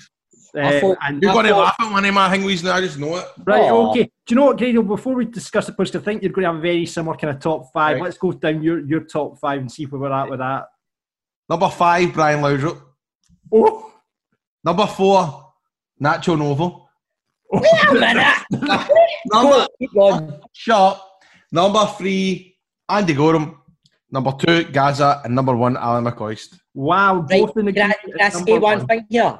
Uh, 0.55 0.79
thought- 0.79 0.97
and 1.01 1.21
You're 1.21 1.31
I 1.31 1.33
going 1.33 1.45
to 1.47 1.55
laugh 1.55 1.75
at 1.79 1.91
one 1.91 2.05
of 2.05 2.13
my 2.13 2.29
things 2.29 2.63
now, 2.63 2.73
I 2.75 2.81
just 2.81 2.99
know 2.99 3.15
it. 3.17 3.25
Right, 3.43 3.63
Aw. 3.71 3.89
okay. 3.89 4.03
Do 4.03 4.09
you 4.29 4.35
know 4.35 4.45
what, 4.45 4.57
Grado? 4.59 4.83
Before 4.83 5.15
we 5.15 5.25
discuss 5.25 5.65
the 5.65 5.71
post, 5.73 5.95
I 5.95 5.99
think 5.99 6.21
you're 6.21 6.31
going 6.31 6.43
to 6.43 6.49
have 6.49 6.57
a 6.57 6.61
very 6.61 6.85
similar 6.85 7.17
kind 7.17 7.35
of 7.35 7.41
top 7.41 7.71
five. 7.73 7.95
Right. 7.95 8.03
Let's 8.03 8.17
go 8.19 8.33
down 8.33 8.61
your, 8.61 8.85
your 8.85 8.99
top 9.05 9.39
five 9.39 9.61
and 9.61 9.71
see 9.71 9.85
where 9.85 9.99
we're 10.01 10.11
at 10.11 10.29
with 10.29 10.39
that. 10.39 10.65
Number 11.49 11.69
five, 11.69 12.13
Brian 12.13 12.41
Laudrup. 12.41 12.79
Oh, 13.51 13.91
Number 14.63 14.85
four, 14.85 15.53
Nacho 16.01 16.37
Novo. 16.37 16.87
Oh. 17.51 17.59
Wait 17.59 17.89
a 17.89 17.93
minute. 17.93 18.35
Number, 19.25 19.67
Keep 19.79 19.93
going. 19.95 20.39
shut. 20.53 21.03
Number 21.51 21.85
three, 21.97 22.57
Andy 22.89 23.13
Goram. 23.15 23.59
Number 24.13 24.31
two, 24.37 24.63
Gaza. 24.65 25.21
And 25.25 25.33
number 25.33 25.55
one, 25.55 25.75
Alan 25.75 26.05
McCoist. 26.05 26.59
wow. 26.75 27.21
Right, 27.29 27.41
Both 27.41 27.57
in 27.57 27.65
the 27.65 27.73
can 27.73 27.91
I, 27.91 27.95
can 27.95 28.21
I 28.21 28.29
say 28.29 28.59
one 28.59 28.85
thing 28.85 29.05
here? 29.09 29.39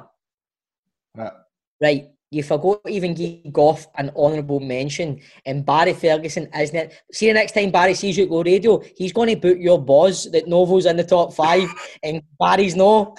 Right. 1.16 1.32
Right, 1.80 2.04
you 2.32 2.42
forgot 2.42 2.82
to 2.84 2.90
even 2.90 3.14
give 3.14 3.52
Gough 3.52 3.86
an 3.96 4.10
honourable 4.16 4.58
mention. 4.58 5.20
And 5.46 5.64
Barry 5.64 5.92
Ferguson, 5.92 6.48
isn't 6.58 6.74
it? 6.76 6.94
See, 7.12 7.28
the 7.28 7.34
next 7.34 7.52
time 7.52 7.70
Barry 7.70 7.94
sees 7.94 8.16
you 8.18 8.24
at 8.24 8.30
Go 8.30 8.42
Radio, 8.42 8.82
he's 8.96 9.12
going 9.12 9.28
to 9.28 9.36
boot 9.36 9.58
your 9.58 9.80
buzz 9.80 10.28
that 10.32 10.48
Novo's 10.48 10.86
in 10.86 10.96
the 10.96 11.04
top 11.04 11.32
five 11.34 11.68
and 12.02 12.20
Barry's 12.40 12.74
no. 12.74 13.14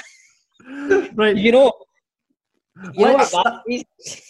Right. 1.13 1.37
You 1.37 1.53
know, 1.53 1.71
you 2.93 3.05
know 3.05 3.13
Let's 3.15 3.33
what 3.33 3.41
start- 3.47 3.63
Barry's- 3.65 3.85
It's 3.97 4.21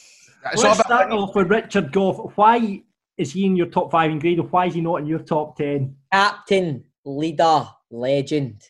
all 0.57 0.63
Let's 0.69 0.79
about- 0.79 0.85
start 0.85 1.11
off 1.11 1.35
with 1.35 1.49
Richard 1.49 1.91
Gough. 1.91 2.31
Why 2.35 2.83
is 3.17 3.31
he 3.33 3.45
in 3.45 3.55
your 3.55 3.67
top 3.67 3.89
five 3.91 4.11
in 4.11 4.19
Grado? 4.19 4.43
Why 4.43 4.67
is 4.67 4.75
he 4.75 4.81
not 4.81 4.97
in 4.97 5.07
your 5.07 5.19
top 5.19 5.57
ten? 5.57 5.95
captain, 6.11 6.83
leader, 7.05 7.67
legend, 7.91 8.61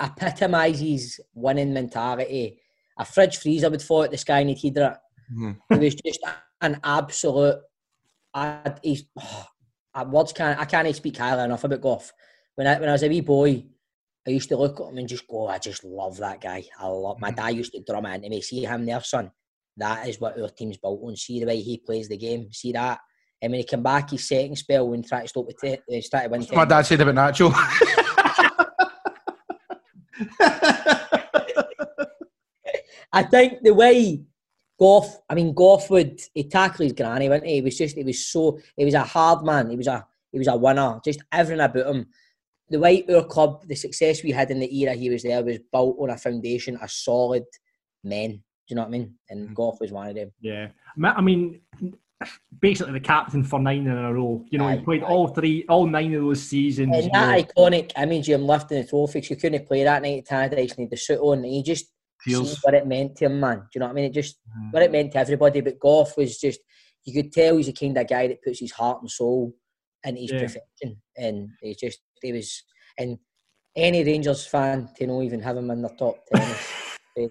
epitomises 0.00 1.20
winning 1.34 1.72
mentality. 1.72 2.60
A 2.98 3.04
fridge 3.04 3.38
freezer 3.38 3.70
would 3.70 3.82
fall 3.82 4.02
at 4.02 4.10
the 4.10 4.18
sky 4.18 4.40
and 4.40 4.50
he'd 4.50 4.58
heater 4.58 4.98
hmm. 5.32 5.52
it. 5.70 5.78
He 5.78 5.84
was 5.84 5.94
just 5.94 6.20
an 6.60 6.80
absolute. 6.84 7.60
I, 8.34 8.74
he's, 8.82 9.04
I, 9.94 10.04
words 10.04 10.32
can't 10.32 10.58
I 10.58 10.64
can't 10.64 10.94
speak 10.94 11.16
highly 11.16 11.44
enough 11.44 11.64
about 11.64 11.80
Gough. 11.80 12.12
When 12.54 12.66
I 12.66 12.78
when 12.78 12.88
I 12.88 12.92
was 12.92 13.02
a 13.02 13.08
wee 13.08 13.20
boy, 13.20 13.64
I 14.26 14.30
used 14.30 14.48
to 14.50 14.56
look 14.56 14.80
at 14.80 14.88
him 14.88 14.98
and 14.98 15.08
just 15.08 15.26
go, 15.26 15.46
oh, 15.46 15.48
I 15.48 15.58
just 15.58 15.82
love 15.82 16.18
that 16.18 16.40
guy. 16.40 16.64
I 16.78 16.86
love 16.86 17.20
my 17.20 17.30
hmm. 17.30 17.36
dad 17.36 17.48
used 17.56 17.72
to 17.72 17.82
drum 17.82 18.06
it 18.06 18.16
into 18.16 18.28
me. 18.28 18.42
See 18.42 18.64
him 18.64 18.84
there, 18.84 19.00
son. 19.00 19.30
That 19.76 20.08
is 20.08 20.20
what 20.20 20.38
our 20.38 20.48
team's 20.48 20.76
built 20.76 21.00
on. 21.02 21.16
See 21.16 21.40
the 21.40 21.46
way 21.46 21.60
he 21.60 21.78
plays 21.78 22.08
the 22.08 22.16
game. 22.16 22.52
See 22.52 22.72
that. 22.72 23.00
And 23.42 23.52
when 23.52 23.60
he 23.60 23.64
came 23.64 23.82
back, 23.82 24.10
his 24.10 24.28
second 24.28 24.56
spell 24.56 24.88
when 24.88 25.02
he 25.02 25.08
tried 25.08 25.22
to 25.22 25.28
stop 25.28 25.46
the 25.46 25.54
t- 25.54 25.98
uh, 25.98 26.00
started 26.00 26.28
to 26.28 26.38
win. 26.38 26.46
My 26.52 26.64
dad 26.64 26.82
said 26.82 27.00
about 27.00 27.14
Nacho. 27.14 27.52
I 33.12 33.22
think 33.24 33.62
the 33.62 33.74
way 33.74 34.22
Gough, 34.78 35.18
I 35.28 35.34
mean 35.34 35.52
Gough 35.52 35.88
would 35.90 36.20
he 36.34 36.44
tackle 36.44 36.84
his 36.84 36.92
granny, 36.92 37.28
wouldn't 37.28 37.46
he? 37.46 37.56
He 37.56 37.60
was 37.60 37.76
just 37.76 37.96
he 37.96 38.04
was 38.04 38.26
so 38.26 38.58
he 38.76 38.84
was 38.84 38.94
a 38.94 39.02
hard 39.02 39.44
man. 39.44 39.70
He 39.70 39.76
was 39.76 39.86
a 39.86 40.06
he 40.32 40.38
was 40.38 40.48
a 40.48 40.56
winner. 40.56 41.00
Just 41.04 41.22
everything 41.32 41.64
about 41.64 41.94
him. 41.94 42.06
The 42.68 42.78
way 42.78 43.04
our 43.12 43.24
club, 43.24 43.66
the 43.66 43.74
success 43.74 44.22
we 44.22 44.30
had 44.30 44.50
in 44.50 44.60
the 44.60 44.78
era 44.78 44.94
he 44.94 45.10
was 45.10 45.22
there 45.22 45.42
was 45.42 45.58
built 45.72 45.96
on 45.98 46.10
a 46.10 46.16
foundation 46.16 46.76
of 46.76 46.90
solid 46.90 47.44
men. 48.04 48.30
Do 48.30 48.42
you 48.68 48.76
know 48.76 48.82
what 48.82 48.88
I 48.88 48.90
mean? 48.90 49.14
And 49.28 49.54
Gough 49.54 49.80
was 49.80 49.90
one 49.90 50.08
of 50.08 50.14
them. 50.14 50.30
Yeah. 50.40 50.68
I 51.02 51.20
mean, 51.20 51.60
basically 52.60 52.92
the 52.92 53.00
captain 53.00 53.42
for 53.42 53.58
nine 53.60 53.86
in 53.86 53.96
a 53.96 54.12
row. 54.12 54.44
You 54.50 54.58
know, 54.58 54.68
he 54.68 54.80
played 54.80 55.02
aye. 55.02 55.06
all 55.06 55.28
three, 55.28 55.64
all 55.68 55.86
nine 55.86 56.14
of 56.14 56.22
those 56.22 56.42
seasons. 56.42 56.94
And 56.94 57.04
you 57.04 57.10
know. 57.12 57.26
that 57.26 57.48
iconic 57.54 57.92
image 57.96 58.28
of 58.28 58.40
him 58.40 58.46
lifting 58.46 58.82
the 58.82 58.88
trophy, 58.88 59.20
'cause 59.20 59.30
you 59.30 59.36
couldn't 59.36 59.66
play 59.66 59.84
that 59.84 60.02
night 60.02 60.24
at 60.30 60.52
Tannadice 60.52 60.70
and 60.70 60.76
he 60.76 60.82
had 60.82 60.90
the 60.90 60.96
suit 60.96 61.20
on, 61.20 61.38
and 61.38 61.46
he 61.46 61.62
just 61.62 61.86
Tears. 62.26 62.52
see 62.52 62.58
what 62.62 62.74
it 62.74 62.86
meant 62.86 63.16
to 63.16 63.26
him, 63.26 63.40
man. 63.40 63.58
Do 63.58 63.64
you 63.74 63.80
know 63.80 63.86
what 63.86 63.92
I 63.92 63.94
mean? 63.94 64.04
It 64.06 64.12
just 64.12 64.38
mm. 64.56 64.72
what 64.72 64.82
it 64.82 64.92
meant 64.92 65.12
to 65.12 65.18
everybody. 65.18 65.60
But 65.60 65.78
Gough 65.78 66.16
was 66.16 66.38
just 66.38 66.60
you 67.04 67.14
could 67.14 67.32
tell 67.32 67.56
he's 67.56 67.66
the 67.66 67.72
kind 67.72 67.96
of 67.96 68.06
guy 68.06 68.28
that 68.28 68.42
puts 68.42 68.60
his 68.60 68.72
heart 68.72 69.00
and 69.00 69.10
soul 69.10 69.54
into 70.04 70.20
his 70.20 70.30
Yeah. 70.30 70.38
profession, 70.40 71.00
and 71.16 71.48
he 71.62 71.74
just 71.74 72.00
he 72.22 72.32
was 72.32 72.62
and 72.98 73.18
any 73.76 74.04
Rangers 74.04 74.46
fan 74.46 74.90
to 74.96 75.06
know 75.06 75.22
even 75.22 75.40
have 75.40 75.56
him 75.56 75.70
in 75.70 75.80
the 75.82 75.88
top 75.90 76.16
ten. 76.26 76.50
is 76.50 77.30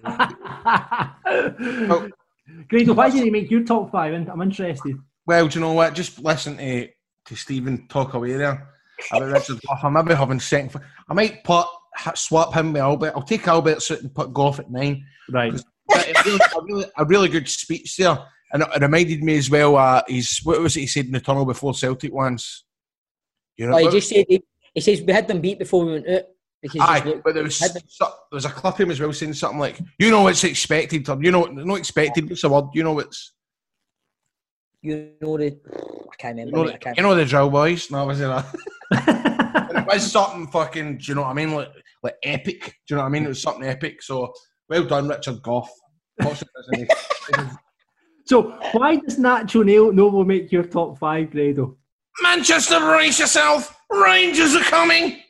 Grado, 2.68 2.94
why 2.94 3.10
did 3.10 3.24
he 3.24 3.30
make 3.30 3.50
your 3.50 3.64
top 3.64 3.90
five? 3.90 4.14
I'm 4.14 4.28
I'm 4.28 4.42
interested. 4.42 4.96
Well, 5.26 5.48
do 5.48 5.58
you 5.58 5.64
know 5.64 5.72
what? 5.72 5.94
Just 5.94 6.22
listen 6.22 6.56
to 6.56 6.88
to 7.26 7.36
Stephen 7.36 7.86
talk 7.88 8.14
away 8.14 8.32
there 8.32 8.68
about 9.10 9.22
Richard 9.32 9.60
Gough. 9.66 9.84
I'm 9.84 9.92
maybe 9.92 10.14
having 10.14 10.40
second. 10.40 10.80
I 11.08 11.14
might 11.14 11.44
put 11.44 11.66
swap 12.14 12.54
him 12.54 12.72
with 12.72 12.82
Albertz. 12.82 13.12
I'll 13.14 13.22
take 13.22 13.42
Albertz 13.42 13.90
oot 13.90 14.02
and 14.02 14.14
put 14.14 14.32
Gough 14.32 14.58
at 14.58 14.70
nine. 14.70 15.04
Right. 15.30 15.54
A, 15.54 16.12
really, 16.24 16.38
a, 16.38 16.62
really, 16.62 16.84
a 16.98 17.04
really 17.04 17.28
good 17.28 17.48
speech 17.48 17.96
there, 17.96 18.18
and 18.52 18.62
it, 18.62 18.68
it 18.76 18.82
reminded 18.82 19.22
me 19.22 19.36
as 19.36 19.50
well. 19.50 19.76
Uh, 19.76 20.02
he's 20.06 20.40
what 20.44 20.60
was 20.60 20.76
it 20.76 20.80
he 20.80 20.86
said 20.86 21.06
in 21.06 21.12
the 21.12 21.20
tunnel 21.20 21.44
before 21.44 21.74
Celtic 21.74 22.12
once? 22.12 22.64
You 23.56 23.66
know, 23.66 23.74
Oh, 23.74 23.78
he 23.78 23.90
just 23.90 24.08
said 24.08 24.24
he, 24.28 24.42
he 24.74 24.80
says 24.80 25.02
we 25.02 25.12
had 25.12 25.28
them 25.28 25.40
beat 25.40 25.58
before 25.58 25.84
we 25.84 25.92
went 25.92 26.08
out 26.08 26.22
because 26.62 26.80
Aye, 26.82 27.00
just 27.00 27.22
but 27.24 27.34
there 27.34 27.42
was 27.42 27.58
had 27.58 27.72
so, 27.88 28.04
there 28.06 28.36
was 28.36 28.44
a 28.44 28.50
clip 28.50 28.74
of 28.74 28.80
him 28.80 28.90
as 28.90 29.00
well 29.00 29.12
saying 29.12 29.32
something 29.34 29.58
like, 29.58 29.80
"You 29.98 30.10
know 30.10 30.22
what's 30.22 30.44
expected, 30.44 31.08
or 31.08 31.18
you 31.22 31.30
know 31.30 31.44
not 31.44 31.78
expected. 31.78 32.28
What's 32.28 32.42
the 32.42 32.50
word? 32.50 32.66
You 32.74 32.84
know 32.84 32.92
what's 32.92 33.32
you 34.82 35.12
know 35.20 35.38
the 35.38 35.58
I 36.12 36.16
can't 36.16 36.38
you 36.38 36.46
know, 36.46 36.64
mate, 36.64 36.72
the, 36.72 36.78
can't 36.78 36.96
you 36.96 37.02
know 37.02 37.14
the 37.14 37.24
drill 37.24 37.50
boys." 37.50 37.90
No, 37.90 38.04
was 38.06 38.20
it 38.20 38.26
that? 38.26 38.46
But 38.90 39.76
it 39.76 39.86
was 39.86 40.12
something 40.12 40.48
fucking. 40.48 40.98
Do 40.98 41.04
you 41.06 41.14
know 41.14 41.22
what 41.22 41.30
I 41.30 41.34
mean? 41.34 41.54
Like 41.54 41.70
like 42.02 42.16
epic. 42.22 42.64
Do 42.86 42.94
you 42.94 42.96
know 42.96 43.02
what 43.02 43.08
I 43.08 43.10
mean? 43.10 43.24
It 43.24 43.28
was 43.28 43.42
something 43.42 43.64
epic. 43.64 44.02
So 44.02 44.32
well 44.68 44.84
done, 44.84 45.08
Richard 45.08 45.42
Gough. 45.42 45.70
Fortunate, 46.22 46.48
isn't 46.74 46.88
he? 46.88 47.44
So 48.26 48.50
why 48.72 48.96
does 48.96 49.18
Nacho 49.18 49.64
Neil 49.64 49.92
Novo 49.92 50.24
make 50.24 50.52
your 50.52 50.62
top 50.62 50.98
five, 50.98 51.30
Grado? 51.30 51.76
Manchester, 52.22 52.78
brace 52.78 53.18
yourself. 53.18 53.74
Rangers 53.90 54.54
are 54.54 54.62
coming. 54.62 55.20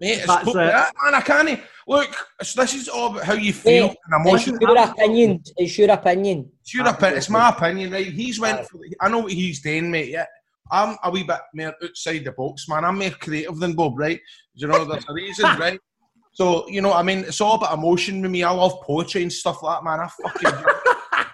Mate, 0.00 0.22
That's 0.26 0.44
totally 0.44 0.64
it. 0.64 0.68
that, 0.68 0.92
man. 1.04 1.14
I 1.14 1.20
can't. 1.20 1.60
Look, 1.86 2.08
it's- 2.40 2.54
this 2.54 2.74
is 2.74 2.88
all 2.88 3.10
about 3.10 3.24
how 3.24 3.34
you 3.34 3.52
feel 3.52 3.88
Mate, 3.88 3.96
and 4.10 4.26
It's 4.26 4.46
emotion. 4.46 4.58
your 4.60 4.78
opinion. 4.78 5.42
It's 5.56 5.76
your 5.78 5.90
opinion. 5.90 6.50
It's 6.62 6.74
your 6.74 6.88
opinion. 6.88 7.18
It's 7.18 7.28
my 7.28 7.48
opinion, 7.50 7.92
right? 7.92 8.06
He's 8.06 8.40
went. 8.40 8.66
For, 8.68 8.78
I 9.00 9.08
know 9.08 9.18
what 9.18 9.32
he's 9.32 9.60
doing, 9.60 9.90
mate. 9.90 10.08
Yeah, 10.08 10.24
I'm 10.70 10.96
a 11.04 11.10
wee 11.10 11.22
bit 11.24 11.38
more 11.54 11.74
outside 11.82 12.24
the 12.24 12.32
box, 12.32 12.66
man. 12.68 12.84
I'm 12.84 12.98
more 12.98 13.10
creative 13.10 13.58
than 13.58 13.74
Bob, 13.74 13.98
right? 13.98 14.20
You 14.54 14.68
know, 14.68 14.84
there's 14.84 15.04
a 15.08 15.12
reason, 15.12 15.44
right? 15.58 15.78
So 16.32 16.66
you 16.68 16.80
know, 16.80 16.92
I 16.94 17.02
mean, 17.02 17.18
it's 17.18 17.40
all 17.40 17.56
about 17.56 17.74
emotion 17.76 18.22
with 18.22 18.30
me. 18.30 18.42
I 18.44 18.50
love 18.52 18.80
poetry 18.82 19.22
and 19.22 19.32
stuff 19.32 19.62
like 19.62 19.78
that, 19.78 19.84
man. 19.84 20.00
I 20.00 20.08
fucking. 20.22 20.64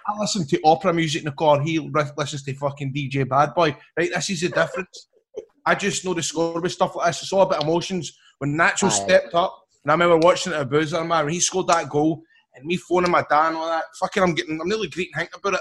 I 0.08 0.18
listen 0.20 0.46
to 0.46 0.60
opera 0.64 0.94
music 0.94 1.22
in 1.22 1.26
the 1.26 1.32
car. 1.32 1.60
He 1.60 1.78
listens 1.80 2.42
to 2.44 2.54
fucking 2.54 2.94
DJ 2.94 3.28
Bad 3.28 3.54
Boy. 3.54 3.76
Right, 3.96 4.10
this 4.14 4.30
is 4.30 4.40
the 4.40 4.48
difference. 4.48 5.08
I 5.66 5.74
just 5.74 6.04
know 6.04 6.14
the 6.14 6.22
score 6.22 6.60
with 6.60 6.72
stuff 6.72 6.94
like 6.96 7.08
this. 7.08 7.22
It's 7.22 7.32
all 7.32 7.42
about 7.42 7.62
emotions. 7.64 8.16
When 8.38 8.54
Nacho 8.54 8.86
Aye. 8.86 8.90
stepped 8.90 9.34
up, 9.34 9.62
and 9.82 9.90
I 9.90 9.94
remember 9.94 10.18
watching 10.18 10.52
it 10.52 10.56
at 10.56 10.68
Boozer, 10.68 11.04
man, 11.04 11.24
when 11.24 11.34
he 11.34 11.40
scored 11.40 11.68
that 11.68 11.88
goal, 11.88 12.22
and 12.56 12.64
me 12.64 12.76
phoning 12.76 13.10
my 13.10 13.24
dad 13.28 13.48
and 13.48 13.56
all 13.56 13.68
that. 13.68 13.84
Fucking, 14.00 14.22
I'm 14.22 14.34
getting, 14.34 14.60
I'm 14.60 14.68
nearly 14.68 14.88
great 14.88 15.10
think 15.14 15.30
about 15.36 15.54
it. 15.54 15.60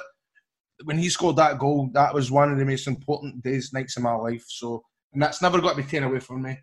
When 0.83 0.97
he 0.97 1.09
scored 1.09 1.37
that 1.37 1.59
goal, 1.59 1.89
that 1.93 2.13
was 2.13 2.31
one 2.31 2.51
of 2.51 2.57
the 2.57 2.65
most 2.65 2.87
important 2.87 3.43
days, 3.43 3.71
nights 3.73 3.97
of 3.97 4.03
my 4.03 4.13
life. 4.13 4.45
So, 4.47 4.83
and 5.13 5.21
that's 5.21 5.41
never 5.41 5.61
got 5.61 5.71
to 5.71 5.77
be 5.77 5.83
taken 5.83 6.03
away 6.03 6.19
from 6.19 6.41
me. 6.41 6.57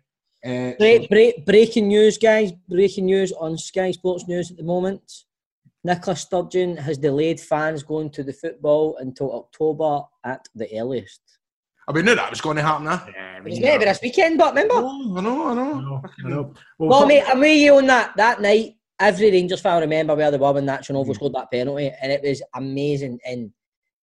Uh, 0.45 0.73
Break, 0.77 1.09
break, 1.09 1.45
breaking 1.45 1.87
news, 1.87 2.17
guys. 2.17 2.51
Breaking 2.67 3.05
news 3.05 3.31
on 3.31 3.57
Sky 3.57 3.91
Sports 3.91 4.27
News 4.27 4.51
at 4.51 4.57
the 4.57 4.63
moment. 4.63 5.01
Nicola 5.85 6.15
Sturgeon 6.15 6.77
has 6.77 6.97
delayed 6.97 7.39
fans 7.39 7.81
going 7.81 8.09
to 8.11 8.23
the 8.23 8.33
football 8.33 8.97
until 8.97 9.33
October 9.33 10.01
at 10.23 10.45
the 10.55 10.67
earliest. 10.79 11.21
I 11.87 11.91
mean, 11.91 12.05
knew 12.05 12.15
that 12.15 12.29
was 12.29 12.41
going 12.41 12.57
to 12.57 12.63
happen. 12.63 12.85
Huh? 12.85 12.99
It 13.07 13.43
was 13.43 13.59
meant 13.59 13.73
to 13.73 13.79
be 13.79 13.85
this 13.85 14.01
weekend, 14.01 14.37
but 14.37 14.53
remember? 14.53 14.75
I 14.75 14.79
know, 14.79 15.17
I 15.17 15.21
know. 15.21 15.49
I 15.49 15.53
know, 15.53 16.01
I 16.25 16.29
know. 16.29 16.53
Well, 16.77 16.89
Well, 16.89 16.99
top- 17.01 17.07
mate, 17.09 17.23
I'm 17.27 17.39
with 17.39 17.57
you 17.57 17.77
on 17.77 17.87
that. 17.87 18.15
That 18.15 18.41
night, 18.41 18.75
every 18.99 19.31
Rangers 19.31 19.59
fan 19.59 19.81
remember 19.81 20.15
where 20.15 20.31
they 20.31 20.37
were 20.37 20.53
when 20.53 20.65
Nacho 20.65 20.91
Novo 20.91 21.13
scored 21.13 21.33
that 21.33 21.51
penalty, 21.51 21.91
and 22.01 22.11
it 22.11 22.21
was 22.23 22.41
amazing. 22.55 23.19
And 23.25 23.51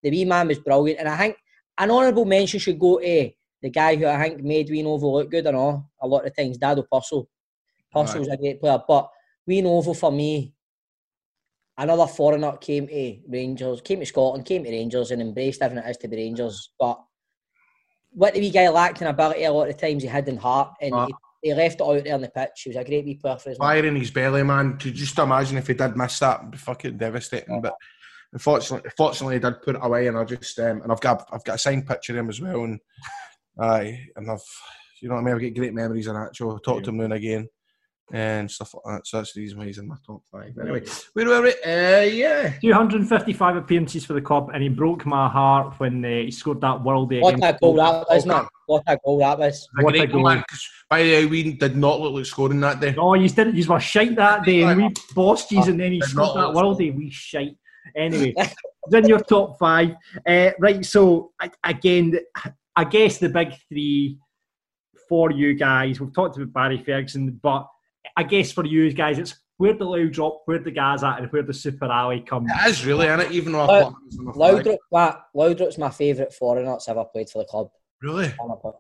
the 0.03 0.11
wee 0.11 0.25
man 0.25 0.49
was 0.49 0.59
brilliant. 0.59 1.01
And 1.01 1.09
I 1.09 1.17
think 1.17 1.37
an 1.79 1.91
honourable 1.91 2.25
mention 2.27 2.61
should 2.61 2.79
go 2.79 2.99
to 2.99 3.31
the 3.63 3.71
guy 3.71 3.97
who 3.97 4.07
I 4.07 4.23
think 4.29 4.43
made 4.43 4.69
Wee 4.71 4.83
Novo 4.83 5.11
look 5.19 5.31
good 5.31 5.47
and 5.47 5.57
all 5.57 5.91
a 6.01 6.07
lot 6.07 6.27
of 6.27 6.37
times, 6.37 6.59
Dado 6.59 6.87
Pršo. 6.93 7.27
Pršo's 7.95 8.29
a 8.29 8.37
great 8.37 8.61
player, 8.61 8.83
but 8.87 9.11
Wee 9.47 9.63
Novo 9.63 9.95
for 9.95 10.13
me, 10.13 10.55
another 11.77 12.07
foreigner 12.07 12.57
came 12.59 12.87
to 12.87 13.19
Rangers, 13.29 13.81
came 13.81 14.01
to 14.01 14.07
Scotland, 14.07 14.45
came 14.45 14.65
to 14.65 14.71
Rangers, 14.71 15.11
and 15.11 15.21
embraced 15.23 15.63
everything 15.63 15.85
it 15.87 15.91
is 15.91 15.97
to 15.99 16.09
be 16.09 16.17
Rangers. 16.17 16.71
But 16.79 17.01
what 18.13 18.35
the 18.35 18.41
wee 18.41 18.51
guy 18.51 18.69
lacked 18.69 19.01
in 19.03 19.09
ability 19.09 19.45
a 19.45 19.53
lot 19.53 19.69
of 19.69 19.77
times, 19.77 20.03
he 20.03 20.09
had 20.09 20.29
in 20.29 20.37
heart, 20.37 20.75
and 20.81 20.95
Ah. 20.95 21.07
he, 21.07 21.15
he 21.43 21.55
left 21.55 21.81
it 21.81 21.83
out 21.83 22.05
there 22.05 22.15
on 22.15 22.21
the 22.21 22.29
pitch. 22.29 22.63
He 22.65 22.71
was 22.71 22.77
a 22.77 22.85
great 22.85 23.05
wee 23.05 23.15
player 23.15 23.37
for 23.37 23.51
his 23.51 23.59
Fire 23.59 23.85
in 23.87 23.97
his 23.97 24.11
belly, 24.11 24.43
man. 24.43 24.77
Could 24.77 24.87
you 24.87 24.93
just 24.93 25.19
imagine 25.19 25.59
if 25.59 25.67
he 25.69 25.75
did 25.75 25.97
miss 25.97 26.19
that? 26.19 26.41
It'd 26.41 26.51
be 26.51 26.59
fucking 26.59 26.99
devastating. 26.99 27.61
But 27.61 27.75
unfortunately, 28.33 28.91
fortunately, 28.97 29.37
he 29.37 29.41
did 29.41 29.63
put 29.63 29.77
it 29.77 29.81
away, 29.83 30.07
and 30.09 30.19
I 30.19 30.25
just 30.25 30.59
um, 30.59 30.83
and 30.83 30.93
I've 30.93 31.01
got 31.01 31.29
I've 31.33 31.45
got 31.45 31.55
a 31.55 31.59
signed 31.59 31.87
picture 31.87 32.13
of 32.13 32.19
him 32.19 32.29
as 32.29 32.41
well, 32.41 32.65
and 32.65 32.81
aye, 33.59 34.07
and 34.17 34.31
I've 34.31 34.41
you 35.01 35.09
know 35.09 35.15
what 35.15 35.23
I 35.23 35.25
mean. 35.25 35.35
I've 35.35 35.41
got 35.41 35.55
great 35.59 35.75
memories 35.75 36.07
of 36.09 36.17
Nacho. 36.17 36.57
I 36.57 36.59
talk 36.63 36.83
to 36.85 36.91
him 36.91 36.99
now 36.99 37.05
and 37.05 37.13
again. 37.15 37.49
And 38.13 38.51
stuff 38.51 38.75
like 38.75 38.97
that. 38.97 39.07
So 39.07 39.19
that's 39.19 39.33
the 39.33 39.41
reason 39.41 39.59
why 39.59 39.67
he's 39.67 39.79
in 39.79 39.89
my 39.89 39.97
top 40.07 40.23
five. 40.31 40.57
Anyway, 40.61 40.85
where 41.13 41.29
were 41.29 41.43
we? 41.43 41.51
Uh, 41.65 42.01
yeah. 42.03 42.53
255 42.61 43.57
appearances 43.57 44.05
for 44.05 44.15
the 44.15 44.21
club, 44.21 44.51
and 44.53 44.63
he 44.63 44.69
broke 44.69 45.07
my 45.07 45.29
heart 45.29 45.79
when 45.79 46.05
uh, 46.05 46.09
he 46.09 46.31
scored 46.31 46.61
that 46.61 46.79
worldie 46.81 47.23
What 47.23 47.35
a 47.43 47.57
goal 47.61 47.77
that 47.77 48.07
was, 48.09 48.27
man. 48.27 48.47
What 48.67 48.83
a 48.87 48.99
goal 49.05 49.19
that 49.19 49.39
was. 49.39 49.69
What 49.81 49.95
a 49.95 50.07
goal, 50.07 50.23
goal. 50.23 50.23
man, 50.31 50.45
'cause 50.49 50.69
By 50.89 51.03
the 51.03 51.11
way, 51.13 51.27
we 51.27 51.53
did 51.53 51.77
not 51.77 52.01
look 52.01 52.15
like 52.15 52.27
scoring 52.27 52.61
that 52.61 52.81
day. 52.81 52.95
Oh, 52.99 53.15
you 53.15 53.29
didn't. 53.29 53.55
You 53.55 53.67
were 53.67 53.81
shite 53.81 54.17
that 54.17 54.45
day, 54.45 54.63
and 54.63 54.83
we 54.83 54.93
bossed 55.15 55.53
you, 55.53 55.63
and 55.63 55.79
then 55.81 55.93
he 55.93 56.01
scored 56.01 56.37
that 56.37 56.55
look 56.55 56.79
worldie. 56.79 56.95
We 56.95 57.11
shite. 57.11 57.57
Anyway, 57.97 58.35
it's 58.37 58.55
in 58.95 59.07
your 59.07 59.21
top 59.21 59.59
five, 59.59 59.95
uh, 60.27 60.51
right? 60.59 60.85
So 60.85 61.33
again, 61.65 62.19
I 62.77 62.85
guess 62.85 63.19
the 63.19 63.29
big 63.29 63.53
three 63.69 64.19
for 65.09 65.33
you 65.33 65.55
guys. 65.55 66.01
We've 66.01 66.15
talked 66.15 66.37
about 66.37 66.53
Barry 66.53 66.79
Ferguson, 66.79 67.39
but 67.43 67.67
I 68.17 68.23
guess 68.23 68.53
for 68.53 68.65
you 68.65 68.93
guys, 68.93 69.19
it's 69.19 69.35
where 69.57 69.75
the 69.75 69.85
Laudrup, 69.85 70.39
where 70.47 70.59
the 70.59 70.71
Gaza, 70.71 71.17
and 71.19 71.31
where 71.33 71.43
the 71.43 71.53
Super 71.53 71.87
Ally 71.87 72.21
come. 72.21 72.47
It 72.49 72.71
is 72.71 72.85
really, 72.87 73.07
in 73.09 73.21
it, 73.21 73.31
even 73.31 73.53
though 73.53 73.61
I 73.61 73.67
Loud- 73.67 73.83
thought 73.83 73.93
it 73.93 74.07
was 74.07 74.19
on 74.19 74.25
the 74.25 74.33
flag. 74.33 74.67
Laudrup, 75.35 75.71
that, 75.71 75.79
my 75.79 75.91
favourite 75.91 76.33
foreigner 76.33 76.71
that's 76.71 76.89
ever 76.89 77.05
played 77.05 77.29
for 77.29 77.43
the 77.43 77.45
club. 77.49 77.69
Really? 78.03 78.33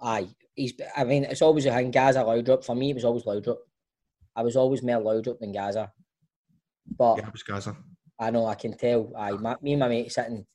Aye, 0.03 0.29
he's. 0.55 0.73
I 0.97 1.05
mean, 1.05 1.25
it's 1.25 1.43
always 1.43 1.67
a 1.67 1.73
thing. 1.73 1.91
Gaza, 1.91 2.43
Drop 2.43 2.65
For 2.65 2.75
me, 2.75 2.91
it 2.91 2.95
was 2.95 3.05
always 3.05 3.25
Laudrup. 3.25 3.59
I 4.35 4.43
was 4.43 4.57
always 4.57 4.83
more 4.83 5.21
drop 5.21 5.39
than 5.39 5.53
Gaza. 5.53 5.93
But 6.97 7.19
Yeah, 7.19 7.27
it 7.27 7.33
was 7.33 7.43
Gaza. 7.43 7.77
I 8.19 8.31
know 8.31 8.47
I 8.47 8.55
can 8.55 8.77
tell. 8.77 9.13
I 9.17 9.33
my, 9.33 9.57
me 9.63 9.73
and 9.73 9.81
my 9.81 9.89
mate 9.89 10.13
sitting. 10.13 10.47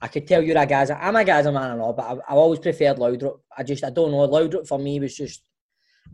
I 0.00 0.08
could 0.08 0.26
tell 0.26 0.42
you're 0.42 0.58
a 0.58 0.66
Gaza. 0.66 0.98
I'm 1.00 1.16
a 1.16 1.24
Gaza 1.24 1.50
man 1.52 1.72
and 1.72 1.80
all, 1.80 1.92
but 1.92 2.04
I, 2.04 2.14
I 2.32 2.34
always 2.34 2.60
preferred 2.60 2.96
Laudrup. 2.98 3.40
I 3.56 3.62
just 3.62 3.84
I 3.84 3.90
don't 3.90 4.10
know. 4.10 4.26
Laudrup 4.28 4.66
for 4.66 4.78
me 4.78 5.00
was 5.00 5.16
just 5.16 5.42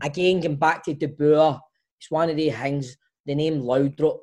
again 0.01 0.39
going 0.39 0.55
back 0.55 0.83
to 0.83 0.93
De 0.93 1.07
Boer. 1.07 1.59
It's 1.99 2.11
one 2.11 2.29
of 2.29 2.37
the 2.37 2.49
things. 2.49 2.97
The 3.25 3.35
name 3.35 3.61
Laudrup 3.61 4.19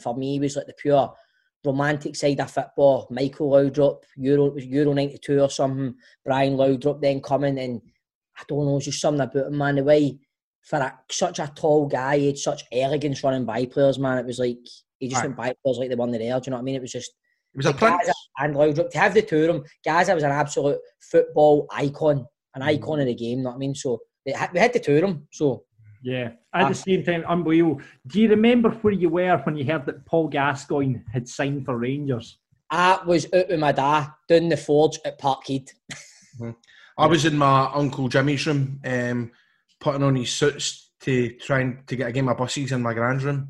for 0.00 0.16
me 0.16 0.38
was 0.38 0.56
like 0.56 0.66
the 0.66 0.74
pure 0.74 1.12
romantic 1.64 2.16
side 2.16 2.40
of 2.40 2.50
football. 2.50 3.06
Michael 3.10 3.50
Laudrup, 3.50 4.02
Euro 4.16 4.46
it 4.46 4.54
was 4.54 4.66
Euro 4.66 4.92
'92 4.92 5.40
or 5.40 5.50
something. 5.50 5.94
Brian 6.24 6.56
Laudrup 6.56 7.00
then 7.00 7.20
coming 7.20 7.58
and 7.58 7.80
I 8.38 8.42
don't 8.48 8.64
know, 8.64 8.76
it's 8.76 8.86
just 8.86 9.00
something 9.00 9.20
about 9.20 9.48
him, 9.48 9.58
man. 9.58 9.76
The 9.76 9.84
way 9.84 10.18
for 10.62 10.78
a, 10.78 10.98
such 11.10 11.38
a 11.38 11.52
tall 11.54 11.86
guy, 11.86 12.18
he 12.18 12.26
had 12.28 12.38
such 12.38 12.64
elegance 12.72 13.22
running 13.22 13.44
by 13.44 13.66
players, 13.66 13.98
man. 13.98 14.18
It 14.18 14.26
was 14.26 14.38
like 14.38 14.58
he 14.98 15.08
just 15.08 15.22
Aye. 15.22 15.26
went 15.26 15.36
by 15.36 15.54
players 15.62 15.78
like 15.78 15.90
the 15.90 15.96
one 15.96 16.10
there. 16.10 16.18
Do 16.18 16.24
you 16.24 16.50
know 16.50 16.56
what 16.56 16.60
I 16.60 16.62
mean? 16.62 16.76
It 16.76 16.82
was 16.82 16.92
just 16.92 17.12
It 17.54 17.58
was 17.58 17.66
a 17.66 17.72
Gaza 17.72 18.12
and 18.38 18.54
Laudrup 18.54 18.90
to 18.90 18.98
have 18.98 19.14
the 19.14 19.22
two 19.22 19.40
of 19.40 19.46
them. 19.54 19.64
Gaza 19.84 20.14
was 20.14 20.24
an 20.24 20.30
absolute 20.30 20.78
football 21.00 21.66
icon, 21.72 22.26
an 22.54 22.62
mm. 22.62 22.66
icon 22.66 23.00
of 23.00 23.06
the 23.06 23.14
game. 23.14 23.38
You 23.38 23.44
know 23.44 23.50
what 23.50 23.56
I 23.56 23.58
mean? 23.58 23.74
So 23.74 24.00
they 24.24 24.32
had, 24.32 24.52
we 24.52 24.60
had 24.60 24.72
the 24.72 24.80
two 24.80 24.96
of 24.96 25.02
them. 25.02 25.28
So 25.32 25.64
Yeah. 26.02 26.30
At 26.54 26.64
Ah. 26.64 26.68
the 26.68 26.74
same 26.74 27.04
time, 27.04 27.24
unbelievable. 27.28 27.80
Do 28.06 28.20
you 28.20 28.28
remember 28.28 28.70
where 28.70 28.92
you 28.92 29.08
were 29.10 29.36
when 29.44 29.56
you 29.56 29.64
heard 29.64 29.86
that 29.86 30.06
Paul 30.06 30.28
Gascoigne 30.28 31.00
had 31.12 31.28
signed 31.28 31.64
for 31.64 31.76
Rangers? 31.78 32.38
I 32.70 33.00
was 33.06 33.26
out 33.34 33.48
with 33.48 33.60
my 33.60 33.72
dad 33.72 34.08
down 34.28 34.48
the 34.48 34.56
forge 34.56 34.98
at 35.04 35.20
Parkhead. 35.20 35.68
I 36.96 37.06
was 37.06 37.24
in 37.24 37.36
my 37.36 37.70
uncle 37.74 38.08
Jimmy's 38.08 38.46
room, 38.46 38.80
um, 38.84 39.30
putting 39.80 40.02
on 40.02 40.16
his 40.16 40.32
suits 40.32 40.92
to 41.00 41.30
try 41.38 41.60
and 41.60 41.86
to 41.88 41.96
get 41.96 42.08
a 42.08 42.12
game 42.12 42.28
of 42.28 42.36
buses 42.36 42.72
in 42.72 42.82
my 42.82 42.94
grand's 42.94 43.24
room, 43.24 43.48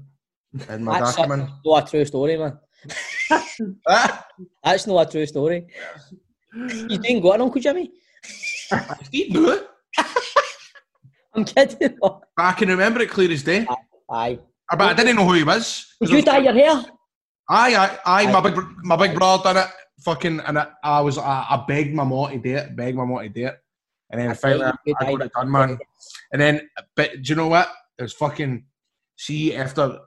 and 0.69 0.85
my 0.85 1.01
That's 1.01 1.17
dad 1.17 1.23
came 1.23 1.33
in. 1.33 1.49
not 1.65 1.87
a 1.87 1.91
true 1.91 2.05
story, 2.05 2.37
man. 2.37 2.59
Ah, 3.87 4.27
That's 4.65 4.87
not 4.87 5.07
a 5.09 5.11
true 5.11 5.27
story. 5.27 5.67
You 6.55 6.99
didn't 6.99 7.21
go 7.21 7.33
an 7.33 7.43
Uncle 7.43 7.61
Jimmy? 7.61 7.91
he 9.13 9.29
knew 9.29 9.51
it. 9.51 9.69
I'm 11.35 11.45
kidding. 11.45 11.99
I 12.37 12.53
can 12.53 12.68
remember 12.68 13.01
it 13.01 13.11
clear 13.11 13.31
as 13.31 13.43
day. 13.43 13.66
Aye. 14.11 14.39
But 14.70 14.81
I 14.83 14.95
didn't 14.95 15.16
know 15.16 15.26
who 15.26 15.35
he 15.35 15.45
was. 15.45 15.87
Did 16.01 16.11
you 16.11 16.22
dye 16.22 16.39
your 16.39 16.53
hair? 16.53 16.85
Aye, 17.49 17.74
aye, 17.74 17.99
aye. 18.07 18.33
My 18.33 18.41
big, 18.41 18.57
my 18.83 18.97
big 18.97 19.14
brother 19.14 19.43
done 19.43 19.57
it. 19.57 19.66
Fucking, 20.05 20.41
and 20.41 20.59
I, 20.59 20.68
I 20.83 21.01
was, 21.01 21.18
I, 21.18 21.47
I 21.51 21.64
begged 21.68 21.95
my 21.95 22.05
mom 22.05 22.31
to 22.31 22.39
do 22.39 22.57
it, 22.57 22.74
begged 22.74 22.97
my 22.97 23.05
mom 23.05 23.22
to 23.22 23.28
do 23.28 23.47
it, 23.47 23.59
and 24.11 24.20
then 24.20 24.31
I 24.31 24.35
finally 24.35 24.72
bet 24.87 24.95
I 25.01 25.05
got 25.12 25.26
it 25.26 25.33
done, 25.33 25.51
man. 25.51 25.78
And 26.33 26.41
then, 26.41 26.70
but 26.97 27.11
do 27.12 27.20
you 27.24 27.35
know 27.35 27.49
what? 27.49 27.68
It 27.99 28.03
was 28.03 28.14
fucking. 28.14 28.64
See, 29.16 29.55
after 29.55 29.99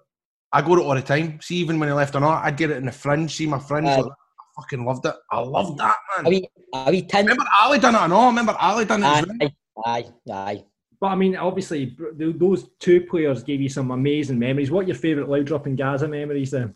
I 0.52 0.62
go 0.62 0.76
to 0.76 0.82
it 0.82 0.86
all 0.86 0.96
the 0.96 1.02
time. 1.02 1.40
See, 1.42 1.58
even 1.58 1.80
when 1.80 1.90
he 1.90 1.94
left 1.94 2.16
or 2.16 2.22
not, 2.22 2.44
I'd 2.44 2.58
get 2.58 2.72
it 2.72 2.78
in 2.78 2.86
the 2.86 2.92
fringe. 2.92 3.36
See 3.36 3.46
my 3.48 3.60
fringe. 3.60 3.88
Aye. 3.88 3.98
like, 4.02 4.12
I 4.12 4.62
fucking 4.62 4.86
loved 4.86 5.06
it. 5.06 5.16
I 5.32 5.40
loved 5.40 5.80
that, 5.80 5.96
man. 6.16 6.26
Are 6.26 6.30
we, 6.30 6.48
are 6.74 6.92
we 6.92 7.02
tin? 7.02 7.26
Remember 7.26 7.46
Ali 7.60 7.80
done 7.80 7.96
it 7.96 8.02
or 8.02 8.08
not? 8.08 8.28
Remember 8.28 8.56
Ali 8.60 8.86
done 8.86 9.04
it 9.04 9.08
as 9.08 9.26
well? 9.28 9.38
Aye, 9.86 10.06
aye, 10.32 10.32
aye. 10.32 10.64
But 11.04 11.10
I 11.10 11.16
mean, 11.16 11.36
obviously, 11.36 11.88
th- 12.18 12.36
those 12.38 12.70
two 12.80 13.02
players 13.02 13.44
gave 13.44 13.60
you 13.60 13.68
some 13.68 13.92
amazing 13.92 14.40
memories. 14.40 14.72
What 14.72 14.86
are 14.86 14.88
your 14.88 14.96
favourite 14.96 15.28
Laudrup 15.30 15.66
and 15.66 15.78
Gaza 15.78 16.08
memories 16.08 16.52
then? 16.52 16.74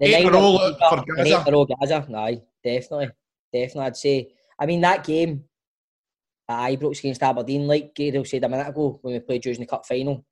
The 0.00 0.06
Eight 0.06 0.12
nine 0.12 0.22
in 0.22 0.28
a 0.28 0.32
row 0.32 0.56
of- 0.56 0.78
for 0.78 1.04
Gaza. 1.04 1.28
eight 1.28 1.46
in 1.48 1.54
a 1.54 1.66
Gaza. 1.66 2.06
Aye, 2.16 2.42
definitely. 2.64 3.10
Definitely, 3.52 3.82
I'd 3.84 3.96
say. 3.98 4.32
I 4.58 4.64
mean, 4.64 4.80
that 4.80 5.04
game 5.04 5.44
at 6.48 6.70
Ibrox 6.70 6.98
against 7.00 7.22
Aberdeen, 7.22 7.66
like 7.66 7.94
Gabriel 7.94 8.24
said 8.24 8.42
a 8.44 8.48
minute 8.48 8.68
ago, 8.68 8.98
when 9.02 9.12
we 9.12 9.20
played 9.20 9.42
during 9.42 9.60
the 9.60 9.66
Cup 9.66 9.84
final, 9.84 10.24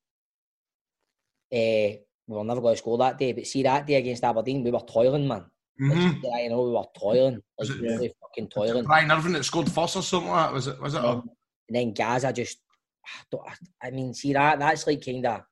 eh, 1.53 1.97
we 2.27 2.37
were 2.37 2.43
never 2.43 2.63
going 2.63 2.73
to 2.75 2.79
score 2.79 2.97
that 2.97 3.19
day. 3.19 3.33
But 3.35 3.47
see, 3.47 3.63
that 3.65 3.87
day 3.87 3.97
against 3.97 4.25
Aberdeen, 4.25 4.65
we 4.65 4.71
were 4.71 4.81
toiling, 4.81 5.29
man. 5.29 5.45
Mhm. 5.79 6.23
Like, 6.23 6.45
you 6.45 6.49
know, 6.49 6.63
we 6.63 6.71
were 6.71 6.85
toiling. 6.99 7.35
Like, 7.35 7.43
Was 7.59 7.69
it- 7.69 7.83
really 7.83 8.15
fucking 8.19 8.49
toiling. 8.49 8.85
Brian 8.85 9.11
Irvine 9.13 9.33
that 9.35 9.45
scored 9.45 9.71
first 9.71 9.95
or 9.97 10.03
something 10.03 10.31
like 10.31 10.47
that. 10.47 10.55
Was 10.55 10.67
it? 10.69 10.81
Was 10.81 10.95
it? 10.95 11.05
Um, 11.05 11.29
and 11.69 11.77
then 11.77 11.93
Gaza 11.93 12.33
just, 12.33 12.61
I, 13.35 13.87
I 13.87 13.91
mean, 13.91 14.15
see 14.15 14.33
that 14.33 14.59
that's 14.59 14.87
like 14.87 15.05
kind 15.05 15.27
of 15.27 15.43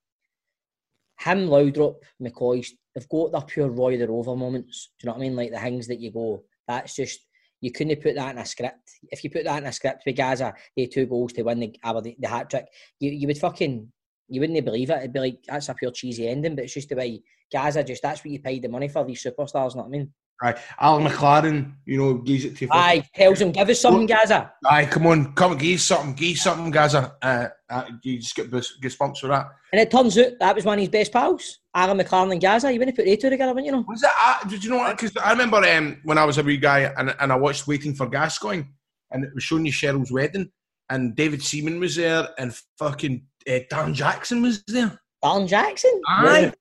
him, 1.20 1.48
Laudrup, 1.48 1.96
McCoist. 2.20 2.72
They've 2.94 3.08
got 3.08 3.32
their 3.32 3.42
pure 3.42 3.68
Roy 3.68 3.96
the 3.96 4.08
Rover 4.08 4.36
moments. 4.36 4.90
Do 4.98 5.04
you 5.04 5.08
know 5.08 5.14
what 5.14 5.24
I 5.24 5.28
mean? 5.28 5.36
Like 5.36 5.50
the 5.52 5.58
things 5.58 5.86
that 5.88 6.00
you 6.00 6.12
go. 6.12 6.42
That's 6.66 6.94
just 6.94 7.20
you 7.60 7.72
couldn't 7.72 8.02
put 8.02 8.14
that 8.16 8.32
in 8.32 8.38
a 8.38 8.46
script. 8.46 8.90
If 9.10 9.24
you 9.24 9.30
put 9.30 9.44
that 9.44 9.62
in 9.62 9.68
a 9.68 9.72
script 9.72 10.02
with 10.04 10.16
Gaza, 10.16 10.54
they 10.76 10.86
two 10.86 11.06
goals 11.06 11.32
to 11.34 11.42
win 11.42 11.60
the 11.60 11.78
Aberdeen, 11.82 12.16
the 12.18 12.28
hat 12.28 12.50
trick, 12.50 12.66
you 13.00 13.10
you 13.10 13.26
would 13.26 13.38
fucking 13.38 13.90
you 14.28 14.40
wouldn't 14.40 14.64
believe 14.64 14.90
it. 14.90 14.98
It'd 14.98 15.12
be 15.12 15.20
like 15.20 15.38
that's 15.46 15.68
a 15.68 15.74
pure 15.74 15.90
cheesy 15.90 16.28
ending, 16.28 16.54
but 16.56 16.64
it's 16.64 16.74
just 16.74 16.88
the 16.88 16.96
way 16.96 17.22
Gaza 17.52 17.84
just 17.84 18.02
that's 18.02 18.24
what 18.24 18.32
you 18.32 18.40
paid 18.40 18.62
the 18.62 18.68
money 18.68 18.88
for 18.88 19.04
these 19.04 19.22
superstars. 19.22 19.72
You 19.72 19.76
know 19.76 19.82
what 19.82 19.86
I 19.86 19.90
mean? 19.90 20.12
Aye, 20.42 20.54
Alan 20.80 21.06
McLaren, 21.06 21.72
you 21.86 21.96
know, 21.96 22.14
gives 22.14 22.44
it 22.44 22.56
to. 22.56 22.68
Aye, 22.70 23.04
tells 23.14 23.40
him 23.40 23.52
give 23.52 23.68
us 23.68 23.80
something, 23.80 24.06
Gaza. 24.06 24.52
Aye, 24.66 24.86
come 24.86 25.06
on, 25.06 25.32
come, 25.34 25.56
give 25.56 25.76
us 25.78 25.84
something, 25.84 26.12
give 26.14 26.36
us 26.36 26.42
something, 26.42 26.70
Gaza. 26.70 27.14
Uh, 27.22 27.48
uh, 27.70 27.84
you 28.02 28.18
just 28.18 28.34
get 28.34 28.50
goose- 28.50 28.78
goosebumps 28.82 29.18
for 29.18 29.28
that. 29.28 29.46
And 29.72 29.80
it 29.80 29.90
turns 29.90 30.18
out 30.18 30.32
that 30.40 30.54
was 30.54 30.64
one 30.64 30.78
of 30.78 30.80
his 30.80 30.88
best 30.88 31.12
pals, 31.12 31.60
Alan 31.74 31.98
McLaren 31.98 32.32
and 32.32 32.40
Gaza. 32.40 32.72
You 32.72 32.78
wouldn't 32.78 32.96
put 32.96 33.06
they 33.06 33.16
two 33.16 33.30
together, 33.30 33.52
wouldn't 33.52 33.66
you 33.66 33.72
know? 33.72 33.84
Was 33.88 34.02
it? 34.02 34.10
Uh, 34.20 34.48
did 34.48 34.64
you 34.64 34.70
know 34.70 34.78
what? 34.78 34.96
Because 34.98 35.16
I 35.16 35.30
remember 35.30 35.58
um, 35.58 35.98
when 36.04 36.18
I 36.18 36.24
was 36.24 36.38
a 36.38 36.42
wee 36.42 36.56
guy 36.56 36.92
and, 36.96 37.14
and 37.20 37.32
I 37.32 37.36
watched 37.36 37.66
Waiting 37.66 37.94
for 37.94 38.08
Gascoigne, 38.08 38.64
and 39.12 39.24
it 39.24 39.30
was 39.34 39.44
showing 39.44 39.64
you 39.66 39.72
Cheryl's 39.72 40.12
wedding, 40.12 40.50
and 40.90 41.14
David 41.14 41.42
Seaman 41.42 41.78
was 41.80 41.96
there, 41.96 42.28
and 42.38 42.54
fucking 42.78 43.24
uh, 43.48 43.58
Dan 43.70 43.94
Jackson 43.94 44.42
was 44.42 44.62
there. 44.66 44.98
Dan 45.22 45.46
Jackson? 45.46 46.00
Aye. 46.06 46.52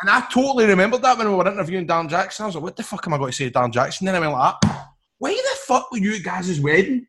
And 0.00 0.10
I 0.10 0.26
totally 0.30 0.66
remembered 0.66 1.02
that 1.02 1.16
when 1.16 1.28
we 1.28 1.34
were 1.34 1.50
interviewing 1.50 1.86
Dan 1.86 2.08
Jackson. 2.08 2.44
I 2.44 2.46
was 2.46 2.54
like, 2.54 2.64
what 2.64 2.76
the 2.76 2.82
fuck 2.82 3.06
am 3.06 3.14
I 3.14 3.18
going 3.18 3.30
to 3.30 3.36
say 3.36 3.44
to 3.44 3.50
Dan 3.50 3.72
Jackson? 3.72 4.04
Then 4.06 4.14
I 4.14 4.20
went 4.20 4.32
like 4.32 4.60
that. 4.60 4.88
Why 5.18 5.32
the 5.32 5.56
fuck 5.66 5.90
were 5.90 5.98
you 5.98 6.22
guys' 6.22 6.60
wedding? 6.60 7.06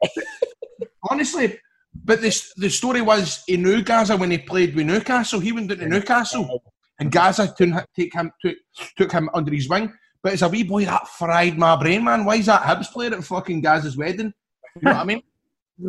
Honestly. 1.10 1.60
But 2.04 2.22
this 2.22 2.54
the 2.56 2.70
story 2.70 3.02
was 3.02 3.44
he 3.48 3.58
knew 3.58 3.82
Gaza 3.82 4.16
when 4.16 4.32
he 4.32 4.38
played 4.38 4.76
with 4.76 4.86
Newcastle. 4.86 5.40
He 5.40 5.52
went 5.52 5.70
down 5.70 5.80
to 5.80 5.88
Newcastle 5.88 6.64
and 7.00 7.12
Gaza 7.12 7.54
took, 7.58 7.86
take 7.96 8.14
him, 8.14 8.32
took, 8.42 8.56
took 8.98 9.12
him 9.12 9.30
under 9.34 9.54
his 9.54 9.68
wing. 9.68 9.92
But 10.24 10.34
as 10.34 10.42
a 10.42 10.50
wee 10.50 10.64
boy, 10.64 10.86
that 10.86 11.08
fried 11.08 11.58
my 11.58 11.76
brain, 11.76 12.04
man. 12.04 12.24
Why 12.24 12.36
is 12.36 12.46
that 12.46 12.62
Hibs 12.62 12.92
player 12.92 13.14
at 13.14 13.24
fucking 13.24 13.62
Gaza's 13.62 13.98
wedding? 13.98 14.34
You 14.76 14.82
know 14.84 14.92
what 14.92 15.02
I 15.02 15.04
mean? 15.06 15.22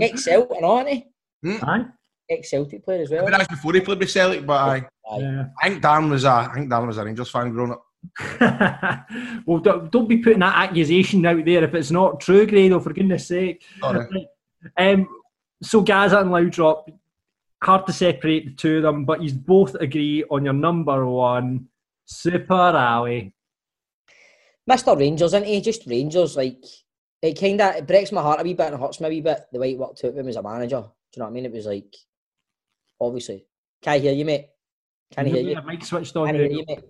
Ex 0.00 0.24
Celtic, 0.24 0.62
aren't 0.62 0.88
he? 0.88 1.06
Hmm? 1.42 1.56
Aye. 2.30 2.34
Ex 2.34 2.50
Celtic 2.50 2.84
player 2.84 3.02
as 3.02 3.12
I 3.12 3.16
well. 3.16 3.24
mean, 3.24 3.32
that's 3.32 3.48
before 3.48 3.72
he 3.72 3.80
played 3.80 3.98
with 3.98 4.10
Celtic, 4.10 4.46
but 4.46 4.54
I, 4.54 4.86
Aye. 5.10 5.44
I 5.62 5.68
think 5.68 5.82
Dan 5.82 6.10
was 6.10 6.24
a, 6.24 6.30
I 6.30 6.50
think 6.54 6.70
Dan 6.70 6.86
was 6.86 6.98
a 6.98 7.04
Rangers 7.04 7.30
fan 7.30 7.50
growing 7.50 7.72
up. 7.72 7.84
well, 9.46 9.58
don't, 9.58 9.90
don't 9.90 10.08
be 10.08 10.18
putting 10.18 10.38
that 10.40 10.68
accusation 10.68 11.24
out 11.26 11.44
there 11.44 11.64
if 11.64 11.74
it's 11.74 11.90
not 11.90 12.20
true, 12.20 12.46
Grado, 12.46 12.80
for 12.80 12.92
goodness 12.92 13.26
sake. 13.28 13.64
Sorry. 13.80 14.28
Um, 14.76 15.08
so 15.62 15.80
Gaza 15.80 16.20
and 16.20 16.30
Laudrup, 16.30 16.88
hard 17.62 17.86
to 17.86 17.92
separate 17.92 18.46
the 18.46 18.52
two 18.52 18.76
of 18.78 18.82
them, 18.84 19.04
but 19.04 19.22
you 19.22 19.34
both 19.34 19.74
agree 19.74 20.24
on 20.30 20.44
your 20.44 20.54
number 20.54 21.04
one, 21.06 21.68
Super 22.04 22.54
Ali. 22.54 23.34
Mr. 24.68 24.98
Rangers, 24.98 25.34
isn't 25.34 25.46
he? 25.46 25.60
Just 25.60 25.86
Rangers, 25.86 26.36
like 26.36 26.62
it 27.22 27.40
kind 27.40 27.60
of 27.60 27.76
it 27.76 27.86
breaks 27.86 28.12
my 28.12 28.22
heart 28.22 28.40
a 28.40 28.44
wee 28.44 28.54
bit 28.54 28.72
and 28.72 28.80
hurts 28.80 29.00
me 29.00 29.06
a 29.06 29.10
wee 29.10 29.20
bit 29.20 29.46
the 29.52 29.58
way 29.58 29.72
it 29.72 29.78
worked 29.78 30.04
out 30.04 30.12
with 30.12 30.18
him 30.18 30.28
as 30.28 30.36
a 30.36 30.42
manager. 30.42 30.82
Do 30.82 30.86
you 31.16 31.20
know 31.20 31.24
what 31.24 31.30
I 31.30 31.34
mean? 31.34 31.46
It 31.46 31.52
was 31.52 31.66
like, 31.66 31.96
obviously, 33.00 33.46
can't 33.82 34.02
hear 34.02 34.12
you, 34.12 34.24
mate. 34.24 34.46
Can't 35.12 35.28
hear 35.28 35.42
you. 35.42 35.60
Mic 35.66 35.84
switched 35.84 36.14
on. 36.16 36.26
Can't 36.26 36.38
hear 36.38 36.50
you, 36.50 36.64
mate. 36.66 36.80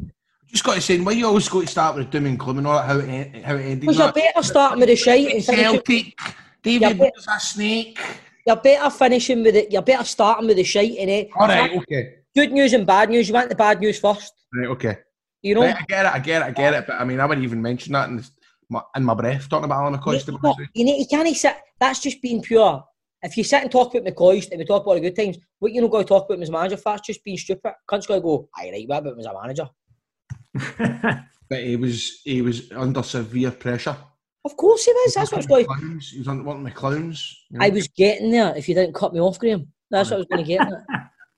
Just 0.47 0.65
got 0.65 0.75
to 0.75 0.81
say, 0.81 0.99
why 0.99 1.13
you 1.13 1.27
always 1.27 1.49
got 1.49 1.61
to 1.61 1.67
start 1.67 1.97
with 1.97 2.11
doom 2.11 2.25
and 2.25 2.39
gloom 2.39 2.59
and 2.59 2.67
all 2.67 2.79
that, 2.79 2.87
how 2.87 2.99
it, 2.99 3.09
en- 3.09 3.43
how 3.43 3.55
it 3.55 3.63
ended? 3.63 3.81
Because 3.81 3.99
you're 3.99 4.13
better 4.13 4.43
starting 4.43 4.81
with 4.81 4.89
the 4.89 4.97
shite 4.97 5.35
and 5.35 5.45
finishing. 5.45 5.73
Celtic, 5.73 6.19
David 6.63 6.99
Yeah, 6.99 7.11
was 7.15 7.29
a 7.29 7.39
snake. 7.39 8.01
You're 8.47 8.57
better 8.57 8.89
finishing 8.89 9.43
with 9.43 9.57
it. 9.57 9.71
You're 9.71 9.83
better 9.83 10.05
starting 10.05 10.47
with 10.47 10.57
the 10.57 10.65
shite 10.65 10.97
in 10.97 11.11
it. 11.11 11.29
All 11.37 11.47
right, 11.47 11.77
okay. 11.77 12.15
good 12.35 12.51
news 12.51 12.73
and 12.73 12.87
bad 12.87 13.11
news. 13.11 13.29
You 13.29 13.35
want 13.35 13.51
the 13.51 13.55
bad 13.55 13.79
news 13.81 14.01
first? 14.01 14.33
Right, 14.55 14.69
okay. 14.69 14.99
You 15.43 15.55
know, 15.55 15.61
Right, 15.61 15.77
I 15.77 15.85
get 15.87 16.07
it, 16.07 16.13
I 16.13 16.19
get 16.19 16.43
it, 16.43 16.45
I 16.47 16.51
get 16.51 16.75
it. 16.75 16.87
But 16.87 16.99
I 16.99 17.05
mean, 17.05 17.21
I 17.21 17.27
wouldn't 17.27 17.45
even 17.45 17.61
mention 17.61 17.93
that 17.93 18.09
in, 18.09 18.17
this, 18.17 18.31
my, 18.71 18.81
in 18.97 19.05
my 19.05 19.13
breath 19.13 19.51
talking 19.51 19.67
about 19.67 19.83
Alan 19.85 20.01
McCoist. 20.01 20.25
to 20.25 20.33
be 20.33 20.39
honest 20.43 20.61
with 20.61 20.69
you. 20.73 20.81
you, 20.81 20.85
need, 20.87 20.99
you 21.01 21.07
can't 21.07 21.37
sit. 21.37 21.57
That's 21.79 22.01
just 22.01 22.23
being 22.23 22.41
pure. 22.41 22.83
If 23.23 23.37
you 23.37 23.45
sit 23.45 23.63
and 23.63 23.71
talk 23.71 23.95
about 23.95 24.07
McCoist 24.13 24.51
and 24.51 24.59
we 24.59 24.65
talk 24.65 24.85
about 24.85 24.95
the 24.95 25.01
good 25.01 25.17
times, 25.17 25.39
what 25.59 25.73
you 25.73 25.81
not 25.81 25.91
going 25.91 26.05
to 26.05 26.09
talk 26.09 26.27
about 26.27 26.37
him 26.37 26.43
as 26.43 26.49
a 26.51 26.53
manager? 26.53 26.77
That's 26.77 27.07
just 27.07 27.25
being 27.25 27.37
stupid. 27.37 27.73
Cunts 27.91 28.07
going 28.07 28.21
to 28.21 28.25
go, 28.25 28.49
aye, 28.57 28.71
right, 28.73 28.89
what 28.89 28.99
about 28.99 29.15
him 29.15 29.21
as 29.21 29.27
a 29.27 29.35
manager? 29.35 31.25
But 31.49 31.63
he 31.63 31.77
was 31.77 32.21
he 32.25 32.43
was 32.43 32.71
under 32.73 33.03
severe 33.03 33.51
pressure. 33.51 33.97
Of 34.45 34.57
course 34.57 34.85
he 34.85 34.93
was. 34.93 35.15
That's 35.15 35.33
what's 35.33 35.47
going. 35.47 35.67
Clowns. 35.67 36.11
He 36.11 36.19
was 36.19 36.29
under 36.29 36.45
one 36.45 36.57
of 36.57 36.63
my 36.63 36.71
clowns. 36.71 37.47
you 37.51 37.59
know. 37.59 37.65
I 37.65 37.71
was 37.71 37.89
getting 37.89 38.31
there 38.31 38.55
if 38.57 38.69
you 38.69 38.75
didn't 38.75 38.95
cut 38.95 39.15
me 39.15 39.21
off, 39.21 39.39
Graham. 39.39 39.73
That's 39.91 40.11
what 40.11 40.17
I 40.17 40.19
was 40.19 40.27
going 40.27 40.45
to 40.45 40.49
get. 40.49 40.69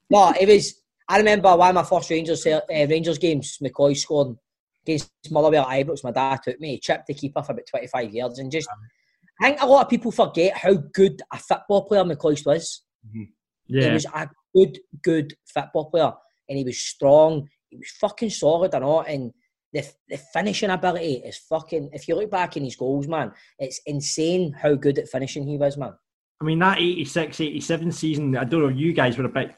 No, 0.09 0.33
it 0.39 0.47
was. 0.47 0.81
I 1.07 1.17
remember 1.17 1.55
one 1.55 1.69
of 1.69 1.75
my 1.75 1.83
first 1.83 2.09
Rangers 2.09 2.45
uh, 2.45 2.61
Rangers 2.69 3.17
games, 3.17 3.57
McCoist 3.61 3.97
scored 3.97 4.37
against 4.83 5.11
Motherwell 5.29 5.67
at 5.67 5.85
Ibrox. 5.85 6.03
My 6.03 6.11
dad 6.11 6.39
took 6.43 6.59
me, 6.59 6.71
he 6.71 6.79
chipped 6.79 7.07
the 7.07 7.13
keeper 7.13 7.41
for 7.41 7.53
about 7.53 7.65
25 7.69 8.13
yards, 8.13 8.39
and 8.39 8.51
just. 8.51 8.67
I 9.39 9.49
think 9.49 9.61
a 9.61 9.65
lot 9.65 9.83
of 9.83 9.89
people 9.89 10.11
forget 10.11 10.57
how 10.57 10.73
good 10.93 11.21
a 11.33 11.37
football 11.37 11.85
player 11.85 12.03
McCoist 12.03 12.45
was. 12.45 12.83
Mm-hmm. 13.07 13.23
He 13.67 13.79
Yeah. 13.85 13.93
was 13.93 14.05
a 14.05 14.29
good, 14.55 14.79
good 15.03 15.33
football 15.53 15.89
player, 15.89 16.11
and 16.49 16.57
he 16.57 16.63
was 16.63 16.79
strong. 16.79 17.47
He 17.69 17.77
was 17.77 17.89
fucking 17.99 18.29
solid 18.31 18.73
and 18.73 18.83
all. 18.83 19.01
And 19.01 19.31
the 19.73 19.85
the 20.09 20.17
finishing 20.33 20.69
ability 20.69 21.21
is 21.25 21.37
fucking. 21.37 21.89
If 21.93 22.07
you 22.07 22.15
look 22.15 22.29
back 22.29 22.57
in 22.57 22.63
his 22.65 22.75
goals, 22.75 23.07
man, 23.07 23.31
it's 23.57 23.79
insane 23.85 24.53
how 24.53 24.75
good 24.75 24.99
at 24.99 25.09
finishing 25.09 25.47
he 25.47 25.57
was, 25.57 25.77
man. 25.77 25.93
I 26.41 26.43
mean, 26.43 26.59
that 26.59 26.79
86 26.79 27.39
87 27.39 27.91
season, 27.91 28.35
I 28.35 28.43
don't 28.43 28.61
know, 28.61 28.67
you 28.67 28.93
guys 28.93 29.17
were 29.17 29.25
a 29.25 29.29
bit, 29.29 29.55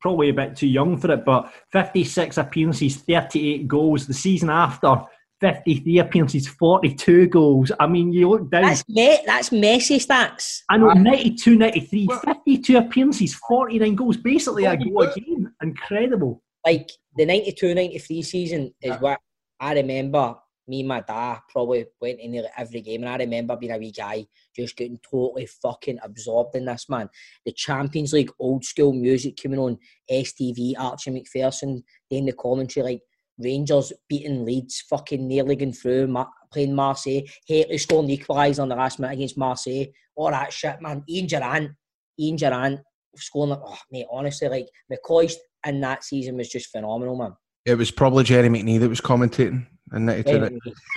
probably 0.00 0.30
a 0.30 0.34
bit 0.34 0.56
too 0.56 0.66
young 0.66 0.96
for 0.98 1.12
it, 1.12 1.24
but 1.24 1.52
56 1.70 2.38
appearances, 2.38 2.96
38 2.96 3.68
goals. 3.68 4.06
The 4.06 4.14
season 4.14 4.48
after, 4.50 5.02
53 5.44 5.98
appearances, 5.98 6.48
42 6.48 7.26
goals. 7.26 7.70
I 7.78 7.86
mean, 7.86 8.14
you 8.14 8.30
look 8.30 8.50
down. 8.50 8.62
That's 8.62 8.88
me- 8.88 9.18
that's 9.26 9.52
messy 9.52 9.98
stats. 9.98 10.62
I 10.70 10.78
know, 10.78 10.88
92, 10.88 11.56
93, 11.56 12.08
52 12.24 12.78
appearances, 12.78 13.34
49 13.34 13.94
goals, 13.94 14.16
basically 14.16 14.64
a 14.64 14.74
goal 14.74 15.02
a 15.02 15.14
game. 15.14 15.50
Incredible. 15.62 16.42
Like 16.64 16.90
the 17.18 17.26
92 17.26 17.74
93 17.74 18.22
season 18.22 18.74
is 18.80 18.96
what 19.00 19.20
I 19.60 19.74
remember. 19.74 20.36
Me 20.66 20.80
and 20.80 20.88
my 20.88 21.00
dad 21.00 21.40
probably 21.50 21.84
went 22.00 22.20
in 22.20 22.30
nearly 22.30 22.48
every 22.56 22.80
game, 22.80 23.02
and 23.02 23.10
I 23.10 23.16
remember 23.16 23.54
being 23.54 23.72
a 23.72 23.76
wee 23.76 23.92
guy 23.92 24.24
just 24.56 24.76
getting 24.78 24.98
totally 25.10 25.44
fucking 25.44 25.98
absorbed 26.02 26.56
in 26.56 26.64
this 26.64 26.88
man. 26.88 27.10
The 27.44 27.52
Champions 27.52 28.14
League 28.14 28.30
old 28.38 28.64
school 28.64 28.94
music 28.94 29.38
coming 29.42 29.58
on 29.58 29.76
STV, 30.10 30.72
Archie 30.78 31.10
Macpherson, 31.10 31.84
then 32.10 32.24
the 32.24 32.32
commentary 32.32 32.84
like 32.84 33.02
Rangers 33.38 33.92
beating 34.08 34.44
Leeds, 34.44 34.82
fucking 34.88 35.26
nearly 35.26 35.56
going 35.56 35.72
through, 35.72 36.06
Ma- 36.06 36.26
playing 36.52 36.74
Marseille, 36.74 37.22
Hateley 37.46 37.78
scoring 37.78 38.06
the 38.06 38.16
equaliser 38.16 38.62
on 38.62 38.68
the 38.68 38.76
last 38.76 38.98
minute 38.98 39.14
against 39.14 39.36
Marseille, 39.38 39.86
all 40.14 40.30
that 40.30 40.52
shit, 40.52 40.80
man. 40.80 41.02
Ian 41.08 41.26
Durrant, 41.26 41.70
Ian 42.18 42.36
Durrant 42.36 42.80
scoring, 43.16 43.50
like, 43.50 43.60
oh, 43.64 43.78
mate, 43.90 44.06
honestly, 44.10 44.48
like 44.48 44.66
McCoist 44.92 45.34
in 45.66 45.80
that 45.80 46.04
season 46.04 46.36
was 46.36 46.48
just 46.48 46.70
phenomenal, 46.70 47.16
man. 47.16 47.34
It 47.64 47.76
was 47.76 47.90
probably 47.90 48.24
Gerry 48.24 48.48
McNee 48.48 48.78
that 48.80 48.88
was 48.88 49.00
commentating 49.00 49.66
in 49.94 50.04
92. 50.06 50.30
Gerry 50.30 50.60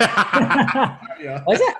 Was 1.46 1.60
it? 1.60 1.76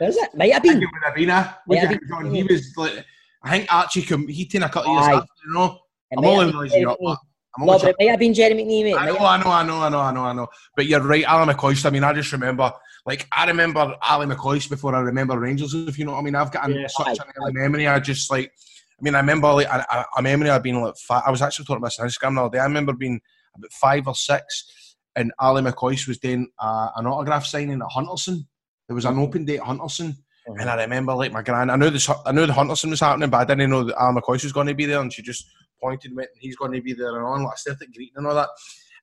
Was 0.00 0.16
it? 0.16 0.30
Might 0.34 0.52
have 0.52 0.62
been. 0.62 0.76
It 0.82 0.88
would 0.92 1.02
have 1.04 1.14
been 1.14 1.30
a- 1.30 1.56
Might 1.66 1.78
have 1.78 1.88
been. 1.90 2.24
have 2.24 2.32
He 2.32 2.42
was 2.42 2.72
like, 2.76 3.04
I 3.42 3.50
think 3.58 3.72
Archie 3.72 4.02
come, 4.02 4.26
he 4.28 4.44
taken 4.46 4.62
a 4.64 4.68
couple 4.68 4.90
of 4.96 4.96
years 5.04 5.06
Aye. 5.08 5.18
after, 5.18 5.28
you 5.46 5.52
know. 5.54 5.78
It 6.10 6.16
I'm 6.18 6.24
might 6.24 6.28
only 6.30 6.44
have 6.44 6.52
been 6.52 6.60
realising 6.60 6.80
Gerry 6.82 6.92
up, 6.92 7.18
McNee. 7.58 7.60
I'm 7.60 7.66
No, 7.66 7.72
only 7.72 7.82
but 7.84 7.90
it 7.90 7.96
might 7.98 8.10
have 8.10 8.18
been 8.20 8.34
Gerry 8.34 8.54
McNee. 8.54 8.96
I 8.96 9.06
know, 9.06 9.18
I 9.18 9.42
know, 9.42 9.50
I 9.50 9.62
know, 9.64 9.80
I 9.80 9.88
know, 9.88 9.98
I 10.00 10.12
know, 10.12 10.24
I 10.24 10.32
know. 10.32 10.48
But 10.76 10.86
you're 10.86 11.00
right, 11.02 11.24
Ally 11.24 11.52
McCoist. 11.52 11.86
I 11.86 11.90
mean, 11.90 12.04
I 12.04 12.12
just 12.12 12.32
remember, 12.32 12.72
like, 13.06 13.26
I 13.36 13.46
remember 13.46 13.96
Ally 14.02 14.26
McCoist 14.26 14.70
before 14.70 14.94
I 14.94 15.00
remember 15.00 15.38
Rangers. 15.38 15.74
If 15.74 15.98
you 15.98 16.04
know 16.04 16.12
what 16.12 16.18
I 16.18 16.22
mean, 16.22 16.34
I've 16.34 16.52
got 16.52 16.68
an- 16.68 16.76
Yeah. 16.76 16.86
such 16.88 17.18
an 17.18 17.24
early 17.40 17.52
memory. 17.52 17.86
I 17.88 17.98
just 18.00 18.30
like, 18.30 18.52
I 18.98 19.02
mean, 19.02 19.14
I 19.14 19.20
remember 19.20 19.52
like 19.52 19.66
a, 19.68 20.22
memory 20.22 20.50
I've 20.50 20.62
been 20.62 20.80
like. 20.80 20.94
Five, 20.96 21.22
I 21.26 21.30
was 21.30 21.40
actually 21.42 21.64
talking 21.64 21.78
about 21.78 21.88
this 21.88 21.98
on 22.00 22.06
Instagram 22.06 22.34
the 22.36 22.42
other 22.42 22.52
day. 22.52 22.58
I 22.60 22.64
remember 22.64 22.92
being 22.92 23.20
about 23.56 23.72
five 23.72 24.06
or 24.06 24.14
six, 24.14 24.96
and 25.16 25.32
Ally 25.40 25.62
McCoist 25.62 26.06
was 26.06 26.18
doing 26.18 26.48
uh, 26.58 26.90
an 26.96 27.06
autograph 27.06 27.46
signing 27.46 27.80
at 27.80 27.88
Hunterson. 27.88 28.46
There 28.88 28.94
was 28.94 29.06
an 29.06 29.18
open 29.18 29.44
day 29.44 29.56
at 29.56 29.64
Hunterson. 29.64 30.16
And 30.46 30.68
I 30.68 30.74
remember, 30.82 31.14
like 31.14 31.32
my 31.32 31.42
gran, 31.42 31.70
I 31.70 31.76
knew 31.76 31.90
this, 31.90 32.08
I 32.26 32.32
knew 32.32 32.44
the 32.44 32.52
Hunterson 32.52 32.90
was 32.90 32.98
happening, 33.00 33.30
but 33.30 33.38
I 33.38 33.44
didn't 33.44 33.70
know 33.70 33.84
that 33.84 34.00
Al 34.02 34.12
McCoist 34.14 34.42
was 34.42 34.52
going 34.52 34.66
to 34.66 34.74
be 34.74 34.84
there, 34.84 35.00
and 35.00 35.12
she 35.12 35.22
just 35.22 35.46
pointed 35.82 36.10
and 36.10 36.16
went, 36.16 36.30
"He's 36.38 36.56
going 36.56 36.72
to 36.72 36.80
be 36.80 36.92
there," 36.92 37.16
and 37.16 37.24
on 37.24 37.42
like 37.42 37.58
started 37.58 37.92
greeting 37.94 38.14
and 38.16 38.26
all 38.26 38.34
that. 38.34 38.48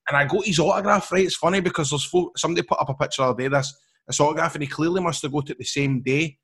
And 0.08 0.16
I 0.16 0.26
got 0.26 0.46
his 0.46 0.60
autograph. 0.60 1.12
Right, 1.12 1.26
it's 1.26 1.36
funny 1.36 1.60
because 1.60 1.90
there's 1.90 2.10
somebody 2.38 2.66
put 2.66 2.80
up 2.80 2.90
a 2.90 2.94
picture 2.94 3.24
other 3.24 3.42
day 3.42 3.48
this 3.50 3.74
this 4.08 4.20
autograph, 4.20 4.56
and 4.56 4.64
he 4.64 4.68
clearly 4.70 5.02
must 5.02 5.22
have 5.24 5.34
got 5.34 5.50
it 5.50 5.58
the 5.58 5.66
same 5.66 6.02
day 6.02 6.38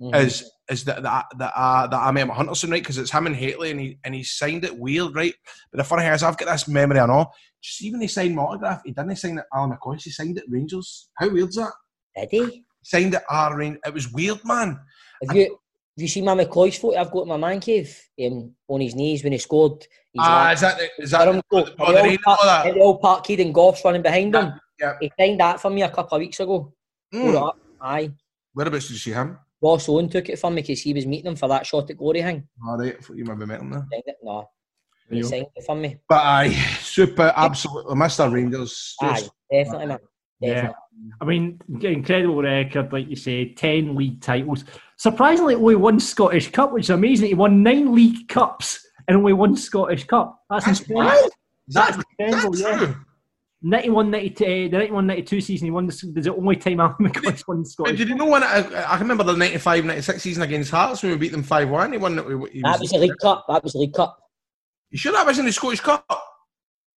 Mhm. 0.00 0.14
as 0.14 0.50
as 0.68 0.84
that 0.84 1.02
that 1.02 1.24
that, 1.38 1.52
uh, 1.56 1.86
that 1.86 1.96
I 1.96 2.10
met 2.10 2.28
Hunterson, 2.28 2.70
right? 2.70 2.82
Because 2.82 2.98
it's 2.98 3.10
him 3.10 3.26
and 3.26 3.34
Hateley, 3.34 3.70
and 3.70 3.80
he 3.80 3.98
and 4.04 4.14
he 4.14 4.22
signed 4.22 4.64
it 4.64 4.76
weird, 4.78 5.14
right? 5.14 5.34
But 5.70 5.78
the 5.78 5.84
funny 5.84 6.02
thing 6.02 6.12
is, 6.12 6.22
I've 6.22 6.36
got 6.36 6.52
this 6.52 6.68
memory 6.68 6.98
and 6.98 7.10
all. 7.10 7.32
Just 7.62 7.82
even 7.82 8.02
he 8.02 8.08
signed 8.08 8.36
my 8.36 8.42
autograph, 8.42 8.82
he 8.84 8.92
didn't 8.92 9.16
sign 9.16 9.38
it 9.38 9.46
Alan 9.54 9.70
McCoist. 9.70 10.02
He 10.02 10.10
signed 10.10 10.36
it 10.36 10.44
Rangers. 10.48 11.08
How 11.14 11.30
weird's 11.30 11.56
that? 11.56 11.72
Did 12.14 12.28
he? 12.30 12.64
Signed 12.82 13.14
it 13.14 13.22
R 13.30 13.56
Rangers. 13.56 13.80
It 13.86 13.94
was 13.94 14.12
weird, 14.12 14.44
man. 14.44 14.78
Have 15.26 15.34
you, 15.34 15.58
you 16.02 16.08
seen 16.08 16.24
my 16.24 16.34
McCoist's 16.34 16.78
photo 16.78 16.98
I've 16.98 17.10
got 17.10 17.22
in 17.22 17.28
my 17.28 17.36
man 17.36 17.60
cave 17.60 17.98
um, 18.24 18.52
on 18.68 18.80
his 18.80 18.94
knees 18.94 19.22
when 19.24 19.32
he 19.32 19.38
scored? 19.38 19.86
Ah, 20.18 20.52
is 20.52 20.60
that 20.60 20.78
the, 20.78 21.02
is 21.02 21.10
that 21.10 21.24
the, 21.24 21.42
the, 21.50 21.64
the 21.64 21.74
the 21.76 21.82
old 21.82 22.18
all 22.26 22.36
park- 22.36 22.64
the 22.74 22.80
old 22.80 23.00
park 23.00 23.24
kid 23.24 23.40
and 23.40 23.54
Gough's 23.54 23.82
running 23.84 24.02
behind 24.02 24.34
him. 24.34 24.52
Yeah. 24.78 24.94
He 25.00 25.10
signed 25.18 25.40
that 25.40 25.60
for 25.60 25.70
me 25.70 25.82
a 25.82 25.90
couple 25.90 26.16
of 26.16 26.20
weeks 26.20 26.40
ago. 26.40 26.72
Mm. 27.14 27.22
Put 27.22 27.30
it 27.30 27.36
up. 27.36 27.58
Aye. 27.80 28.10
Whereabouts 28.52 28.88
did 28.88 28.92
you 28.94 28.98
see 28.98 29.12
him? 29.12 29.38
Ross 29.62 29.88
Owen 29.88 30.08
took 30.08 30.28
it 30.28 30.38
from 30.38 30.54
me 30.54 30.62
because 30.62 30.82
he 30.82 30.92
was 30.92 31.06
meeting 31.06 31.28
him 31.28 31.36
for 31.36 31.48
that 31.48 31.66
shot 31.66 31.90
at 31.90 31.96
glory 31.96 32.22
thing. 32.22 32.46
All 32.66 32.76
right, 32.76 32.96
you 33.14 33.24
maybe 33.24 33.46
met 33.46 33.60
him 33.60 33.70
there. 33.70 33.86
No. 34.22 34.48
He 35.10 35.22
signed 35.22 35.46
it 35.54 35.64
for 35.64 35.76
me. 35.76 35.96
But 36.08 36.22
aye, 36.22 36.50
super, 36.80 37.32
absolutely, 37.34 37.94
Mr. 37.94 38.30
Rangers. 38.30 38.94
Aye, 39.00 39.22
definitely, 39.50 39.86
man. 39.86 39.98
Yeah. 40.40 40.72
I 41.20 41.24
mean, 41.24 41.60
incredible 41.80 42.42
record, 42.42 42.92
like 42.92 43.08
you 43.08 43.16
say, 43.16 43.52
10 43.52 43.94
league 43.94 44.20
titles. 44.20 44.64
Surprisingly, 44.96 45.54
only 45.54 45.76
one 45.76 46.00
Scottish 46.00 46.50
Cup, 46.50 46.72
which 46.72 46.84
is 46.84 46.90
amazing. 46.90 47.28
He 47.28 47.34
won 47.34 47.62
nine 47.62 47.94
league 47.94 48.28
cups 48.28 48.86
and 49.06 49.16
only 49.16 49.32
one 49.32 49.56
Scottish 49.56 50.04
Cup. 50.04 50.40
That's, 50.50 50.64
That's 50.64 50.80
incredible. 50.80 51.06
wild. 51.06 51.32
That's 51.68 51.98
Is 51.98 52.04
incredible, 52.18 52.52
that 52.52 52.60
yeah. 52.60 52.78
true? 52.78 52.96
91 53.62 54.10
92, 54.10 54.44
uh, 54.44 54.48
the 54.48 54.68
91 54.68 55.06
92 55.06 55.40
season, 55.40 55.66
he 55.66 55.70
won 55.70 55.88
is 55.88 56.00
the 56.00 56.34
only 56.34 56.56
time 56.56 56.78
Alan 56.78 56.94
McCoist's 57.00 57.48
won 57.48 57.64
Scottish 57.64 57.98
did 57.98 58.08
you 58.08 58.14
know 58.14 58.26
when 58.26 58.44
I, 58.44 58.58
I 58.84 58.98
remember 58.98 59.24
the 59.24 59.32
95 59.32 59.86
96 59.86 60.22
season 60.22 60.42
against 60.42 60.70
Hearts 60.70 61.02
when 61.02 61.12
we 61.12 61.18
beat 61.18 61.32
them 61.32 61.42
5 61.42 61.68
1? 61.68 61.92
He 61.92 61.98
won 61.98 62.18
it. 62.18 62.52
He 62.52 62.60
That 62.60 62.78
was 62.78 62.90
the 62.90 62.98
League 62.98 63.18
Cup. 63.20 63.46
That 63.48 63.64
was 63.64 63.72
the 63.72 63.80
League 63.80 63.94
Cup. 63.94 64.18
You 64.90 64.98
sure 64.98 65.12
that 65.12 65.26
was 65.26 65.38
in 65.38 65.46
the 65.46 65.52
Scottish 65.52 65.80
Cup? 65.80 66.04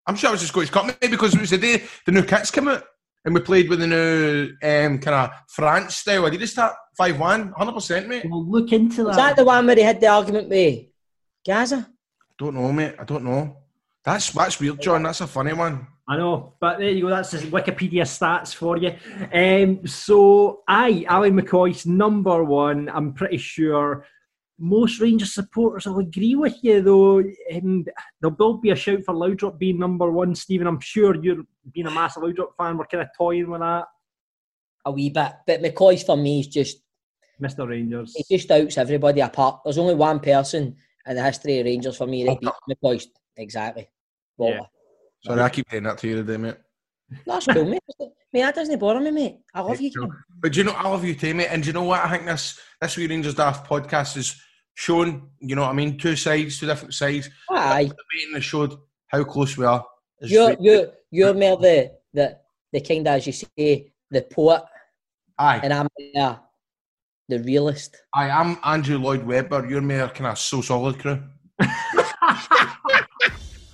I'm 0.05 0.15
sure 0.15 0.29
it 0.29 0.33
was 0.33 0.41
the 0.41 0.47
Scottish 0.47 0.69
Cup, 0.69 0.85
maybe 0.85 1.11
because 1.11 1.33
it 1.33 1.41
was 1.41 1.49
the 1.49 1.57
day 1.57 1.83
the 2.05 2.11
new 2.11 2.23
kits 2.23 2.51
came 2.51 2.67
out 2.67 2.83
and 3.25 3.33
we 3.33 3.41
played 3.41 3.69
with 3.69 3.79
the 3.79 3.87
new 3.87 4.49
um, 4.63 4.99
kind 4.99 5.15
of 5.15 5.31
France 5.47 5.97
style. 5.97 6.25
I 6.25 6.29
did 6.29 6.41
you 6.41 6.47
start 6.47 6.73
5 6.97 7.19
1, 7.19 7.53
100%, 7.53 8.07
mate. 8.07 8.25
We'll 8.29 8.45
look 8.45 8.71
into 8.71 9.03
that. 9.03 9.11
Is 9.11 9.17
that 9.17 9.35
the 9.35 9.45
one 9.45 9.65
where 9.65 9.75
he 9.75 9.81
had 9.81 9.99
the 9.99 10.07
argument 10.07 10.49
with 10.49 10.85
Gaza? 11.45 11.89
Don't 12.37 12.55
know, 12.55 12.71
mate. 12.71 12.95
I 12.99 13.03
don't 13.03 13.23
know. 13.23 13.57
That's 14.03 14.31
that's 14.31 14.59
weird, 14.59 14.81
John. 14.81 15.03
That's 15.03 15.21
a 15.21 15.27
funny 15.27 15.53
one. 15.53 15.85
I 16.07 16.17
know, 16.17 16.53
but 16.59 16.79
there 16.79 16.89
you 16.89 17.03
go. 17.03 17.09
That's 17.09 17.31
the 17.31 17.37
Wikipedia 17.39 18.01
stats 18.01 18.55
for 18.55 18.77
you. 18.77 18.95
Um, 19.31 19.85
so, 19.85 20.63
aye, 20.67 21.05
Ally 21.07 21.29
McCoist's 21.29 21.85
number 21.85 22.43
one. 22.43 22.89
I'm 22.89 23.13
pretty 23.13 23.37
sure 23.37 24.05
most 24.59 24.99
Rangers 24.99 25.33
supporters 25.33 25.85
will 25.85 25.99
agree 25.99 26.35
with 26.35 26.57
you, 26.61 26.81
though. 26.81 27.19
Um, 27.19 27.85
there'll 28.19 28.35
will 28.37 28.57
be 28.57 28.71
a 28.71 28.75
shout 28.75 29.03
for 29.05 29.15
Laudrup 29.15 29.57
being 29.57 29.79
number 29.79 30.11
one. 30.11 30.35
Stephen, 30.35 30.67
I'm 30.67 30.79
sure 30.79 31.15
you're 31.15 31.43
being 31.73 31.87
a 31.87 31.91
massive 31.91 32.23
Laudrup 32.23 32.55
fan. 32.57 32.77
We're 32.77 32.85
kind 32.85 33.03
of 33.03 33.09
toying 33.17 33.49
with 33.49 33.61
that, 33.61 33.85
A 34.85 34.91
wee 34.91 35.09
bit. 35.09 35.31
But 35.47 35.61
McCoist 35.61 36.05
for 36.05 36.17
me 36.17 36.41
is 36.41 36.47
just, 36.47 36.81
Mr. 37.41 37.67
Rangers. 37.67 38.13
he 38.15 38.37
just 38.37 38.51
outs 38.51 38.77
everybody 38.77 39.21
apart. 39.21 39.61
There's 39.63 39.77
only 39.77 39.95
one 39.95 40.19
person 40.19 40.75
in 41.07 41.15
the 41.15 41.23
history 41.23 41.59
of 41.59 41.65
Rangers 41.65 41.95
for 41.95 42.05
me 42.05 42.25
that 42.25 42.41
beats 42.41 42.59
McCoist. 42.69 43.07
Exactly. 43.37 43.89
Walter. 44.37 44.57
Yeah. 44.57 44.65
Sorry, 45.23 45.41
I 45.41 45.49
keep 45.49 45.69
saying 45.69 45.83
that 45.83 45.97
to 45.99 46.07
you 46.07 46.15
today, 46.15 46.37
mate. 46.37 46.57
That's 47.25 47.47
cool, 47.47 47.65
mate. 47.65 47.79
Mate, 48.31 48.41
that 48.41 48.53
doesn't 48.53 48.77
bother 48.77 48.99
me, 48.99 49.09
mate. 49.09 49.39
I 49.55 49.61
love 49.61 49.81
you, 49.81 49.89
Kim. 49.89 50.11
But 50.39 50.53
do 50.53 50.59
you 50.59 50.63
know, 50.63 50.73
I 50.73 50.87
love 50.87 51.03
you 51.03 51.15
too, 51.15 51.33
mate. 51.33 51.47
And 51.49 51.63
do 51.63 51.67
you 51.67 51.73
know 51.73 51.81
what? 51.81 52.05
I 52.05 52.11
think 52.11 52.27
this 52.27 52.59
this 52.79 52.95
Wee 52.95 53.07
Rangers 53.07 53.33
Daft 53.33 53.67
podcast 53.67 54.17
is 54.17 54.39
shown, 54.75 55.29
you 55.39 55.55
know 55.55 55.63
what 55.63 55.71
I 55.71 55.73
mean, 55.73 55.97
two 55.97 56.15
sides, 56.15 56.59
two 56.59 56.67
different 56.67 56.93
sides. 56.93 57.29
Aye. 57.51 57.85
The 57.85 58.03
meeting 58.13 58.41
showed 58.41 58.75
how 59.07 59.23
close 59.23 59.57
we 59.57 59.65
are. 59.65 59.85
You're, 60.21 60.55
you're, 60.59 60.87
you're 61.11 61.33
more 61.33 61.57
the, 61.57 61.91
the, 62.13 62.37
the 62.71 62.81
kind 62.81 63.07
of, 63.07 63.15
as 63.15 63.27
you 63.27 63.33
say, 63.33 63.91
the 64.11 64.21
poet, 64.21 64.63
Aye, 65.37 65.61
and 65.63 65.73
I'm 65.73 65.87
uh, 66.17 66.35
the 67.29 67.39
realist. 67.39 67.95
I 68.13 68.27
am 68.29 68.57
Andrew 68.63 68.97
Lloyd 68.97 69.25
Webber. 69.25 69.69
You're 69.69 69.81
more 69.81 70.09
kind 70.09 70.27
of 70.27 70.37
so 70.37 70.61
solid 70.61 70.99
crew. 70.99 71.23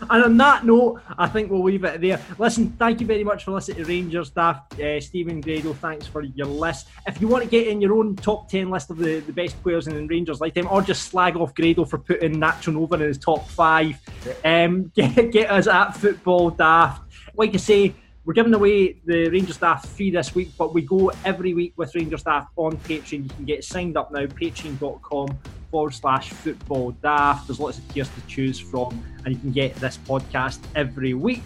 And 0.10 0.24
on 0.24 0.38
that 0.38 0.66
note, 0.66 1.02
I 1.18 1.28
think 1.28 1.50
we'll 1.50 1.64
leave 1.64 1.84
it 1.84 2.02
there. 2.02 2.22
Listen, 2.38 2.72
thank 2.72 3.02
you 3.02 3.08
very 3.08 3.24
much 3.24 3.44
for 3.44 3.52
listening 3.52 3.78
to 3.78 3.86
Rangers 3.86 4.30
Daft. 4.30 4.80
Uh, 4.80 5.00
Stephen 5.00 5.42
Grado, 5.42 5.74
thanks 5.74 6.08
for 6.08 6.22
your 6.22 6.48
list. 6.48 6.88
If 7.08 7.22
you 7.22 7.28
want 7.28 7.44
to 7.44 7.50
get 7.50 7.68
in 7.68 7.82
your 7.82 7.94
own 7.96 8.16
top 8.16 8.50
10 8.50 8.70
list 8.70 8.90
of 8.90 8.98
the, 8.98 9.20
the 9.22 9.34
best 9.34 9.62
players 9.64 9.88
in 9.88 10.08
Rangers 10.08 10.42
lifetime, 10.42 10.68
or 10.70 10.82
just 10.82 11.10
slag 11.10 11.36
off 11.38 11.54
Grado 11.56 11.86
for 11.86 11.98
putting 11.98 12.36
Nacho 12.36 12.74
Nova 12.74 12.96
in 12.96 13.02
his 13.02 13.18
top 13.18 13.48
five, 13.50 14.00
um, 14.44 14.92
get, 14.96 15.32
get 15.32 15.52
us 15.52 15.68
at 15.68 15.92
Football 15.92 16.52
Daft. 16.52 17.04
Like 17.36 17.54
I 17.54 17.58
say, 17.58 17.96
we're 18.26 18.34
giving 18.34 18.54
away 18.54 19.00
the 19.06 19.30
Rangers 19.30 19.58
Daft 19.58 19.86
free 19.86 20.10
this 20.10 20.34
week, 20.34 20.52
but 20.58 20.74
we 20.74 20.82
go 20.82 21.12
every 21.24 21.54
week 21.54 21.74
with 21.78 21.94
Rangers 21.94 22.24
Daft 22.24 22.50
on 22.56 22.78
Patreon. 22.78 23.24
You 23.24 23.30
can 23.30 23.46
get 23.46 23.64
signed 23.64 23.98
up 23.98 24.12
now, 24.12 24.26
patreon.com 24.26 25.38
forward 25.76 25.94
slash 25.94 26.30
football 26.30 26.92
daft. 27.04 27.48
There's 27.48 27.60
lots 27.60 27.80
of 27.80 27.94
tiers 27.94 28.08
to 28.08 28.22
choose 28.28 28.58
from, 28.58 29.04
and 29.26 29.34
you 29.34 29.40
can 29.42 29.52
get 29.52 29.76
this 29.76 30.00
podcast 30.08 30.60
every 30.74 31.14
week. 31.14 31.44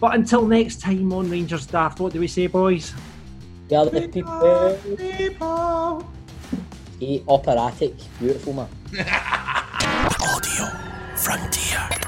But 0.00 0.16
until 0.16 0.44
next 0.44 0.80
time 0.80 1.12
on 1.12 1.30
Rangers 1.30 1.64
Daft, 1.64 2.00
what 2.00 2.12
do 2.12 2.18
we 2.18 2.26
say, 2.26 2.48
boys? 2.48 2.92
Yeah, 3.68 3.84
the 3.84 4.08
people. 4.08 4.78
people. 4.96 6.12
Hey, 6.98 7.22
operatic. 7.28 7.94
Beautiful, 8.18 8.52
man. 8.54 8.68
Audio 10.20 10.66
Frontier. 11.14 12.07